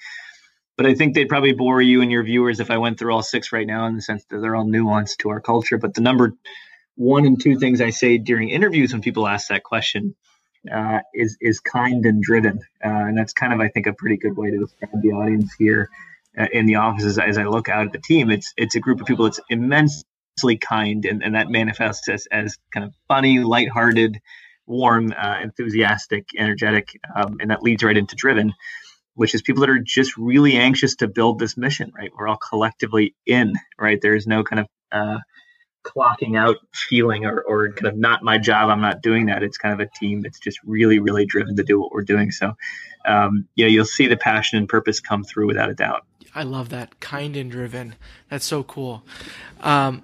But 0.76 0.86
I 0.86 0.94
think 0.94 1.16
they'd 1.16 1.28
probably 1.28 1.54
bore 1.54 1.82
you 1.82 2.04
and 2.04 2.12
your 2.12 2.22
viewers 2.22 2.60
if 2.60 2.70
I 2.70 2.78
went 2.78 3.00
through 3.00 3.12
all 3.12 3.24
six 3.24 3.52
right 3.52 3.66
now, 3.66 3.88
in 3.88 3.96
the 3.96 4.04
sense 4.04 4.24
that 4.30 4.38
they're 4.38 4.56
all 4.56 4.68
nuanced 4.68 5.18
to 5.22 5.30
our 5.30 5.42
culture. 5.42 5.80
But 5.80 5.96
the 5.96 6.02
number 6.02 6.34
one 6.94 7.26
and 7.26 7.42
two 7.42 7.58
things 7.58 7.82
I 7.82 7.90
say 7.90 8.20
during 8.20 8.50
interviews 8.50 8.94
when 8.94 9.02
people 9.02 9.28
ask 9.28 9.48
that 9.48 9.64
question 9.64 10.16
uh, 10.72 11.00
is 11.12 11.38
is 11.42 11.60
kind 11.60 12.06
and 12.06 12.22
driven, 12.22 12.60
uh, 12.86 13.08
and 13.08 13.18
that's 13.18 13.34
kind 13.34 13.52
of 13.52 13.62
I 13.62 13.70
think 13.70 13.88
a 13.88 13.94
pretty 13.94 14.18
good 14.18 14.38
way 14.38 14.52
to 14.52 14.60
describe 14.60 15.02
the 15.02 15.14
audience 15.14 15.52
here 15.58 15.90
in 16.54 16.66
the 16.66 16.76
offices 16.76 17.20
as 17.20 17.38
I 17.38 17.46
look 17.46 17.70
out 17.70 17.86
at 17.88 17.94
the 17.94 18.00
team. 18.00 18.30
It's 18.32 18.54
it's 18.58 18.76
a 18.76 18.80
group 18.80 19.02
of 19.02 19.08
people 19.08 19.26
that's 19.26 19.40
immensely 19.50 20.58
kind, 20.60 21.06
and, 21.06 21.24
and 21.24 21.36
that 21.36 21.50
manifests 21.50 22.10
as, 22.10 22.28
as 22.32 22.58
kind 22.74 22.86
of 22.86 22.94
funny, 23.08 23.40
lighthearted, 23.40 24.20
warm, 24.68 25.14
uh, 25.18 25.40
enthusiastic, 25.42 26.30
energetic, 26.38 27.00
um, 27.16 27.38
and 27.42 27.52
that 27.52 27.64
leads 27.64 27.84
right 27.84 27.98
into 27.98 28.16
driven. 28.16 28.54
which 29.16 29.36
is 29.36 29.42
people 29.42 29.62
that 29.62 29.70
are 29.70 29.80
just 29.80 30.18
really 30.18 30.58
anxious 30.58 30.96
to 30.98 31.08
build 31.08 31.40
this 31.40 31.58
mission, 31.58 31.92
right? 31.98 32.12
We're 32.18 32.28
all 32.28 32.38
collectively 32.38 33.16
in, 33.26 33.54
right? 33.80 34.00
There 34.02 34.16
is 34.16 34.28
no 34.28 34.44
kind 34.44 34.62
of 34.62 34.68
uh, 34.92 35.20
clocking 35.86 36.38
out 36.38 36.58
feeling 36.74 37.26
or, 37.26 37.42
or 37.42 37.74
kind 37.74 37.88
of 37.88 37.98
not 37.98 38.24
my 38.24 38.40
job, 38.40 38.70
I'm 38.72 38.82
not 38.82 39.04
doing 39.04 39.28
that. 39.28 39.44
It's 39.44 39.60
kind 39.60 39.74
of 39.74 39.82
a 39.82 39.92
team 40.00 40.22
that's 40.24 40.40
just 40.40 40.60
really, 40.66 41.00
really 41.00 41.28
driven 41.28 41.58
to 41.58 41.64
do 41.64 41.80
what 41.80 41.92
we're 41.94 42.04
doing. 42.04 42.32
So, 42.32 42.54
um, 43.08 43.48
know, 43.66 43.72
you'll 43.72 43.86
see 43.86 44.08
the 44.08 44.18
passion 44.18 44.60
and 44.60 44.70
purpose 44.70 45.02
come 45.02 45.26
through 45.26 45.48
without 45.48 45.72
a 45.72 45.76
doubt. 45.76 46.07
I 46.38 46.44
love 46.44 46.70
that. 46.70 47.00
Kind 47.00 47.36
and 47.36 47.50
driven. 47.50 47.96
That's 48.30 48.46
so 48.46 48.62
cool. 48.62 49.02
Um, 49.62 50.04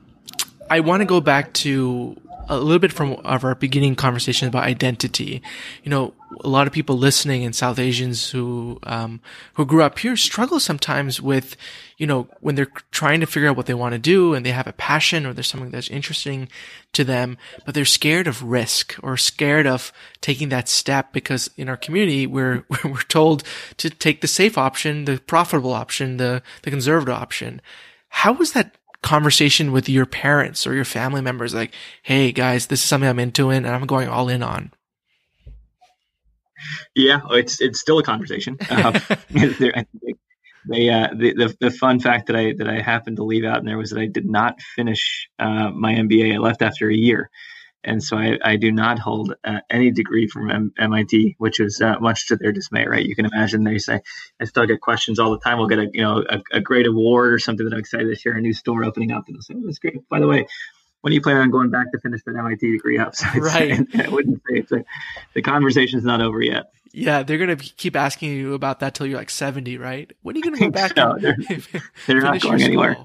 I 0.67 0.80
want 0.80 1.02
to 1.02 1.06
go 1.06 1.22
back 1.22 1.54
to 1.54 2.17
a 2.49 2.58
little 2.58 2.79
bit 2.79 2.91
from 2.91 3.13
of 3.23 3.43
our 3.43 3.56
beginning 3.56 3.95
conversation 3.95 4.47
about 4.47 4.63
identity. 4.63 5.41
You 5.84 5.89
know, 5.89 6.13
a 6.41 6.49
lot 6.49 6.67
of 6.67 6.73
people 6.73 6.97
listening 6.97 7.43
in 7.43 7.53
South 7.53 7.79
Asians 7.79 8.32
who 8.32 8.79
um, 8.84 9.21
who 9.53 9.65
grew 9.65 9.84
up 9.84 9.99
here 9.99 10.15
struggle 10.15 10.60
sometimes 10.60 11.21
with, 11.21 11.56
you 11.97 12.08
know, 12.08 12.27
when 12.41 12.56
they're 12.56 12.71
trying 12.91 13.19
to 13.19 13.25
figure 13.25 13.49
out 13.49 13.56
what 13.56 13.65
they 13.65 13.73
want 13.73 13.93
to 13.93 13.99
do 13.99 14.34
and 14.34 14.45
they 14.45 14.51
have 14.51 14.67
a 14.67 14.73
passion 14.73 15.25
or 15.25 15.34
there's 15.34 15.47
something 15.47 15.71
that's 15.71 15.89
interesting 15.89 16.49
to 16.93 17.03
them, 17.03 17.38
but 17.65 17.75
they're 17.75 17.86
scared 17.86 18.27
of 18.27 18.43
risk 18.43 18.95
or 19.01 19.17
scared 19.17 19.67
of 19.67 19.91
taking 20.21 20.49
that 20.49 20.67
step 20.67 21.13
because 21.13 21.49
in 21.58 21.69
our 21.69 21.77
community 21.77 22.27
we're 22.27 22.65
we're 22.84 23.01
told 23.03 23.43
to 23.77 23.89
take 23.89 24.21
the 24.21 24.27
safe 24.27 24.58
option, 24.58 25.06
the 25.06 25.19
profitable 25.19 25.73
option, 25.73 26.17
the 26.17 26.41
the 26.63 26.71
conservative 26.71 27.13
option. 27.13 27.62
How 28.10 28.34
was 28.34 28.53
that 28.53 28.75
conversation 29.03 29.71
with 29.71 29.87
your 29.87 30.05
parents 30.05 30.65
or 30.65 30.73
your 30.73 30.85
family 30.85 31.21
members 31.21 31.53
like, 31.53 31.73
hey 32.01 32.31
guys, 32.31 32.67
this 32.67 32.79
is 32.79 32.85
something 32.85 33.07
I'm 33.07 33.19
into 33.19 33.49
and 33.49 33.67
I'm 33.67 33.85
going 33.85 34.09
all 34.09 34.29
in 34.29 34.41
on? 34.41 34.71
Yeah, 36.95 37.19
it's 37.31 37.61
it's 37.61 37.79
still 37.79 37.99
a 37.99 38.03
conversation. 38.03 38.57
Um, 38.71 38.93
they, 40.65 40.89
uh, 40.89 41.09
the, 41.13 41.33
the, 41.33 41.57
the 41.59 41.71
fun 41.71 41.99
fact 41.99 42.27
that 42.27 42.37
I 42.37 42.53
that 42.53 42.69
I 42.69 42.79
happened 42.81 43.17
to 43.17 43.23
leave 43.23 43.43
out 43.43 43.59
in 43.59 43.65
there 43.65 43.77
was 43.77 43.89
that 43.89 43.99
I 43.99 44.05
did 44.05 44.25
not 44.25 44.61
finish 44.61 45.27
uh, 45.37 45.69
my 45.71 45.93
MBA. 45.93 46.35
I 46.35 46.37
left 46.37 46.61
after 46.61 46.89
a 46.89 46.95
year, 46.95 47.29
and 47.84 48.04
so 48.04 48.17
I, 48.17 48.38
I 48.43 48.56
do 48.56 48.72
not 48.72 49.00
hold 49.00 49.36
uh, 49.43 49.60
any 49.69 49.91
degree 49.91 50.28
from 50.28 50.50
M- 50.50 50.74
MIT, 50.78 51.36
which 51.38 51.60
is 51.60 51.82
uh, 51.82 52.00
much 52.00 52.28
to 52.28 52.36
their 52.36 52.52
dismay. 52.52 52.86
Right? 52.86 53.06
You 53.06 53.15
can 53.15 53.26
imagine 53.26 53.63
they 53.63 53.78
say 53.78 54.02
I 54.39 54.46
still 54.46 54.65
get 54.65 54.82
questions 54.82 55.19
all 55.19 55.32
the 55.32 55.39
time. 55.39 55.58
We'll 55.58 55.67
get 55.67 55.80
a 55.80 55.89
you 55.93 56.02
know 56.02 56.24
a, 56.30 56.41
a 56.52 56.62
great 56.62 56.88
award 56.88 57.34
or 57.34 57.39
something 57.39 57.65
that 57.65 57.74
I'm 57.74 57.80
excited 57.80 58.08
to 58.08 58.15
share 58.15 58.34
a 58.34 58.41
new 58.41 58.54
store 58.54 58.84
opening 58.84 59.12
up, 59.12 59.26
and 59.28 59.36
they'll 59.36 59.41
say, 59.41 59.56
"Oh, 59.58 59.62
that's 59.65 59.80
great." 59.80 60.08
By 60.10 60.19
the 60.19 60.28
way, 60.28 60.48
when 61.02 61.12
do 61.12 61.15
you 61.15 61.22
plan 61.22 61.38
on 61.38 61.52
going 61.52 61.69
back 61.69 61.91
to 61.91 62.00
finish 62.00 62.22
that 62.26 62.36
MIT 62.36 62.72
degree 62.72 62.98
up? 62.98 63.13
So 63.24 63.28
right. 63.39 63.86
I 63.96 64.10
wouldn't 64.10 64.38
say 64.50 64.60
it's 64.60 64.72
a, 64.72 64.86
the 65.34 65.41
conversation's 65.41 66.06
not 66.06 66.22
over 66.22 66.41
yet. 66.41 66.72
Yeah, 66.93 67.24
they're 67.24 67.38
gonna 67.38 67.58
keep 67.58 67.96
asking 67.96 68.32
you 68.32 68.54
about 68.54 68.80
that 68.80 68.96
till 68.96 69.08
you're 69.08 69.17
like 69.17 69.30
70, 69.30 69.78
right? 69.78 70.12
When 70.22 70.36
are 70.36 70.38
you 70.38 70.43
gonna 70.43 70.60
go 70.60 70.69
back? 70.69 70.96
So. 70.96 71.17
They're, 71.19 71.36
they're 72.08 72.22
not 72.22 72.39
going 72.39 72.62
anywhere. 72.62 72.98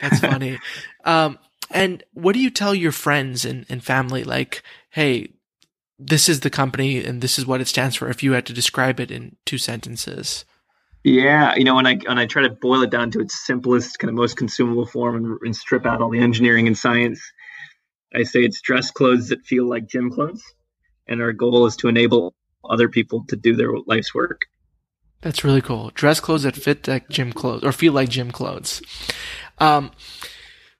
That's 0.00 0.20
funny. 0.20 0.58
um, 1.04 1.38
and 1.70 2.02
what 2.12 2.34
do 2.34 2.40
you 2.40 2.50
tell 2.50 2.74
your 2.74 2.92
friends 2.92 3.44
and, 3.44 3.66
and 3.68 3.82
family? 3.82 4.24
Like, 4.24 4.62
hey, 4.90 5.34
this 5.98 6.28
is 6.28 6.40
the 6.40 6.50
company 6.50 7.04
and 7.04 7.20
this 7.20 7.38
is 7.38 7.46
what 7.46 7.60
it 7.60 7.68
stands 7.68 7.96
for. 7.96 8.08
If 8.08 8.22
you 8.22 8.32
had 8.32 8.46
to 8.46 8.52
describe 8.52 9.00
it 9.00 9.10
in 9.10 9.36
two 9.44 9.58
sentences. 9.58 10.44
Yeah, 11.04 11.54
you 11.54 11.64
know, 11.64 11.74
when 11.74 11.86
I 11.86 11.96
when 11.96 12.18
I 12.18 12.24
try 12.24 12.42
to 12.42 12.50
boil 12.50 12.82
it 12.82 12.90
down 12.90 13.10
to 13.10 13.20
its 13.20 13.46
simplest, 13.46 13.98
kind 13.98 14.08
of 14.08 14.14
most 14.14 14.38
consumable 14.38 14.86
form, 14.86 15.16
and, 15.16 15.38
and 15.42 15.54
strip 15.54 15.84
out 15.84 16.00
all 16.00 16.08
the 16.08 16.18
engineering 16.18 16.66
and 16.66 16.76
science, 16.76 17.20
I 18.14 18.22
say 18.22 18.40
it's 18.40 18.62
dress 18.62 18.90
clothes 18.90 19.28
that 19.28 19.44
feel 19.44 19.68
like 19.68 19.86
gym 19.86 20.10
clothes, 20.10 20.42
and 21.06 21.20
our 21.20 21.34
goal 21.34 21.66
is 21.66 21.76
to 21.76 21.88
enable 21.88 22.34
other 22.64 22.88
people 22.88 23.26
to 23.28 23.36
do 23.36 23.54
their 23.54 23.70
life's 23.86 24.14
work. 24.14 24.46
That's 25.20 25.44
really 25.44 25.60
cool. 25.60 25.90
Dress 25.94 26.20
clothes 26.20 26.44
that 26.44 26.56
fit 26.56 26.88
like 26.88 27.10
gym 27.10 27.34
clothes 27.34 27.64
or 27.64 27.72
feel 27.72 27.92
like 27.92 28.08
gym 28.08 28.30
clothes. 28.30 28.80
Um, 29.58 29.90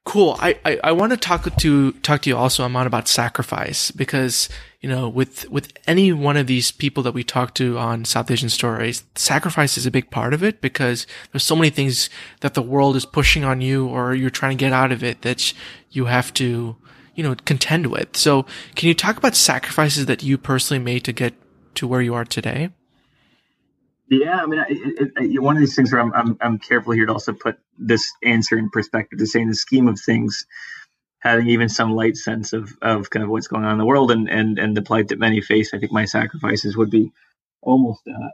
Cool. 0.04 0.36
I, 0.38 0.58
I, 0.66 0.78
I 0.84 0.92
want 0.92 1.12
to 1.12 1.16
talk 1.16 1.56
to 1.56 1.92
talk 1.92 2.22
to 2.22 2.30
you 2.30 2.36
also, 2.36 2.62
Aman, 2.62 2.86
about 2.86 3.08
sacrifice 3.08 3.90
because 3.90 4.50
you 4.82 4.88
know 4.88 5.08
with 5.08 5.48
with 5.48 5.72
any 5.86 6.12
one 6.12 6.36
of 6.36 6.46
these 6.46 6.70
people 6.70 7.02
that 7.04 7.14
we 7.14 7.24
talk 7.24 7.54
to 7.54 7.78
on 7.78 8.04
South 8.04 8.30
Asian 8.30 8.50
Stories, 8.50 9.04
sacrifice 9.14 9.78
is 9.78 9.86
a 9.86 9.90
big 9.90 10.10
part 10.10 10.34
of 10.34 10.42
it 10.42 10.60
because 10.60 11.06
there's 11.32 11.42
so 11.42 11.56
many 11.56 11.70
things 11.70 12.10
that 12.40 12.52
the 12.52 12.60
world 12.60 12.96
is 12.96 13.06
pushing 13.06 13.44
on 13.44 13.62
you 13.62 13.86
or 13.86 14.14
you're 14.14 14.28
trying 14.28 14.58
to 14.58 14.62
get 14.62 14.74
out 14.74 14.92
of 14.92 15.02
it 15.02 15.22
that 15.22 15.54
you 15.90 16.04
have 16.04 16.34
to 16.34 16.76
you 17.14 17.22
know 17.22 17.34
contend 17.46 17.86
with. 17.86 18.14
So, 18.14 18.44
can 18.74 18.88
you 18.88 18.94
talk 18.94 19.16
about 19.16 19.34
sacrifices 19.34 20.04
that 20.04 20.22
you 20.22 20.36
personally 20.36 20.84
made 20.84 21.04
to 21.04 21.12
get 21.14 21.32
to 21.76 21.88
where 21.88 22.02
you 22.02 22.12
are 22.14 22.26
today? 22.26 22.68
Yeah, 24.08 24.36
I 24.42 24.46
mean, 24.46 24.64
it, 24.68 25.12
it, 25.18 25.42
one 25.42 25.56
of 25.56 25.60
these 25.60 25.76
things 25.76 25.92
where 25.92 26.00
I'm, 26.02 26.14
I'm, 26.14 26.38
I'm 26.40 26.58
careful 26.60 26.92
here 26.94 27.06
to 27.06 27.12
also 27.14 27.32
put 27.34 27.58
this 27.78 28.12
answer 28.22 28.58
in 28.58 28.70
perspective 28.70 29.18
to 29.20 29.26
say, 29.26 29.42
in 29.42 29.48
the 29.48 29.56
scheme 29.56 29.88
of 29.88 30.00
things, 30.00 30.46
having 31.20 31.48
even 31.48 31.68
some 31.68 31.92
light 31.92 32.16
sense 32.16 32.52
of, 32.52 32.72
of 32.82 33.10
kind 33.10 33.24
of 33.24 33.30
what's 33.30 33.48
going 33.48 33.64
on 33.64 33.72
in 33.72 33.78
the 33.78 33.86
world 33.86 34.10
and, 34.12 34.30
and, 34.30 34.58
and 34.58 34.76
the 34.76 34.82
plight 34.82 35.08
that 35.08 35.18
many 35.18 35.40
face, 35.40 35.74
I 35.74 35.78
think 35.78 35.92
my 35.92 36.06
sacrifices 36.06 36.76
would 36.76 36.90
be 36.90 37.12
almost 37.64 38.02
uh, 38.08 38.28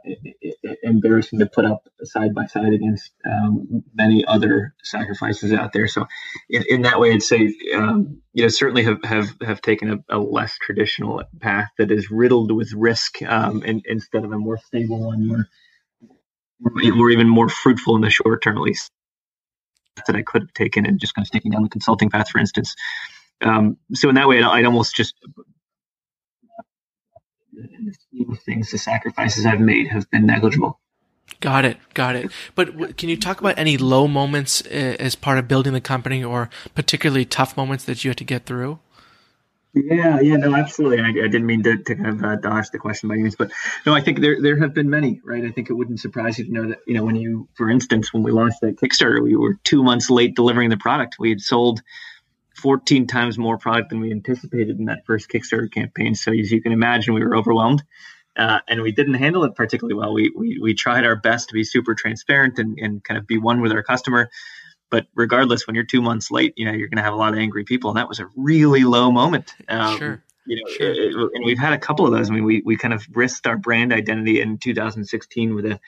embarrassing 0.83 1.39
to 1.39 1.45
put 1.45 1.65
up 1.65 1.87
side 2.03 2.33
by 2.35 2.45
side 2.45 2.73
against 2.73 3.11
um, 3.25 3.83
many 3.93 4.25
other 4.25 4.73
sacrifices 4.83 5.53
out 5.53 5.73
there. 5.73 5.87
So, 5.87 6.07
in, 6.49 6.63
in 6.69 6.81
that 6.83 6.99
way, 6.99 7.11
I'd 7.11 7.23
say 7.23 7.53
um, 7.75 8.21
you 8.33 8.43
know 8.43 8.49
certainly 8.49 8.83
have 8.83 9.03
have, 9.03 9.35
have 9.41 9.61
taken 9.61 10.03
a, 10.09 10.17
a, 10.17 10.19
less 10.19 10.57
traditional 10.61 11.23
path 11.39 11.69
that 11.77 11.91
is 11.91 12.11
riddled 12.11 12.51
with 12.51 12.71
risk 12.73 13.21
um, 13.23 13.63
instead 13.63 14.23
of 14.23 14.31
a 14.31 14.37
more 14.37 14.57
stable 14.57 15.07
one, 15.07 15.27
more 15.27 15.47
or 16.63 17.09
even 17.09 17.27
more 17.27 17.49
fruitful 17.49 17.95
in 17.95 18.01
the 18.01 18.09
short 18.09 18.43
term, 18.43 18.57
at 18.57 18.63
least, 18.63 18.91
that 20.07 20.15
I 20.15 20.21
could 20.21 20.43
have 20.43 20.53
taken 20.53 20.85
and 20.85 20.99
just 20.99 21.15
kind 21.15 21.23
of 21.23 21.27
sticking 21.27 21.51
down 21.51 21.63
the 21.63 21.69
consulting 21.69 22.09
path, 22.09 22.29
for 22.29 22.39
instance. 22.39 22.75
Um, 23.41 23.77
so 23.93 24.09
in 24.09 24.15
that 24.15 24.27
way, 24.27 24.41
I'd 24.41 24.65
almost 24.65 24.95
just 24.95 25.15
in 27.53 27.85
the 27.85 27.93
scheme 27.93 28.31
of 28.31 28.39
things, 28.41 28.71
the 28.71 28.77
sacrifices 28.77 29.45
I've 29.45 29.59
made 29.59 29.87
have 29.87 30.09
been 30.09 30.25
negligible. 30.25 30.79
Got 31.39 31.65
it, 31.65 31.77
got 31.93 32.15
it. 32.15 32.31
But 32.55 32.73
w- 32.73 32.93
can 32.93 33.09
you 33.09 33.17
talk 33.17 33.39
about 33.39 33.57
any 33.57 33.77
low 33.77 34.07
moments 34.07 34.61
uh, 34.65 34.95
as 34.99 35.15
part 35.15 35.37
of 35.37 35.47
building 35.47 35.73
the 35.73 35.81
company, 35.81 36.23
or 36.23 36.49
particularly 36.75 37.25
tough 37.25 37.55
moments 37.55 37.85
that 37.85 38.03
you 38.03 38.09
had 38.09 38.17
to 38.17 38.23
get 38.23 38.45
through? 38.45 38.79
Yeah, 39.73 40.19
yeah, 40.19 40.35
no, 40.35 40.53
absolutely. 40.53 40.99
I, 40.99 41.07
I 41.07 41.27
didn't 41.29 41.45
mean 41.45 41.63
to, 41.63 41.77
to 41.77 41.95
kind 41.95 42.09
of 42.09 42.23
uh, 42.23 42.35
dodge 42.35 42.71
the 42.71 42.77
question 42.77 43.07
by 43.07 43.15
any 43.15 43.23
means, 43.23 43.37
but 43.37 43.51
no, 43.85 43.93
I 43.93 44.01
think 44.01 44.19
there 44.19 44.41
there 44.41 44.59
have 44.59 44.73
been 44.73 44.89
many, 44.89 45.21
right? 45.23 45.45
I 45.45 45.51
think 45.51 45.69
it 45.69 45.73
wouldn't 45.73 46.01
surprise 46.01 46.37
you 46.37 46.45
to 46.45 46.51
know 46.51 46.67
that 46.69 46.79
you 46.85 46.93
know 46.93 47.05
when 47.05 47.15
you, 47.15 47.47
for 47.55 47.69
instance, 47.69 48.13
when 48.13 48.21
we 48.21 48.31
launched 48.31 48.59
that 48.61 48.75
Kickstarter, 48.75 49.23
we 49.23 49.35
were 49.37 49.57
two 49.63 49.81
months 49.81 50.09
late 50.09 50.35
delivering 50.35 50.69
the 50.69 50.77
product. 50.77 51.15
We 51.19 51.29
had 51.29 51.39
sold 51.39 51.81
14 52.61 53.07
times 53.07 53.37
more 53.37 53.57
product 53.57 53.89
than 53.89 53.99
we 53.99 54.11
anticipated 54.11 54.79
in 54.79 54.85
that 54.85 55.05
first 55.05 55.29
Kickstarter 55.29 55.71
campaign. 55.71 56.15
So 56.15 56.31
as 56.31 56.51
you 56.51 56.61
can 56.61 56.71
imagine, 56.71 57.13
we 57.13 57.23
were 57.23 57.35
overwhelmed. 57.35 57.83
Uh, 58.37 58.59
and 58.69 58.81
we 58.81 58.93
didn't 58.93 59.15
handle 59.15 59.43
it 59.43 59.55
particularly 59.55 59.93
well. 59.93 60.13
We, 60.13 60.31
we, 60.33 60.57
we 60.61 60.73
tried 60.73 61.05
our 61.05 61.17
best 61.17 61.49
to 61.49 61.53
be 61.53 61.65
super 61.65 61.95
transparent 61.95 62.59
and, 62.59 62.77
and 62.79 63.03
kind 63.03 63.17
of 63.17 63.27
be 63.27 63.37
one 63.37 63.59
with 63.61 63.73
our 63.73 63.83
customer, 63.83 64.29
but 64.89 65.07
regardless, 65.15 65.65
when 65.65 65.75
you're 65.75 65.85
two 65.85 66.01
months 66.01 66.31
late, 66.31 66.53
you 66.55 66.65
know, 66.65 66.71
you're 66.71 66.87
going 66.87 66.97
to 66.97 67.03
have 67.03 67.13
a 67.13 67.17
lot 67.17 67.33
of 67.33 67.39
angry 67.39 67.63
people. 67.63 67.89
And 67.89 67.97
that 67.97 68.07
was 68.07 68.19
a 68.19 68.27
really 68.35 68.83
low 68.83 69.11
moment. 69.11 69.53
Um, 69.67 69.97
sure. 69.97 70.23
You 70.45 70.57
know, 70.57 70.71
sure. 70.71 70.91
It, 70.91 70.97
it, 70.97 71.15
and 71.15 71.45
we've 71.45 71.59
had 71.59 71.73
a 71.73 71.77
couple 71.77 72.05
of 72.05 72.11
those. 72.11 72.29
I 72.29 72.33
mean, 72.33 72.43
we, 72.43 72.61
we 72.63 72.77
kind 72.77 72.93
of 72.93 73.05
risked 73.13 73.47
our 73.47 73.57
brand 73.57 73.93
identity 73.93 74.41
in 74.41 74.57
2016 74.57 75.55
with 75.55 75.65
a, 75.65 75.79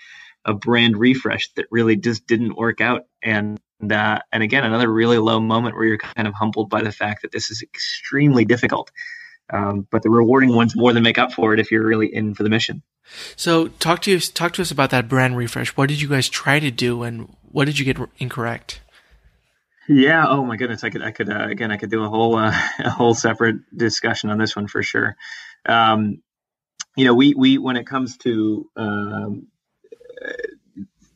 a 0.45 0.53
brand 0.53 0.97
refresh 0.97 1.51
that 1.53 1.65
really 1.69 1.95
just 1.95 2.27
didn't 2.27 2.57
work 2.57 2.81
out. 2.81 3.05
And, 3.21 3.59
uh, 3.91 4.19
and 4.31 4.43
again, 4.43 4.63
another 4.63 4.91
really 4.91 5.17
low 5.17 5.39
moment 5.39 5.75
where 5.75 5.85
you're 5.85 5.97
kind 5.97 6.27
of 6.27 6.33
humbled 6.33 6.69
by 6.69 6.81
the 6.81 6.91
fact 6.91 7.21
that 7.21 7.31
this 7.31 7.51
is 7.51 7.61
extremely 7.61 8.45
difficult. 8.45 8.91
Um, 9.51 9.87
but 9.91 10.03
the 10.03 10.09
rewarding 10.09 10.55
ones 10.55 10.75
more 10.75 10.93
than 10.93 11.03
make 11.03 11.17
up 11.17 11.33
for 11.33 11.53
it 11.53 11.59
if 11.59 11.71
you're 11.71 11.85
really 11.85 12.13
in 12.13 12.33
for 12.33 12.43
the 12.43 12.49
mission. 12.49 12.81
So 13.35 13.67
talk 13.67 14.01
to 14.03 14.11
you, 14.11 14.19
talk 14.19 14.53
to 14.53 14.61
us 14.61 14.71
about 14.71 14.89
that 14.91 15.09
brand 15.09 15.35
refresh. 15.37 15.75
What 15.75 15.89
did 15.89 16.01
you 16.01 16.07
guys 16.07 16.29
try 16.29 16.59
to 16.59 16.71
do, 16.71 17.03
and 17.03 17.35
what 17.51 17.65
did 17.65 17.77
you 17.77 17.85
get 17.85 17.97
incorrect? 18.17 18.79
Yeah. 19.87 20.25
Oh 20.27 20.45
my 20.45 20.55
goodness. 20.55 20.83
I 20.83 20.89
could. 20.89 21.01
I 21.01 21.11
could. 21.11 21.29
Uh, 21.29 21.47
again, 21.49 21.71
I 21.71 21.77
could 21.77 21.91
do 21.91 22.03
a 22.03 22.09
whole 22.09 22.35
uh, 22.37 22.53
a 22.79 22.89
whole 22.89 23.13
separate 23.13 23.57
discussion 23.75 24.29
on 24.29 24.37
this 24.37 24.55
one 24.55 24.67
for 24.67 24.81
sure. 24.81 25.15
Um, 25.65 26.21
you 26.95 27.05
know, 27.05 27.13
we 27.13 27.33
we 27.33 27.57
when 27.57 27.75
it 27.75 27.85
comes 27.85 28.17
to 28.19 28.69
um, 28.77 29.47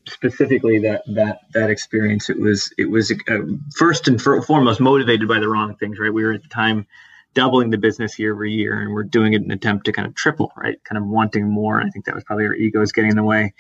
specifically 0.08 0.80
that 0.80 1.03
that 1.08 1.41
that 1.53 1.70
experience, 1.70 2.30
it 2.30 2.39
was 2.39 2.74
it 2.78 2.89
was 2.89 3.12
uh, 3.12 3.39
first 3.76 4.08
and 4.08 4.22
foremost 4.22 4.80
motivated 4.80 5.28
by 5.28 5.39
the 5.39 5.47
wrong 5.47 5.76
things. 5.76 5.99
Right. 5.99 6.14
We 6.14 6.24
were 6.24 6.34
at 6.34 6.43
the 6.43 6.49
time 6.49 6.88
doubling 7.34 7.70
the 7.70 7.78
business 7.78 8.18
year 8.18 8.34
over 8.34 8.45
year, 8.45 8.82
and 8.82 8.93
we're 8.93 9.03
doing 9.03 9.34
it 9.34 9.38
in 9.38 9.45
an 9.45 9.51
attempt 9.51 9.86
to 9.86 9.91
kind 9.91 10.08
of 10.08 10.16
triple. 10.16 10.51
Right. 10.58 10.84
Kind 10.84 10.97
of 10.97 11.08
wanting 11.08 11.49
more. 11.49 11.82
I 11.82 11.89
think 11.89 12.05
that 12.05 12.16
was 12.16 12.24
probably 12.24 12.45
our 12.45 12.55
egos 12.55 12.91
getting 12.91 13.12
in 13.12 13.18
the 13.18 13.24
way. 13.24 13.53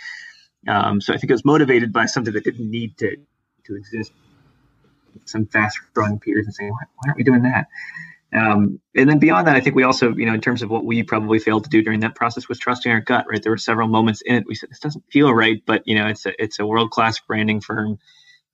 Um, 0.67 1.01
so 1.01 1.13
I 1.13 1.17
think 1.17 1.29
it 1.29 1.33
was 1.33 1.45
motivated 1.45 1.93
by 1.93 2.07
something 2.07 2.33
that 2.33 2.43
didn't 2.43 2.69
need 2.69 2.97
to 2.97 3.17
to 3.65 3.75
exist 3.75 4.11
some 5.25 5.45
fast 5.47 5.79
growing 5.93 6.19
peers 6.19 6.45
and 6.45 6.53
saying, 6.53 6.71
why, 6.71 6.85
why, 6.95 7.09
aren't 7.09 7.17
we 7.17 7.23
doing 7.23 7.43
that? 7.43 7.67
Um, 8.33 8.81
and 8.93 9.09
then 9.09 9.19
beyond 9.19 9.47
that, 9.47 9.55
I 9.55 9.61
think 9.61 9.75
we 9.75 9.83
also, 9.83 10.13
you 10.13 10.25
know, 10.25 10.33
in 10.33 10.41
terms 10.41 10.61
of 10.61 10.69
what 10.69 10.83
we 10.83 11.01
probably 11.03 11.39
failed 11.39 11.63
to 11.63 11.69
do 11.69 11.81
during 11.81 12.01
that 12.01 12.15
process 12.15 12.49
was 12.49 12.59
trusting 12.59 12.91
our 12.91 12.99
gut. 12.99 13.25
Right, 13.29 13.41
there 13.41 13.51
were 13.51 13.57
several 13.57 13.87
moments 13.87 14.21
in 14.21 14.35
it 14.35 14.45
we 14.45 14.55
said 14.55 14.69
this 14.69 14.79
doesn't 14.79 15.05
feel 15.11 15.33
right, 15.33 15.63
but 15.65 15.87
you 15.87 15.95
know, 15.95 16.07
it's 16.07 16.25
a 16.25 16.41
it's 16.41 16.59
a 16.59 16.65
world 16.65 16.91
class 16.91 17.19
branding 17.19 17.61
firm, 17.61 17.99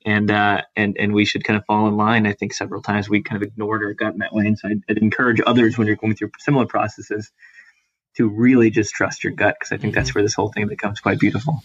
and 0.05 0.30
uh, 0.30 0.61
and 0.76 0.95
and 0.99 1.13
we 1.13 1.26
should 1.26 1.43
kind 1.43 1.57
of 1.57 1.65
fall 1.65 1.88
in 1.88 1.97
line. 1.97 2.28
I 2.28 2.34
think 2.34 2.53
several 2.53 2.84
times 2.84 3.09
we 3.09 3.24
kind 3.24 3.41
of 3.41 3.47
ignored 3.47 3.84
our 3.84 3.93
gut 3.93 4.13
in 4.13 4.19
that 4.19 4.34
way, 4.34 4.45
and 4.45 4.59
so 4.59 4.69
I'd, 4.69 4.82
I'd 4.89 4.97
encourage 4.99 5.41
others 5.43 5.78
when 5.78 5.88
you're 5.88 5.95
going 5.95 6.15
through 6.15 6.32
similar 6.39 6.67
processes 6.67 7.32
to 8.17 8.30
really 8.30 8.69
just 8.69 8.93
trust 8.93 9.24
your 9.24 9.34
gut 9.34 9.55
because 9.59 9.71
I 9.71 9.78
think 9.78 9.93
mm-hmm. 9.93 10.01
that's 10.01 10.13
where 10.13 10.24
this 10.24 10.36
whole 10.36 10.49
thing 10.49 10.67
becomes 10.67 10.99
quite 10.99 11.19
beautiful. 11.19 11.63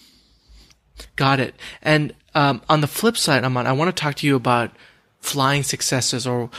Got 1.17 1.41
it. 1.41 1.55
And 1.83 2.15
um, 2.35 2.63
on 2.69 2.81
the 2.81 2.87
flip 2.87 3.17
side, 3.17 3.45
Aman, 3.45 3.67
I 3.67 3.73
want 3.73 3.95
to 3.95 4.01
talk 4.01 4.17
to 4.17 4.27
you 4.27 4.35
about 4.35 4.71
flying 5.21 5.63
successes 5.63 6.27
or 6.27 6.51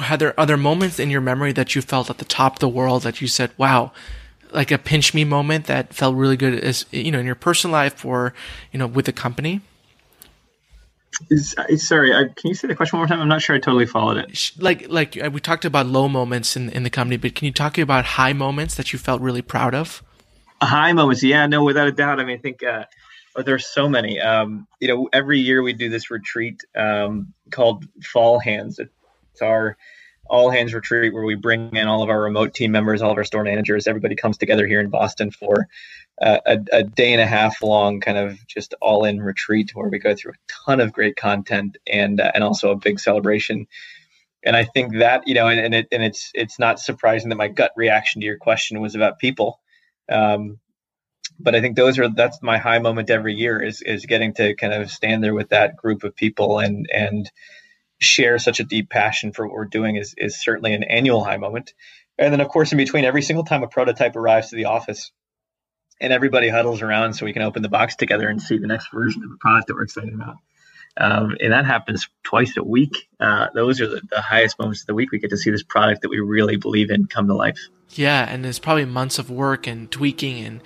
had 0.00 0.18
there 0.20 0.38
other 0.38 0.56
moments 0.56 0.98
in 0.98 1.10
your 1.10 1.20
memory 1.20 1.52
that 1.52 1.74
you 1.74 1.82
felt 1.82 2.10
at 2.10 2.18
the 2.18 2.24
top 2.24 2.54
of 2.54 2.58
the 2.58 2.68
world 2.68 3.02
that 3.02 3.20
you 3.20 3.28
said, 3.28 3.50
wow, 3.56 3.92
like 4.52 4.70
a 4.70 4.78
pinch 4.78 5.14
me 5.14 5.24
moment 5.24 5.66
that 5.66 5.94
felt 5.94 6.14
really 6.16 6.36
good 6.36 6.54
as, 6.62 6.84
you 6.90 7.10
know, 7.10 7.18
in 7.18 7.26
your 7.26 7.34
personal 7.34 7.72
life 7.72 8.04
or, 8.04 8.34
you 8.70 8.78
know, 8.78 8.86
with 8.86 9.06
the 9.06 9.12
company? 9.12 9.60
Is, 11.30 11.54
sorry, 11.76 12.12
I, 12.12 12.24
can 12.24 12.48
you 12.48 12.54
say 12.54 12.68
the 12.68 12.74
question 12.74 12.98
one 12.98 13.06
more 13.06 13.08
time? 13.08 13.20
I'm 13.20 13.28
not 13.28 13.42
sure 13.42 13.54
I 13.54 13.58
totally 13.58 13.86
followed 13.86 14.16
it. 14.16 14.52
Like, 14.58 14.88
like 14.88 15.22
uh, 15.22 15.30
we 15.30 15.40
talked 15.40 15.64
about 15.64 15.86
low 15.86 16.08
moments 16.08 16.56
in 16.56 16.70
in 16.70 16.84
the 16.84 16.90
company, 16.90 17.18
but 17.18 17.34
can 17.34 17.46
you 17.46 17.52
talk 17.52 17.76
about 17.76 18.04
high 18.04 18.32
moments 18.32 18.76
that 18.76 18.92
you 18.92 18.98
felt 18.98 19.20
really 19.20 19.42
proud 19.42 19.74
of? 19.74 20.02
High 20.62 20.92
moments, 20.94 21.22
yeah, 21.22 21.46
no, 21.46 21.64
without 21.64 21.86
a 21.86 21.92
doubt. 21.92 22.18
I 22.18 22.24
mean, 22.24 22.38
I 22.38 22.40
think 22.40 22.62
uh, 22.62 22.84
oh, 23.36 23.42
there's 23.42 23.66
so 23.66 23.88
many. 23.88 24.20
Um, 24.20 24.66
you 24.80 24.88
know, 24.88 25.08
every 25.12 25.38
year 25.38 25.62
we 25.62 25.72
do 25.72 25.88
this 25.88 26.10
retreat 26.10 26.62
um, 26.76 27.32
called 27.50 27.86
Fall 28.02 28.38
Hands. 28.38 28.78
It's 28.78 29.42
our 29.42 29.76
all 30.32 30.50
hands 30.50 30.72
retreat 30.72 31.12
where 31.12 31.24
we 31.24 31.34
bring 31.34 31.74
in 31.76 31.88
all 31.88 32.02
of 32.02 32.08
our 32.08 32.20
remote 32.20 32.54
team 32.54 32.72
members, 32.72 33.02
all 33.02 33.10
of 33.10 33.18
our 33.18 33.24
store 33.24 33.44
managers. 33.44 33.86
Everybody 33.86 34.14
comes 34.14 34.38
together 34.38 34.66
here 34.66 34.80
in 34.80 34.88
Boston 34.88 35.30
for 35.30 35.68
uh, 36.20 36.38
a, 36.46 36.58
a, 36.72 36.84
day 36.84 37.12
and 37.12 37.20
a 37.20 37.26
half 37.26 37.62
long 37.62 38.00
kind 38.00 38.16
of 38.16 38.38
just 38.46 38.74
all 38.80 39.04
in 39.04 39.20
retreat 39.20 39.72
where 39.74 39.88
we 39.88 39.98
go 39.98 40.14
through 40.14 40.32
a 40.32 40.52
ton 40.66 40.80
of 40.80 40.92
great 40.92 41.16
content 41.16 41.76
and 41.86 42.20
uh, 42.20 42.30
and 42.34 42.44
also 42.44 42.70
a 42.70 42.76
big 42.76 43.00
celebration. 43.00 43.66
And 44.44 44.56
I 44.56 44.64
think 44.64 44.98
that 44.98 45.26
you 45.26 45.34
know, 45.34 45.48
and, 45.48 45.60
and 45.60 45.74
it 45.74 45.88
and 45.92 46.02
it's 46.02 46.30
it's 46.34 46.58
not 46.58 46.80
surprising 46.80 47.28
that 47.30 47.36
my 47.36 47.48
gut 47.48 47.72
reaction 47.76 48.20
to 48.20 48.26
your 48.26 48.38
question 48.38 48.80
was 48.80 48.94
about 48.94 49.18
people. 49.18 49.60
Um, 50.10 50.58
but 51.38 51.54
I 51.54 51.60
think 51.60 51.76
those 51.76 51.98
are 51.98 52.08
that's 52.08 52.42
my 52.42 52.58
high 52.58 52.78
moment 52.78 53.10
every 53.10 53.34
year 53.34 53.62
is 53.62 53.82
is 53.82 54.06
getting 54.06 54.34
to 54.34 54.54
kind 54.54 54.72
of 54.72 54.90
stand 54.90 55.22
there 55.22 55.34
with 55.34 55.50
that 55.50 55.76
group 55.76 56.04
of 56.04 56.14
people 56.14 56.58
and 56.58 56.88
and 56.92 57.30
share 58.00 58.38
such 58.38 58.60
a 58.60 58.64
deep 58.64 58.90
passion 58.90 59.32
for 59.32 59.46
what 59.46 59.54
we're 59.54 59.64
doing 59.64 59.96
is 59.96 60.14
is 60.18 60.40
certainly 60.40 60.74
an 60.74 60.82
annual 60.82 61.24
high 61.24 61.36
moment. 61.36 61.74
And 62.18 62.32
then 62.32 62.40
of 62.40 62.48
course 62.48 62.72
in 62.72 62.78
between 62.78 63.04
every 63.04 63.22
single 63.22 63.44
time 63.44 63.62
a 63.62 63.68
prototype 63.68 64.16
arrives 64.16 64.50
to 64.50 64.56
the 64.56 64.66
office 64.66 65.12
and 66.00 66.12
everybody 66.12 66.48
huddles 66.48 66.82
around 66.82 67.14
so 67.14 67.24
we 67.24 67.32
can 67.32 67.42
open 67.42 67.62
the 67.62 67.68
box 67.68 67.96
together 67.96 68.28
and 68.28 68.42
see 68.42 68.58
the 68.58 68.66
next 68.66 68.92
version 68.92 69.22
of 69.22 69.30
the 69.30 69.36
product 69.36 69.68
that 69.68 69.74
we're 69.74 69.84
excited 69.84 70.12
about. 70.12 70.36
Um, 70.96 71.36
and 71.40 71.52
that 71.52 71.64
happens 71.64 72.08
twice 72.22 72.56
a 72.56 72.62
week. 72.62 73.08
Uh, 73.18 73.46
those 73.54 73.80
are 73.80 73.86
the, 73.86 74.02
the 74.10 74.20
highest 74.20 74.58
moments 74.58 74.82
of 74.82 74.88
the 74.88 74.94
week. 74.94 75.10
We 75.10 75.20
get 75.20 75.30
to 75.30 75.38
see 75.38 75.50
this 75.50 75.62
product 75.62 76.02
that 76.02 76.10
we 76.10 76.18
really 76.20 76.56
believe 76.56 76.90
in 76.90 77.06
come 77.06 77.28
to 77.28 77.34
life. 77.34 77.58
Yeah, 77.94 78.26
and 78.28 78.44
it's 78.46 78.58
probably 78.58 78.84
months 78.84 79.18
of 79.18 79.30
work 79.30 79.66
and 79.66 79.90
tweaking 79.90 80.44
and 80.44 80.60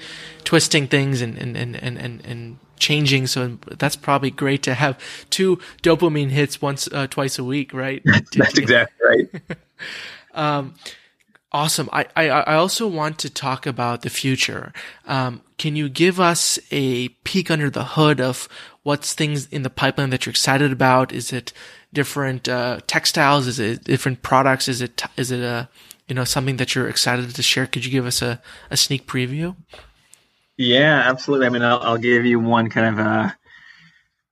twisting 0.44 0.86
things 0.86 1.20
and 1.22 1.36
and 1.38 1.56
and 1.56 1.76
and, 1.76 1.98
and, 1.98 2.24
and 2.24 2.58
changing. 2.78 3.26
So 3.26 3.58
that's 3.66 3.96
probably 3.96 4.30
great 4.30 4.62
to 4.64 4.74
have 4.74 4.98
two 5.30 5.58
dopamine 5.82 6.30
hits 6.30 6.62
once, 6.62 6.88
uh, 6.92 7.06
twice 7.06 7.38
a 7.38 7.44
week, 7.44 7.72
right? 7.72 8.02
that's 8.36 8.58
exactly 8.58 9.06
right. 9.06 9.58
um, 10.34 10.74
awesome. 11.52 11.88
I, 11.92 12.06
I, 12.14 12.28
I 12.28 12.54
also 12.54 12.86
want 12.86 13.18
to 13.20 13.30
talk 13.30 13.66
about 13.66 14.02
the 14.02 14.10
future. 14.10 14.72
Um, 15.06 15.42
can 15.58 15.74
you 15.76 15.88
give 15.88 16.20
us 16.20 16.58
a 16.70 17.08
peek 17.24 17.50
under 17.50 17.70
the 17.70 17.84
hood 17.84 18.20
of 18.20 18.48
what's 18.82 19.14
things 19.14 19.46
in 19.46 19.62
the 19.62 19.70
pipeline 19.70 20.10
that 20.10 20.26
you're 20.26 20.30
excited 20.30 20.70
about? 20.70 21.12
Is 21.12 21.32
it 21.32 21.52
different 21.92 22.48
uh, 22.48 22.80
textiles? 22.86 23.46
Is 23.46 23.58
it 23.58 23.84
different 23.84 24.22
products? 24.22 24.68
Is 24.68 24.82
it 24.82 25.02
is 25.16 25.30
it 25.30 25.40
a 25.40 25.68
you 26.08 26.14
know 26.14 26.24
something 26.24 26.56
that 26.56 26.74
you're 26.74 26.88
excited 26.88 27.34
to 27.34 27.42
share? 27.42 27.66
Could 27.66 27.84
you 27.84 27.90
give 27.90 28.06
us 28.06 28.22
a, 28.22 28.40
a 28.70 28.76
sneak 28.76 29.06
preview? 29.06 29.56
Yeah, 30.56 31.02
absolutely. 31.04 31.46
I 31.46 31.50
mean, 31.50 31.62
I'll, 31.62 31.80
I'll 31.80 31.98
give 31.98 32.24
you 32.24 32.40
one 32.40 32.70
kind 32.70 32.98
of 32.98 33.06
uh, 33.06 33.30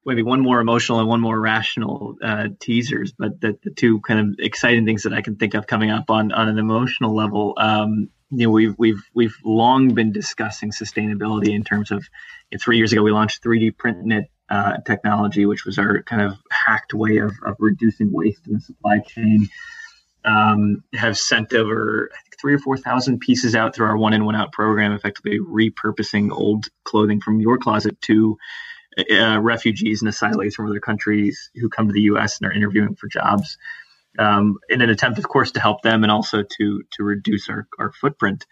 maybe 0.06 0.22
one 0.22 0.40
more 0.40 0.60
emotional 0.60 1.00
and 1.00 1.08
one 1.08 1.20
more 1.20 1.38
rational 1.38 2.16
uh, 2.22 2.48
teasers, 2.60 3.12
but 3.12 3.40
the, 3.40 3.58
the 3.62 3.70
two 3.70 4.00
kind 4.00 4.20
of 4.20 4.36
exciting 4.38 4.86
things 4.86 5.02
that 5.02 5.12
I 5.12 5.20
can 5.20 5.36
think 5.36 5.54
of 5.54 5.66
coming 5.66 5.90
up 5.90 6.10
on 6.10 6.32
on 6.32 6.48
an 6.48 6.58
emotional 6.58 7.14
level. 7.14 7.54
Um, 7.56 8.08
you 8.30 8.46
know, 8.46 8.50
we've 8.50 8.74
we've 8.78 9.02
we've 9.12 9.36
long 9.44 9.94
been 9.94 10.12
discussing 10.12 10.70
sustainability 10.70 11.54
in 11.54 11.64
terms 11.64 11.90
of. 11.90 12.04
You 12.50 12.58
know, 12.58 12.62
three 12.62 12.76
years 12.76 12.92
ago, 12.92 13.02
we 13.02 13.10
launched 13.10 13.42
3D 13.42 13.76
print 13.78 14.28
uh, 14.50 14.76
technology, 14.86 15.46
which 15.46 15.64
was 15.64 15.78
our 15.78 16.02
kind 16.02 16.22
of 16.22 16.34
hacked 16.50 16.94
way 16.94 17.16
of, 17.18 17.32
of 17.44 17.56
reducing 17.58 18.12
waste 18.12 18.46
in 18.46 18.54
the 18.54 18.60
supply 18.60 18.98
chain. 18.98 19.48
Um, 20.24 20.82
have 20.94 21.18
sent 21.18 21.52
over 21.52 22.10
think 22.22 22.40
three 22.40 22.54
or 22.54 22.58
four 22.58 22.78
thousand 22.78 23.20
pieces 23.20 23.54
out 23.54 23.74
through 23.74 23.86
our 23.86 23.96
one 23.96 24.14
in 24.14 24.24
one 24.24 24.36
out 24.36 24.52
program, 24.52 24.92
effectively 24.92 25.38
repurposing 25.38 26.30
old 26.32 26.66
clothing 26.84 27.20
from 27.20 27.40
your 27.40 27.58
closet 27.58 28.00
to 28.02 28.38
uh, 29.10 29.38
refugees 29.40 30.02
and 30.02 30.10
asylees 30.10 30.54
from 30.54 30.66
other 30.66 30.80
countries 30.80 31.50
who 31.56 31.68
come 31.68 31.88
to 31.88 31.92
the 31.92 32.02
U.S. 32.02 32.38
and 32.40 32.48
are 32.48 32.54
interviewing 32.54 32.94
for 32.94 33.08
jobs. 33.08 33.58
Um, 34.18 34.58
in 34.68 34.80
an 34.80 34.90
attempt, 34.90 35.18
of 35.18 35.28
course, 35.28 35.50
to 35.52 35.60
help 35.60 35.82
them 35.82 36.04
and 36.04 36.12
also 36.12 36.42
to 36.42 36.82
to 36.92 37.02
reduce 37.02 37.48
our, 37.48 37.66
our 37.78 37.92
footprint. 37.92 38.46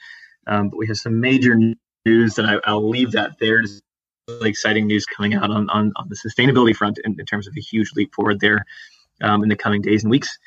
Um, 0.46 0.70
but 0.70 0.76
we 0.76 0.88
have 0.88 0.96
some 0.96 1.20
major 1.20 1.56
news 2.04 2.34
that 2.34 2.60
I, 2.66 2.72
will 2.72 2.90
leave 2.90 3.12
that 3.12 3.38
there 3.38 3.62
really 4.28 4.50
exciting 4.50 4.86
news 4.86 5.04
coming 5.04 5.34
out 5.34 5.50
on, 5.50 5.68
on, 5.70 5.92
on 5.96 6.08
the 6.08 6.16
sustainability 6.16 6.74
front 6.74 6.98
in, 7.04 7.18
in, 7.18 7.26
terms 7.26 7.46
of 7.46 7.54
a 7.56 7.60
huge 7.60 7.92
leap 7.94 8.14
forward 8.14 8.40
there 8.40 8.64
um, 9.20 9.42
in 9.42 9.48
the 9.48 9.56
coming 9.56 9.82
days 9.82 10.04
and 10.04 10.10
weeks. 10.10 10.38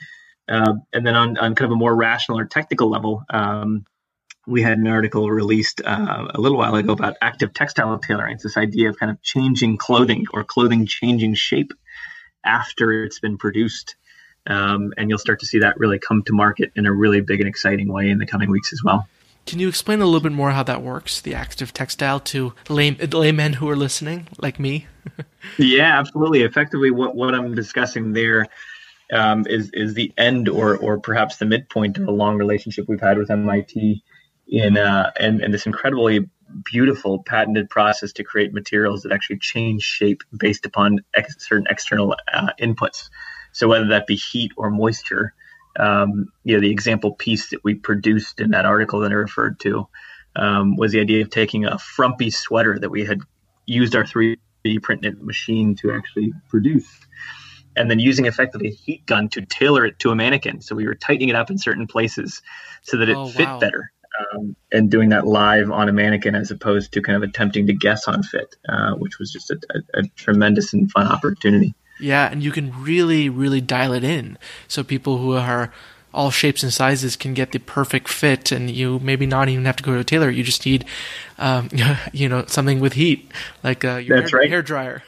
Uh, 0.47 0.75
and 0.93 1.05
then 1.05 1.15
on, 1.15 1.37
on 1.37 1.55
kind 1.55 1.65
of 1.65 1.71
a 1.71 1.79
more 1.79 1.95
rational 1.95 2.39
or 2.39 2.45
technical 2.45 2.89
level, 2.89 3.23
um, 3.29 3.85
we 4.47 4.61
had 4.61 4.77
an 4.77 4.87
article 4.87 5.29
released 5.29 5.81
uh, 5.83 6.27
a 6.33 6.39
little 6.39 6.57
while 6.57 6.75
ago 6.75 6.93
about 6.93 7.17
active 7.21 7.53
textile 7.53 7.97
tailoring. 7.97 8.35
It's 8.35 8.43
this 8.43 8.57
idea 8.57 8.89
of 8.89 8.99
kind 8.99 9.11
of 9.11 9.21
changing 9.23 9.77
clothing 9.77 10.25
or 10.33 10.43
clothing 10.43 10.85
changing 10.85 11.33
shape 11.33 11.73
after 12.43 13.03
it's 13.03 13.19
been 13.19 13.37
produced. 13.37 13.95
Um, 14.47 14.93
and 14.97 15.09
you'll 15.09 15.19
start 15.19 15.39
to 15.39 15.47
see 15.47 15.59
that 15.59 15.79
really 15.79 15.97
come 15.97 16.21
to 16.23 16.33
market 16.33 16.71
in 16.75 16.85
a 16.85 16.93
really 16.93 17.21
big 17.21 17.39
and 17.39 17.49
exciting 17.49 17.91
way 17.91 18.09
in 18.09 18.19
the 18.19 18.27
coming 18.27 18.51
weeks 18.51 18.71
as 18.71 18.83
well. 18.83 19.07
Can 19.47 19.59
you 19.59 19.67
explain 19.67 20.01
a 20.01 20.05
little 20.05 20.21
bit 20.21 20.31
more 20.31 20.51
how 20.51 20.63
that 20.63 20.81
works, 20.81 21.21
the 21.21 21.35
active 21.35 21.71
textile, 21.71 22.19
to 22.21 22.53
lay, 22.69 22.91
laymen 22.91 23.53
who 23.53 23.69
are 23.69 23.75
listening, 23.75 24.27
like 24.39 24.59
me? 24.59 24.87
yeah, 25.57 25.99
absolutely. 25.99 26.41
Effectively, 26.41 26.91
what, 26.91 27.15
what 27.15 27.35
I'm 27.35 27.53
discussing 27.53 28.13
there 28.13 28.47
um, 29.11 29.45
is 29.47 29.69
is 29.73 29.93
the 29.93 30.11
end 30.17 30.49
or 30.49 30.77
or 30.77 30.99
perhaps 30.99 31.37
the 31.37 31.45
midpoint 31.45 31.97
of 31.97 32.07
a 32.07 32.11
long 32.11 32.37
relationship 32.37 32.85
we've 32.87 33.01
had 33.01 33.17
with 33.17 33.31
MIT 33.31 34.03
in 34.47 34.77
uh, 34.77 35.11
and, 35.19 35.41
and 35.41 35.53
this 35.53 35.65
incredibly 35.65 36.29
beautiful 36.63 37.23
patented 37.23 37.69
process 37.69 38.13
to 38.13 38.23
create 38.23 38.53
materials 38.53 39.01
that 39.03 39.11
actually 39.11 39.39
change 39.39 39.83
shape 39.83 40.23
based 40.37 40.65
upon 40.65 40.99
ex- 41.13 41.47
certain 41.47 41.67
external 41.69 42.15
uh, 42.31 42.49
inputs. 42.59 43.09
So 43.51 43.67
whether 43.67 43.87
that 43.87 44.07
be 44.07 44.15
heat 44.15 44.51
or 44.57 44.69
moisture, 44.69 45.33
um, 45.77 46.31
you 46.43 46.55
know, 46.55 46.61
the 46.61 46.71
example 46.71 47.13
piece 47.13 47.49
that 47.49 47.63
we 47.63 47.75
produced 47.75 48.39
in 48.39 48.51
that 48.51 48.65
article 48.65 48.99
that 49.01 49.11
I 49.11 49.15
referred 49.15 49.59
to 49.61 49.87
um, 50.35 50.75
was 50.75 50.91
the 50.91 50.99
idea 50.99 51.21
of 51.21 51.29
taking 51.29 51.65
a 51.65 51.77
frumpy 51.77 52.29
sweater 52.29 52.77
that 52.79 52.89
we 52.89 53.05
had 53.05 53.21
used 53.65 53.95
our 53.95 54.03
3D 54.03 54.81
printed 54.81 55.21
machine 55.21 55.75
to 55.75 55.91
actually 55.91 56.33
produce, 56.49 56.87
and 57.75 57.89
then 57.89 57.99
using 57.99 58.25
effectively 58.25 58.69
a 58.69 58.71
heat 58.71 59.05
gun 59.05 59.29
to 59.29 59.41
tailor 59.41 59.85
it 59.85 59.99
to 59.99 60.11
a 60.11 60.15
mannequin. 60.15 60.61
So 60.61 60.75
we 60.75 60.87
were 60.87 60.95
tightening 60.95 61.29
it 61.29 61.35
up 61.35 61.49
in 61.49 61.57
certain 61.57 61.87
places 61.87 62.41
so 62.83 62.97
that 62.97 63.09
it 63.09 63.15
oh, 63.15 63.27
fit 63.27 63.47
wow. 63.47 63.59
better. 63.59 63.91
Um, 64.33 64.55
and 64.71 64.89
doing 64.89 65.09
that 65.09 65.27
live 65.27 65.69
on 65.71 65.89
a 65.89 65.91
mannequin 65.91 66.35
as 66.35 66.49
opposed 66.49 66.93
to 66.93 67.01
kind 67.01 67.21
of 67.21 67.29
attempting 67.29 67.67
to 67.67 67.73
guess 67.73 68.07
on 68.07 68.23
fit, 68.23 68.55
uh, 68.69 68.93
which 68.93 69.19
was 69.19 69.29
just 69.29 69.51
a, 69.51 69.59
a, 69.71 69.99
a 69.99 70.03
tremendous 70.15 70.73
and 70.73 70.89
fun 70.89 71.07
opportunity. 71.07 71.75
Yeah, 71.99 72.29
and 72.31 72.41
you 72.41 72.51
can 72.51 72.71
really, 72.81 73.27
really 73.27 73.59
dial 73.61 73.93
it 73.93 74.05
in. 74.05 74.37
So 74.69 74.83
people 74.83 75.17
who 75.17 75.33
are 75.33 75.73
all 76.13 76.31
shapes 76.31 76.63
and 76.63 76.73
sizes 76.73 77.15
can 77.17 77.33
get 77.33 77.51
the 77.51 77.59
perfect 77.59 78.07
fit, 78.07 78.51
and 78.51 78.69
you 78.71 78.99
maybe 78.99 79.25
not 79.25 79.49
even 79.49 79.65
have 79.65 79.75
to 79.75 79.83
go 79.83 79.93
to 79.93 79.99
a 79.99 80.03
tailor. 80.03 80.29
You 80.29 80.43
just 80.43 80.65
need, 80.65 80.85
um, 81.37 81.69
you 82.13 82.29
know, 82.29 82.45
something 82.47 82.79
with 82.79 82.93
heat, 82.93 83.31
like 83.63 83.83
uh, 83.83 83.97
your 83.97 84.19
That's 84.19 84.31
hair, 84.31 84.39
right. 84.39 84.49
hair 84.49 84.61
dryer. 84.61 85.03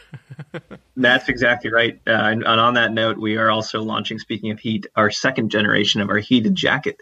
That's 0.97 1.29
exactly 1.29 1.71
right. 1.71 1.99
Uh, 2.07 2.11
and, 2.11 2.43
and, 2.43 2.59
on 2.59 2.73
that 2.73 2.91
note, 2.91 3.17
we 3.17 3.37
are 3.37 3.51
also 3.51 3.83
launching, 3.83 4.17
speaking 4.17 4.49
of 4.49 4.59
heat, 4.59 4.87
our 4.95 5.11
second 5.11 5.51
generation 5.51 6.01
of 6.01 6.09
our 6.09 6.17
heated 6.17 6.55
jacket 6.55 7.01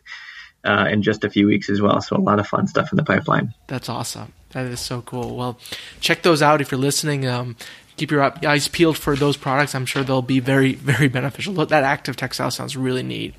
uh, 0.66 0.88
in 0.92 1.02
just 1.02 1.24
a 1.24 1.30
few 1.30 1.48
weeks 1.48 1.70
as 1.70 1.82
well. 1.82 2.02
So 2.02 2.18
a 2.18 2.20
lot 2.20 2.40
of 2.40 2.46
fun 2.46 2.68
stuff 2.68 2.92
in 2.92 2.98
the 2.98 3.06
pipeline. 3.06 3.54
That's 3.68 3.88
awesome. 3.88 4.34
That 4.50 4.66
is 4.66 4.82
so 4.82 5.02
cool. 5.02 5.38
Well, 5.38 5.58
check 6.02 6.24
those 6.24 6.42
out 6.42 6.60
if 6.60 6.72
you're 6.72 6.80
listening. 6.80 7.26
Um, 7.26 7.56
keep 7.96 8.12
your 8.12 8.34
eyes 8.46 8.68
peeled 8.68 8.98
for 8.98 9.16
those 9.16 9.38
products. 9.38 9.74
I'm 9.74 9.86
sure 9.86 10.04
they'll 10.04 10.22
be 10.22 10.42
very, 10.42 10.74
very 10.76 11.08
beneficial. 11.08 11.54
That 11.54 11.84
active 11.84 12.18
textile 12.18 12.52
sounds 12.52 12.76
really 12.76 13.04
neat. 13.04 13.34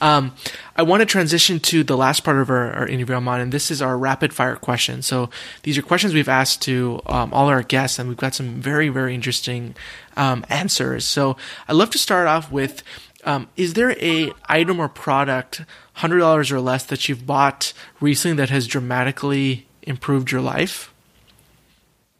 Um, 0.00 0.34
I 0.76 0.82
want 0.82 1.00
to 1.00 1.06
transition 1.06 1.58
to 1.60 1.82
the 1.82 1.96
last 1.96 2.24
part 2.24 2.36
of 2.36 2.50
our, 2.50 2.72
our, 2.72 2.86
interview, 2.86 3.14
Aman, 3.14 3.40
and 3.40 3.52
this 3.52 3.70
is 3.70 3.80
our 3.80 3.96
rapid 3.96 4.32
fire 4.32 4.56
question. 4.56 5.02
So 5.02 5.30
these 5.62 5.78
are 5.78 5.82
questions 5.82 6.12
we've 6.12 6.28
asked 6.28 6.62
to 6.62 7.00
um, 7.06 7.32
all 7.32 7.48
our 7.48 7.62
guests, 7.62 7.98
and 7.98 8.08
we've 8.08 8.18
got 8.18 8.34
some 8.34 8.60
very, 8.60 8.88
very 8.88 9.14
interesting 9.14 9.74
um, 10.16 10.44
answers. 10.48 11.04
So 11.04 11.36
I'd 11.68 11.76
love 11.76 11.90
to 11.90 11.98
start 11.98 12.26
off 12.26 12.52
with: 12.52 12.82
um, 13.24 13.48
Is 13.56 13.74
there 13.74 13.92
a 13.92 14.32
item 14.48 14.80
or 14.80 14.88
product, 14.88 15.62
hundred 15.94 16.18
dollars 16.18 16.52
or 16.52 16.60
less, 16.60 16.84
that 16.84 17.08
you've 17.08 17.26
bought 17.26 17.72
recently 18.00 18.36
that 18.36 18.50
has 18.50 18.66
dramatically 18.66 19.66
improved 19.82 20.30
your 20.30 20.42
life? 20.42 20.92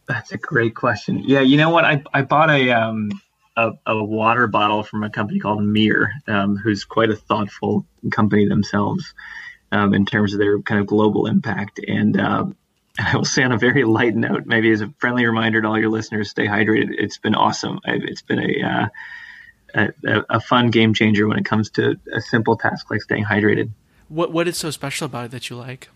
That's 0.06 0.32
a 0.32 0.38
great 0.38 0.74
question. 0.74 1.22
Yeah, 1.24 1.40
you 1.40 1.56
know 1.56 1.70
what? 1.70 1.84
I 1.84 2.02
I 2.14 2.22
bought 2.22 2.50
a 2.50 2.70
um 2.70 3.10
a, 3.56 3.72
a 3.86 4.04
water 4.04 4.46
bottle 4.46 4.82
from 4.82 5.02
a 5.02 5.10
company 5.10 5.38
called 5.38 5.60
MiiR, 5.60 6.08
um, 6.28 6.56
who's 6.56 6.84
quite 6.84 7.10
a 7.10 7.16
thoughtful 7.16 7.86
company 8.10 8.46
themselves 8.46 9.14
um, 9.72 9.94
in 9.94 10.06
terms 10.06 10.32
of 10.32 10.38
their 10.38 10.60
kind 10.60 10.80
of 10.80 10.86
global 10.86 11.26
impact. 11.26 11.80
And 11.86 12.20
uh, 12.20 12.46
I 12.98 13.16
will 13.16 13.24
say 13.24 13.42
on 13.42 13.52
a 13.52 13.58
very 13.58 13.84
light 13.84 14.14
note, 14.14 14.46
maybe 14.46 14.70
as 14.70 14.80
a 14.80 14.92
friendly 14.98 15.26
reminder 15.26 15.62
to 15.62 15.68
all 15.68 15.78
your 15.78 15.90
listeners, 15.90 16.30
stay 16.30 16.46
hydrated. 16.46 16.94
It's 16.98 17.18
been 17.18 17.34
awesome. 17.34 17.80
It's 17.84 18.22
been 18.22 18.38
a 18.38 18.62
uh, 18.62 18.88
a, 19.74 20.24
a, 20.30 20.40
fun 20.40 20.70
game 20.70 20.94
changer 20.94 21.28
when 21.28 21.38
it 21.38 21.44
comes 21.44 21.68
to 21.70 21.96
a 22.10 22.20
simple 22.20 22.56
task 22.56 22.90
like 22.90 23.02
staying 23.02 23.24
hydrated. 23.24 23.70
What 24.08 24.32
what 24.32 24.48
is 24.48 24.56
so 24.56 24.70
special 24.70 25.04
about 25.04 25.26
it 25.26 25.30
that 25.32 25.50
you 25.50 25.56
like? 25.56 25.88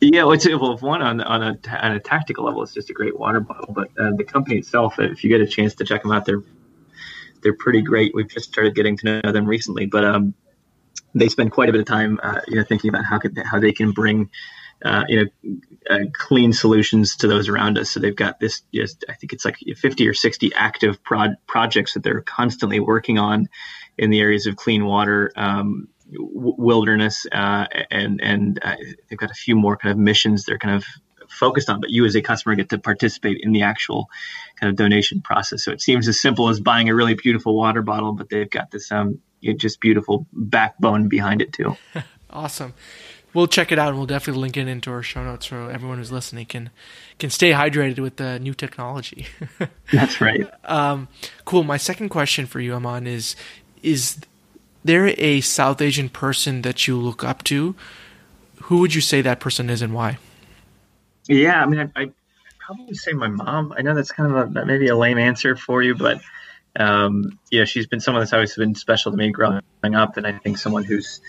Yeah, 0.00 0.30
it's 0.32 0.46
well, 0.48 0.76
one 0.78 1.02
on 1.02 1.20
on 1.20 1.42
a 1.42 1.58
on 1.82 1.92
a 1.92 2.00
tactical 2.00 2.44
level, 2.44 2.62
it's 2.62 2.72
just 2.72 2.90
a 2.90 2.92
great 2.92 3.18
water 3.18 3.40
bottle. 3.40 3.74
But 3.74 3.90
uh, 3.98 4.12
the 4.16 4.24
company 4.24 4.56
itself, 4.56 4.98
if 4.98 5.24
you 5.24 5.30
get 5.30 5.40
a 5.40 5.46
chance 5.46 5.74
to 5.76 5.84
check 5.84 6.02
them 6.02 6.12
out, 6.12 6.24
they're 6.24 6.42
they're 7.46 7.54
pretty 7.54 7.80
great. 7.80 8.12
We've 8.12 8.28
just 8.28 8.48
started 8.48 8.74
getting 8.74 8.96
to 8.96 9.22
know 9.22 9.30
them 9.30 9.46
recently, 9.46 9.86
but 9.86 10.04
um, 10.04 10.34
they 11.14 11.28
spend 11.28 11.52
quite 11.52 11.68
a 11.68 11.72
bit 11.72 11.80
of 11.80 11.86
time, 11.86 12.18
uh, 12.20 12.40
you 12.48 12.56
know, 12.56 12.64
thinking 12.64 12.88
about 12.88 13.04
how 13.04 13.20
could 13.20 13.38
how 13.38 13.60
they 13.60 13.70
can 13.70 13.92
bring, 13.92 14.30
uh, 14.84 15.04
you 15.06 15.30
know, 15.44 15.56
uh, 15.88 16.00
clean 16.12 16.52
solutions 16.52 17.14
to 17.18 17.28
those 17.28 17.48
around 17.48 17.78
us. 17.78 17.88
So 17.88 18.00
they've 18.00 18.16
got 18.16 18.40
this, 18.40 18.62
just 18.74 19.04
I 19.08 19.14
think 19.14 19.32
it's 19.32 19.44
like 19.44 19.58
50 19.76 20.08
or 20.08 20.12
60 20.12 20.54
active 20.56 21.04
prod- 21.04 21.36
projects 21.46 21.94
that 21.94 22.02
they're 22.02 22.20
constantly 22.20 22.80
working 22.80 23.16
on 23.16 23.48
in 23.96 24.10
the 24.10 24.18
areas 24.18 24.46
of 24.46 24.56
clean 24.56 24.84
water. 24.84 25.30
Um, 25.36 25.86
wilderness 26.08 27.26
uh, 27.30 27.66
and 27.92 28.20
and 28.22 28.60
uh, 28.62 28.74
they've 29.08 29.18
got 29.18 29.30
a 29.30 29.34
few 29.34 29.56
more 29.56 29.76
kind 29.76 29.90
of 29.90 29.98
missions 29.98 30.44
they're 30.44 30.56
kind 30.56 30.76
of 30.76 30.84
focused 31.28 31.68
on, 31.68 31.80
but 31.80 31.90
you 31.90 32.04
as 32.04 32.14
a 32.14 32.22
customer 32.22 32.54
get 32.54 32.68
to 32.70 32.78
participate 32.78 33.40
in 33.42 33.52
the 33.52 33.62
actual 33.62 34.08
kind 34.56 34.70
of 34.70 34.76
donation 34.76 35.20
process. 35.20 35.64
So 35.64 35.72
it 35.72 35.80
seems 35.80 36.08
as 36.08 36.20
simple 36.20 36.48
as 36.48 36.60
buying 36.60 36.88
a 36.88 36.94
really 36.94 37.14
beautiful 37.14 37.56
water 37.56 37.82
bottle, 37.82 38.12
but 38.12 38.28
they've 38.28 38.50
got 38.50 38.70
this 38.70 38.90
um 38.92 39.20
just 39.56 39.80
beautiful 39.80 40.26
backbone 40.32 41.08
behind 41.08 41.42
it 41.42 41.52
too. 41.52 41.76
awesome. 42.30 42.74
We'll 43.34 43.46
check 43.46 43.70
it 43.70 43.78
out 43.78 43.88
and 43.88 43.98
we'll 43.98 44.06
definitely 44.06 44.40
link 44.40 44.56
it 44.56 44.66
into 44.66 44.90
our 44.90 45.02
show 45.02 45.22
notes 45.22 45.48
so 45.48 45.68
everyone 45.68 45.98
who's 45.98 46.10
listening 46.10 46.46
can 46.46 46.70
can 47.18 47.28
stay 47.28 47.50
hydrated 47.50 47.98
with 47.98 48.16
the 48.16 48.38
new 48.38 48.54
technology. 48.54 49.26
That's 49.92 50.20
right. 50.20 50.46
Um, 50.64 51.08
cool. 51.44 51.62
My 51.62 51.76
second 51.76 52.08
question 52.08 52.46
for 52.46 52.60
you, 52.60 52.72
Aman, 52.72 53.06
is 53.06 53.36
is 53.82 54.18
there 54.84 55.08
a 55.18 55.42
South 55.42 55.82
Asian 55.82 56.08
person 56.08 56.62
that 56.62 56.88
you 56.88 56.96
look 56.96 57.24
up 57.24 57.44
to? 57.44 57.74
Who 58.62 58.78
would 58.78 58.94
you 58.94 59.00
say 59.00 59.20
that 59.20 59.38
person 59.38 59.68
is 59.68 59.82
and 59.82 59.92
why? 59.92 60.18
Yeah, 61.28 61.62
I 61.62 61.66
mean, 61.66 61.80
I, 61.80 62.02
I 62.02 62.10
probably 62.58 62.94
say 62.94 63.12
my 63.12 63.28
mom. 63.28 63.74
I 63.76 63.82
know 63.82 63.94
that's 63.94 64.12
kind 64.12 64.34
of 64.34 64.56
a 64.56 64.64
maybe 64.64 64.88
a 64.88 64.96
lame 64.96 65.18
answer 65.18 65.56
for 65.56 65.82
you, 65.82 65.94
but 65.94 66.20
um, 66.78 67.38
yeah, 67.50 67.64
she's 67.64 67.86
been 67.86 68.00
someone 68.00 68.22
that's 68.22 68.32
always 68.32 68.54
been 68.54 68.74
special 68.74 69.12
to 69.12 69.18
me 69.18 69.30
growing 69.30 69.62
up, 69.94 70.16
and 70.16 70.26
I 70.26 70.32
think 70.32 70.58
someone 70.58 70.84
who's 70.84 71.20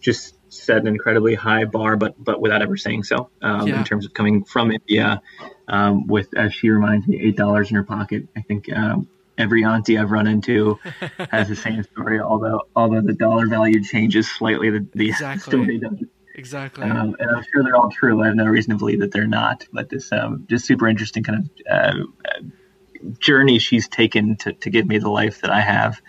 just 0.00 0.34
set 0.52 0.78
an 0.78 0.86
incredibly 0.86 1.34
high 1.34 1.64
bar, 1.64 1.96
but 1.96 2.14
but 2.22 2.40
without 2.40 2.62
ever 2.62 2.76
saying 2.76 3.04
so. 3.04 3.30
Um, 3.42 3.66
yeah. 3.66 3.78
In 3.78 3.84
terms 3.84 4.06
of 4.06 4.14
coming 4.14 4.44
from 4.44 4.70
India, 4.70 5.20
um, 5.68 6.06
with 6.06 6.36
as 6.36 6.54
she 6.54 6.70
reminds 6.70 7.06
me, 7.06 7.20
eight 7.20 7.36
dollars 7.36 7.70
in 7.70 7.76
her 7.76 7.84
pocket. 7.84 8.28
I 8.36 8.42
think 8.42 8.72
um, 8.72 9.08
every 9.36 9.64
auntie 9.64 9.98
I've 9.98 10.10
run 10.10 10.26
into 10.26 10.78
has 11.30 11.48
the 11.48 11.56
same 11.56 11.82
story. 11.82 12.20
Although 12.20 12.62
although 12.74 13.00
the 13.00 13.14
dollar 13.14 13.46
value 13.46 13.82
changes 13.82 14.30
slightly, 14.30 14.70
the, 14.70 14.86
the 14.94 15.08
exactly. 15.08 15.40
story 15.64 15.78
doesn't. 15.78 16.10
Exactly. 16.44 16.84
Um, 16.84 17.16
and 17.18 17.30
I'm 17.30 17.42
sure 17.50 17.62
they're 17.62 17.74
all 17.74 17.90
true. 17.90 18.22
I 18.22 18.26
have 18.26 18.36
no 18.36 18.44
reason 18.44 18.72
to 18.72 18.76
believe 18.76 19.00
that 19.00 19.12
they're 19.12 19.26
not. 19.26 19.66
But 19.72 19.88
this 19.88 20.12
um, 20.12 20.44
just 20.46 20.66
super 20.66 20.86
interesting 20.86 21.22
kind 21.22 21.38
of 21.38 21.70
uh, 21.70 23.12
journey 23.18 23.58
she's 23.58 23.88
taken 23.88 24.36
to, 24.36 24.52
to 24.52 24.68
give 24.68 24.86
me 24.86 24.98
the 24.98 25.08
life 25.08 25.40
that 25.40 25.50
I 25.50 25.62
have 25.62 26.02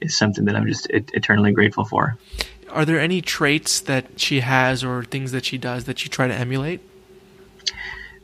is 0.00 0.18
something 0.18 0.44
that 0.46 0.56
I'm 0.56 0.66
just 0.66 0.88
eternally 0.90 1.52
grateful 1.52 1.84
for. 1.84 2.18
Are 2.68 2.84
there 2.84 2.98
any 2.98 3.22
traits 3.22 3.78
that 3.78 4.18
she 4.18 4.40
has 4.40 4.82
or 4.82 5.04
things 5.04 5.30
that 5.30 5.44
she 5.44 5.56
does 5.56 5.84
that 5.84 6.02
you 6.02 6.10
try 6.10 6.26
to 6.26 6.34
emulate? 6.34 6.80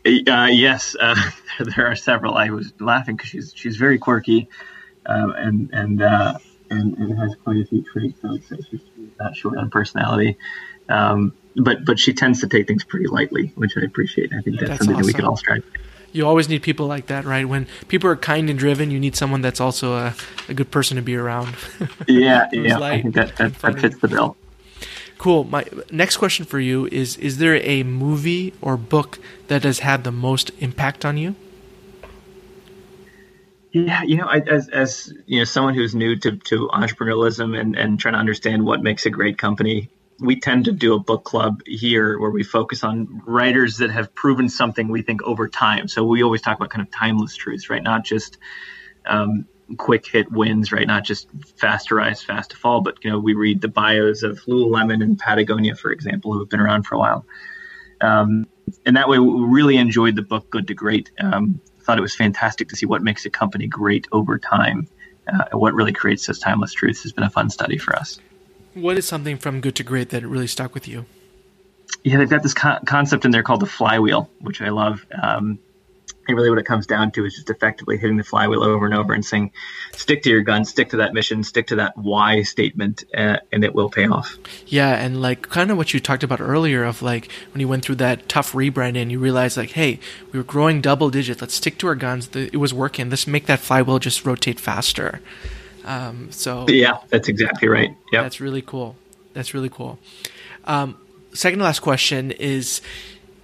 Uh, 0.04 0.48
yes, 0.50 0.96
uh, 1.00 1.14
there 1.76 1.86
are 1.86 1.94
several. 1.94 2.34
I 2.34 2.50
was 2.50 2.72
laughing 2.80 3.14
because 3.14 3.30
she's 3.30 3.52
she's 3.54 3.76
very 3.76 3.98
quirky, 3.98 4.48
um, 5.06 5.30
and 5.36 5.70
and, 5.72 6.02
uh, 6.02 6.38
and 6.70 6.98
and 6.98 7.16
has 7.20 7.36
quite 7.44 7.58
a 7.58 7.64
few 7.66 7.84
traits. 7.84 8.18
I 8.24 8.32
would 8.32 8.44
say 8.48 8.56
she's 8.68 8.80
not 9.20 9.36
short 9.36 9.58
on 9.58 9.70
personality. 9.70 10.36
Um, 10.88 11.34
but 11.56 11.84
but 11.84 11.98
she 11.98 12.12
tends 12.12 12.40
to 12.40 12.48
take 12.48 12.66
things 12.66 12.84
pretty 12.84 13.06
lightly, 13.06 13.52
which 13.54 13.76
I 13.76 13.82
appreciate. 13.82 14.32
I 14.32 14.40
think 14.40 14.58
that's, 14.58 14.68
that's 14.68 14.78
something 14.80 14.96
awesome. 14.96 15.02
that 15.02 15.06
we 15.06 15.12
can 15.12 15.24
all 15.24 15.36
strive. 15.36 15.64
For. 15.64 15.78
You 16.12 16.26
always 16.26 16.48
need 16.48 16.62
people 16.62 16.86
like 16.86 17.06
that, 17.06 17.24
right? 17.24 17.48
When 17.48 17.66
people 17.88 18.10
are 18.10 18.16
kind 18.16 18.50
and 18.50 18.58
driven, 18.58 18.90
you 18.90 19.00
need 19.00 19.16
someone 19.16 19.40
that's 19.40 19.60
also 19.60 19.94
a, 19.94 20.14
a 20.48 20.54
good 20.54 20.70
person 20.70 20.96
to 20.96 21.02
be 21.02 21.16
around. 21.16 21.54
yeah, 22.06 22.48
yeah, 22.52 22.78
I 22.78 23.00
think 23.00 23.14
that, 23.14 23.36
that, 23.36 23.58
that 23.58 23.80
fits 23.80 23.96
the 23.98 24.08
bill. 24.08 24.36
Cool. 25.16 25.44
My 25.44 25.64
next 25.90 26.18
question 26.18 26.44
for 26.44 26.60
you 26.60 26.86
is: 26.92 27.16
Is 27.16 27.38
there 27.38 27.56
a 27.62 27.82
movie 27.82 28.52
or 28.60 28.76
book 28.76 29.18
that 29.48 29.62
has 29.64 29.78
had 29.78 30.04
the 30.04 30.12
most 30.12 30.50
impact 30.58 31.04
on 31.04 31.16
you? 31.16 31.34
Yeah, 33.72 34.02
you 34.02 34.18
know, 34.18 34.26
I, 34.26 34.38
as 34.40 34.68
as 34.68 35.14
you 35.26 35.38
know, 35.38 35.44
someone 35.44 35.74
who's 35.74 35.94
new 35.94 36.16
to 36.16 36.36
to 36.36 36.68
entrepreneurialism 36.74 37.58
and 37.58 37.74
and 37.74 37.98
trying 37.98 38.12
to 38.12 38.20
understand 38.20 38.66
what 38.66 38.82
makes 38.82 39.06
a 39.06 39.10
great 39.10 39.38
company, 39.38 39.88
we 40.22 40.38
tend 40.38 40.64
to 40.66 40.72
do 40.72 40.94
a 40.94 40.98
book 40.98 41.24
club 41.24 41.60
here 41.66 42.18
where 42.18 42.30
we 42.30 42.44
focus 42.44 42.84
on 42.84 43.22
writers 43.26 43.78
that 43.78 43.90
have 43.90 44.14
proven 44.14 44.48
something 44.48 44.88
we 44.88 45.02
think 45.02 45.22
over 45.24 45.48
time. 45.48 45.88
So 45.88 46.04
we 46.04 46.22
always 46.22 46.40
talk 46.40 46.56
about 46.56 46.70
kind 46.70 46.86
of 46.86 46.90
timeless 46.92 47.34
truths, 47.34 47.68
right? 47.68 47.82
Not 47.82 48.04
just 48.04 48.38
um, 49.04 49.46
quick 49.76 50.06
hit 50.06 50.30
wins, 50.30 50.70
right? 50.70 50.86
Not 50.86 51.04
just 51.04 51.28
fast 51.56 51.88
to 51.88 51.96
rise, 51.96 52.22
fast 52.22 52.50
to 52.50 52.56
fall, 52.56 52.80
but 52.80 53.02
you 53.02 53.10
know 53.10 53.18
we 53.18 53.34
read 53.34 53.60
the 53.60 53.68
bios 53.68 54.22
of 54.22 54.38
Lululemon 54.46 55.02
and 55.02 55.18
Patagonia, 55.18 55.74
for 55.74 55.90
example, 55.90 56.32
who 56.32 56.38
have 56.38 56.48
been 56.48 56.60
around 56.60 56.84
for 56.84 56.94
a 56.94 56.98
while. 56.98 57.26
Um, 58.00 58.46
and 58.86 58.96
that 58.96 59.08
way, 59.08 59.18
we 59.18 59.44
really 59.44 59.76
enjoyed 59.76 60.16
the 60.16 60.22
book 60.22 60.48
Good 60.50 60.68
to 60.68 60.74
Great. 60.74 61.10
Um, 61.18 61.60
thought 61.82 61.98
it 61.98 62.02
was 62.02 62.14
fantastic 62.14 62.68
to 62.68 62.76
see 62.76 62.86
what 62.86 63.02
makes 63.02 63.26
a 63.26 63.30
company 63.30 63.66
great 63.66 64.06
over 64.12 64.38
time. 64.38 64.88
Uh, 65.26 65.44
what 65.52 65.74
really 65.74 65.92
creates 65.92 66.26
those 66.26 66.38
timeless 66.38 66.72
truths 66.72 67.02
has 67.02 67.12
been 67.12 67.24
a 67.24 67.30
fun 67.30 67.50
study 67.50 67.78
for 67.78 67.94
us. 67.96 68.20
What 68.74 68.96
is 68.96 69.06
something 69.06 69.36
from 69.36 69.60
Good 69.60 69.76
to 69.76 69.82
Great 69.82 70.10
that 70.10 70.24
really 70.24 70.46
stuck 70.46 70.74
with 70.74 70.88
you? 70.88 71.04
Yeah, 72.04 72.16
they've 72.16 72.30
got 72.30 72.42
this 72.42 72.54
co- 72.54 72.78
concept 72.86 73.24
in 73.24 73.30
there 73.30 73.42
called 73.42 73.60
the 73.60 73.66
flywheel, 73.66 74.30
which 74.40 74.62
I 74.62 74.70
love. 74.70 75.04
Um, 75.20 75.58
and 76.28 76.36
really, 76.36 76.50
what 76.50 76.58
it 76.58 76.66
comes 76.66 76.86
down 76.86 77.10
to 77.12 77.24
is 77.24 77.34
just 77.34 77.50
effectively 77.50 77.98
hitting 77.98 78.16
the 78.16 78.24
flywheel 78.24 78.62
over 78.62 78.86
and 78.86 78.94
over 78.94 79.12
and 79.12 79.24
saying, 79.24 79.50
stick 79.92 80.22
to 80.22 80.30
your 80.30 80.42
gun, 80.42 80.64
stick 80.64 80.90
to 80.90 80.98
that 80.98 81.12
mission, 81.14 81.42
stick 81.42 81.66
to 81.68 81.76
that 81.76 81.96
why 81.96 82.42
statement, 82.42 83.04
uh, 83.14 83.38
and 83.50 83.64
it 83.64 83.74
will 83.74 83.90
pay 83.90 84.06
off. 84.06 84.38
Yeah, 84.66 84.94
and 84.94 85.20
like 85.20 85.42
kind 85.48 85.70
of 85.70 85.76
what 85.76 85.92
you 85.92 86.00
talked 86.00 86.22
about 86.22 86.40
earlier 86.40 86.84
of 86.84 87.02
like 87.02 87.28
when 87.52 87.60
you 87.60 87.66
went 87.66 87.84
through 87.84 87.96
that 87.96 88.28
tough 88.28 88.52
rebrand 88.52 88.96
and 88.96 89.10
you 89.10 89.18
realized, 89.18 89.56
like, 89.56 89.72
hey, 89.72 89.98
we 90.32 90.38
were 90.38 90.44
growing 90.44 90.80
double 90.80 91.10
digits, 91.10 91.40
let's 91.40 91.54
stick 91.54 91.76
to 91.78 91.88
our 91.88 91.96
guns. 91.96 92.30
It 92.34 92.56
was 92.56 92.72
working. 92.72 93.10
Let's 93.10 93.26
make 93.26 93.46
that 93.46 93.58
flywheel 93.58 93.98
just 93.98 94.24
rotate 94.24 94.60
faster. 94.60 95.20
Um, 95.84 96.30
so 96.30 96.66
yeah, 96.68 96.98
that's 97.08 97.28
exactly 97.28 97.68
right. 97.68 97.96
Yeah, 98.12 98.22
that's 98.22 98.40
really 98.40 98.62
cool. 98.62 98.96
That's 99.32 99.54
really 99.54 99.68
cool. 99.68 99.98
Um, 100.64 100.96
second 101.32 101.58
to 101.60 101.64
last 101.64 101.80
question 101.80 102.30
is 102.32 102.80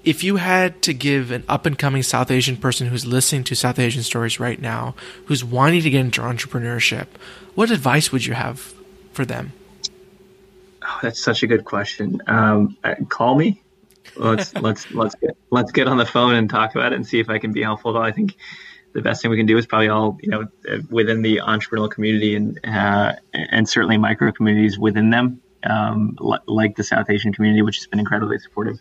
if 0.04 0.22
you 0.22 0.36
had 0.36 0.80
to 0.82 0.94
give 0.94 1.30
an 1.30 1.44
up 1.48 1.66
and 1.66 1.78
coming 1.78 2.02
South 2.02 2.30
Asian 2.30 2.56
person 2.56 2.86
who's 2.86 3.04
listening 3.04 3.44
to 3.44 3.54
South 3.54 3.78
Asian 3.78 4.02
stories 4.02 4.38
right 4.38 4.60
now, 4.60 4.94
who's 5.26 5.44
wanting 5.44 5.82
to 5.82 5.90
get 5.90 6.00
into 6.00 6.20
entrepreneurship, 6.20 7.06
what 7.54 7.70
advice 7.70 8.12
would 8.12 8.24
you 8.24 8.34
have 8.34 8.72
for 9.12 9.24
them? 9.24 9.52
Oh, 10.82 10.98
that's 11.02 11.20
such 11.20 11.42
a 11.42 11.46
good 11.46 11.64
question. 11.64 12.22
Um, 12.26 12.76
uh, 12.84 12.94
call 13.08 13.34
me. 13.34 13.60
Let's 14.16 14.54
let's 14.62 14.90
let's 14.92 15.14
get 15.16 15.36
let's 15.50 15.72
get 15.72 15.88
on 15.88 15.98
the 15.98 16.06
phone 16.06 16.34
and 16.34 16.48
talk 16.48 16.74
about 16.74 16.92
it 16.92 16.96
and 16.96 17.06
see 17.06 17.20
if 17.20 17.28
I 17.28 17.38
can 17.38 17.52
be 17.52 17.62
helpful. 17.62 17.92
Though 17.92 18.02
I 18.02 18.12
think 18.12 18.36
the 18.92 19.02
best 19.02 19.22
thing 19.22 19.30
we 19.30 19.36
can 19.36 19.46
do 19.46 19.56
is 19.58 19.66
probably 19.66 19.88
all 19.88 20.18
you 20.20 20.30
know 20.30 20.46
within 20.90 21.22
the 21.22 21.38
entrepreneurial 21.44 21.90
community 21.90 22.34
and 22.34 22.58
uh, 22.64 23.14
and 23.32 23.68
certainly 23.68 23.98
micro 23.98 24.32
communities 24.32 24.78
within 24.78 25.10
them, 25.10 25.40
um, 25.64 26.16
like 26.46 26.76
the 26.76 26.84
South 26.84 27.08
Asian 27.10 27.32
community, 27.32 27.62
which 27.62 27.76
has 27.76 27.86
been 27.86 28.00
incredibly 28.00 28.38
supportive. 28.38 28.78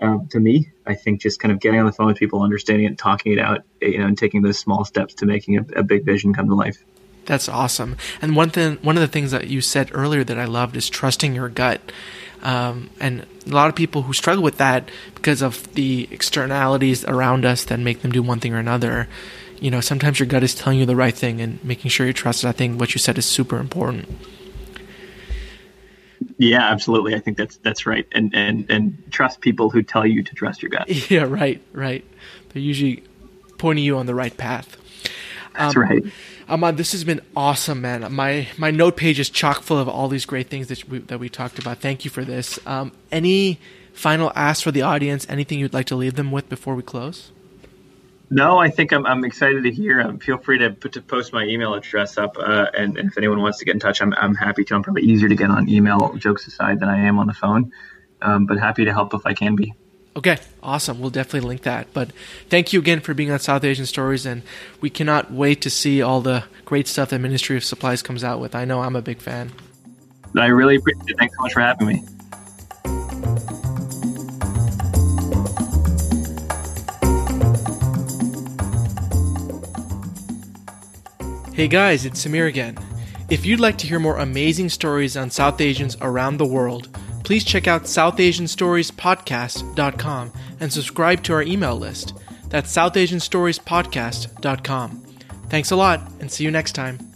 Uh, 0.00 0.18
to 0.30 0.40
me, 0.40 0.70
I 0.86 0.94
think 0.94 1.20
just 1.20 1.40
kind 1.40 1.52
of 1.52 1.60
getting 1.60 1.78
on 1.78 1.84
the 1.84 1.92
phone 1.92 2.06
with 2.06 2.16
people, 2.16 2.42
understanding 2.42 2.86
it, 2.86 2.96
talking 2.96 3.32
it 3.32 3.38
out, 3.38 3.64
you 3.82 3.98
know, 3.98 4.06
and 4.06 4.16
taking 4.16 4.40
those 4.40 4.58
small 4.58 4.84
steps 4.84 5.14
to 5.14 5.26
making 5.26 5.58
a, 5.58 5.80
a 5.80 5.82
big 5.82 6.06
vision 6.06 6.32
come 6.32 6.48
to 6.48 6.54
life. 6.54 6.82
That's 7.26 7.48
awesome. 7.48 7.96
And 8.22 8.34
one 8.34 8.50
thing, 8.50 8.78
one 8.82 8.96
of 8.96 9.02
the 9.02 9.08
things 9.08 9.30
that 9.30 9.48
you 9.48 9.60
said 9.60 9.90
earlier 9.92 10.24
that 10.24 10.38
I 10.38 10.46
loved 10.46 10.74
is 10.74 10.88
trusting 10.88 11.34
your 11.34 11.48
gut. 11.48 11.80
Um, 12.42 12.90
and 13.00 13.26
a 13.46 13.50
lot 13.50 13.68
of 13.68 13.74
people 13.74 14.02
who 14.02 14.12
struggle 14.12 14.42
with 14.42 14.58
that 14.58 14.88
because 15.14 15.42
of 15.42 15.72
the 15.74 16.08
externalities 16.10 17.04
around 17.04 17.44
us 17.44 17.64
that 17.64 17.78
make 17.78 18.02
them 18.02 18.12
do 18.12 18.22
one 18.22 18.40
thing 18.40 18.54
or 18.54 18.58
another. 18.58 19.08
You 19.60 19.70
know, 19.70 19.80
sometimes 19.80 20.18
your 20.18 20.26
gut 20.26 20.42
is 20.42 20.54
telling 20.54 20.78
you 20.78 20.86
the 20.86 20.96
right 20.96 21.14
thing 21.14 21.40
and 21.40 21.62
making 21.62 21.90
sure 21.90 22.06
you 22.06 22.12
trust 22.14 22.44
it. 22.44 22.48
I 22.48 22.52
think 22.52 22.80
what 22.80 22.94
you 22.94 22.98
said 22.98 23.18
is 23.18 23.26
super 23.26 23.58
important. 23.58 24.08
Yeah, 26.38 26.70
absolutely. 26.70 27.14
I 27.14 27.18
think 27.18 27.36
that's 27.36 27.56
that's 27.58 27.86
right. 27.86 28.06
And 28.12 28.34
and 28.34 28.70
and 28.70 29.02
trust 29.10 29.40
people 29.40 29.70
who 29.70 29.82
tell 29.82 30.06
you 30.06 30.22
to 30.22 30.34
trust 30.34 30.62
your 30.62 30.70
gut. 30.70 30.88
Yeah, 31.10 31.24
right, 31.24 31.62
right. 31.72 32.04
They're 32.50 32.62
usually 32.62 33.02
pointing 33.58 33.84
you 33.84 33.98
on 33.98 34.06
the 34.06 34.14
right 34.14 34.34
path. 34.36 34.76
That's 35.60 35.76
um, 35.76 35.82
right. 35.82 36.02
Aman, 36.48 36.76
this 36.76 36.92
has 36.92 37.04
been 37.04 37.20
awesome, 37.36 37.82
man. 37.82 38.12
My 38.12 38.48
my 38.56 38.70
note 38.70 38.96
page 38.96 39.20
is 39.20 39.28
chock 39.28 39.62
full 39.62 39.78
of 39.78 39.88
all 39.88 40.08
these 40.08 40.24
great 40.24 40.48
things 40.48 40.68
that 40.68 40.88
we, 40.88 40.98
that 41.00 41.20
we 41.20 41.28
talked 41.28 41.58
about. 41.58 41.78
Thank 41.78 42.04
you 42.04 42.10
for 42.10 42.24
this. 42.24 42.58
Um, 42.66 42.92
any 43.12 43.58
final 43.92 44.32
ask 44.34 44.64
for 44.64 44.70
the 44.70 44.82
audience? 44.82 45.26
Anything 45.28 45.58
you'd 45.58 45.74
like 45.74 45.86
to 45.86 45.96
leave 45.96 46.14
them 46.14 46.32
with 46.32 46.48
before 46.48 46.74
we 46.74 46.82
close? 46.82 47.30
No, 48.30 48.58
I 48.58 48.70
think 48.70 48.92
I'm, 48.92 49.04
I'm 49.06 49.24
excited 49.24 49.64
to 49.64 49.70
hear. 49.70 50.00
Um, 50.00 50.18
feel 50.18 50.38
free 50.38 50.58
to 50.58 50.70
put 50.70 50.92
to 50.92 51.02
post 51.02 51.32
my 51.32 51.44
email 51.44 51.74
address 51.74 52.16
up, 52.16 52.38
uh, 52.38 52.66
and, 52.72 52.96
and, 52.96 53.10
if 53.10 53.18
anyone 53.18 53.42
wants 53.42 53.58
to 53.58 53.64
get 53.64 53.74
in 53.74 53.80
touch, 53.80 54.00
I'm, 54.00 54.14
I'm 54.14 54.36
happy 54.36 54.64
to. 54.64 54.74
I'm 54.74 54.82
probably 54.82 55.02
easier 55.02 55.28
to 55.28 55.34
get 55.34 55.50
on 55.50 55.68
email, 55.68 56.14
jokes 56.16 56.46
aside, 56.46 56.80
than 56.80 56.88
I 56.88 57.00
am 57.00 57.18
on 57.18 57.26
the 57.26 57.34
phone. 57.34 57.72
Um, 58.22 58.46
but 58.46 58.58
happy 58.58 58.84
to 58.84 58.92
help 58.92 59.12
if 59.14 59.26
I 59.26 59.34
can 59.34 59.56
be. 59.56 59.74
Okay, 60.16 60.38
awesome. 60.62 61.00
We'll 61.00 61.10
definitely 61.10 61.48
link 61.48 61.62
that. 61.62 61.92
But 61.92 62.10
thank 62.48 62.72
you 62.72 62.80
again 62.80 63.00
for 63.00 63.14
being 63.14 63.30
on 63.30 63.38
South 63.38 63.62
Asian 63.62 63.86
Stories, 63.86 64.26
and 64.26 64.42
we 64.80 64.90
cannot 64.90 65.32
wait 65.32 65.62
to 65.62 65.70
see 65.70 66.02
all 66.02 66.20
the 66.20 66.44
great 66.64 66.88
stuff 66.88 67.10
that 67.10 67.20
Ministry 67.20 67.56
of 67.56 67.64
Supplies 67.64 68.02
comes 68.02 68.24
out 68.24 68.40
with. 68.40 68.54
I 68.54 68.64
know 68.64 68.80
I'm 68.80 68.96
a 68.96 69.02
big 69.02 69.18
fan. 69.18 69.52
I 70.36 70.46
really 70.46 70.76
appreciate 70.76 71.10
it. 71.10 71.18
Thanks 71.18 71.36
so 71.36 71.42
much 71.42 71.52
for 71.52 71.60
having 71.60 71.86
me. 71.86 72.04
Hey 81.54 81.68
guys, 81.68 82.04
it's 82.06 82.24
Samir 82.24 82.48
again. 82.48 82.78
If 83.28 83.44
you'd 83.44 83.60
like 83.60 83.76
to 83.78 83.86
hear 83.86 83.98
more 83.98 84.16
amazing 84.16 84.70
stories 84.70 85.16
on 85.16 85.30
South 85.30 85.60
Asians 85.60 85.96
around 86.00 86.38
the 86.38 86.46
world, 86.46 86.88
please 87.30 87.44
check 87.44 87.68
out 87.68 87.84
SouthAsianStoriesPodcast.com 87.84 90.32
and 90.58 90.72
subscribe 90.72 91.22
to 91.22 91.32
our 91.32 91.42
email 91.42 91.76
list. 91.76 92.12
That's 92.48 92.74
SouthAsianStoriesPodcast.com. 92.74 95.02
Thanks 95.48 95.70
a 95.70 95.76
lot, 95.76 96.10
and 96.18 96.28
see 96.28 96.42
you 96.42 96.50
next 96.50 96.72
time. 96.72 97.09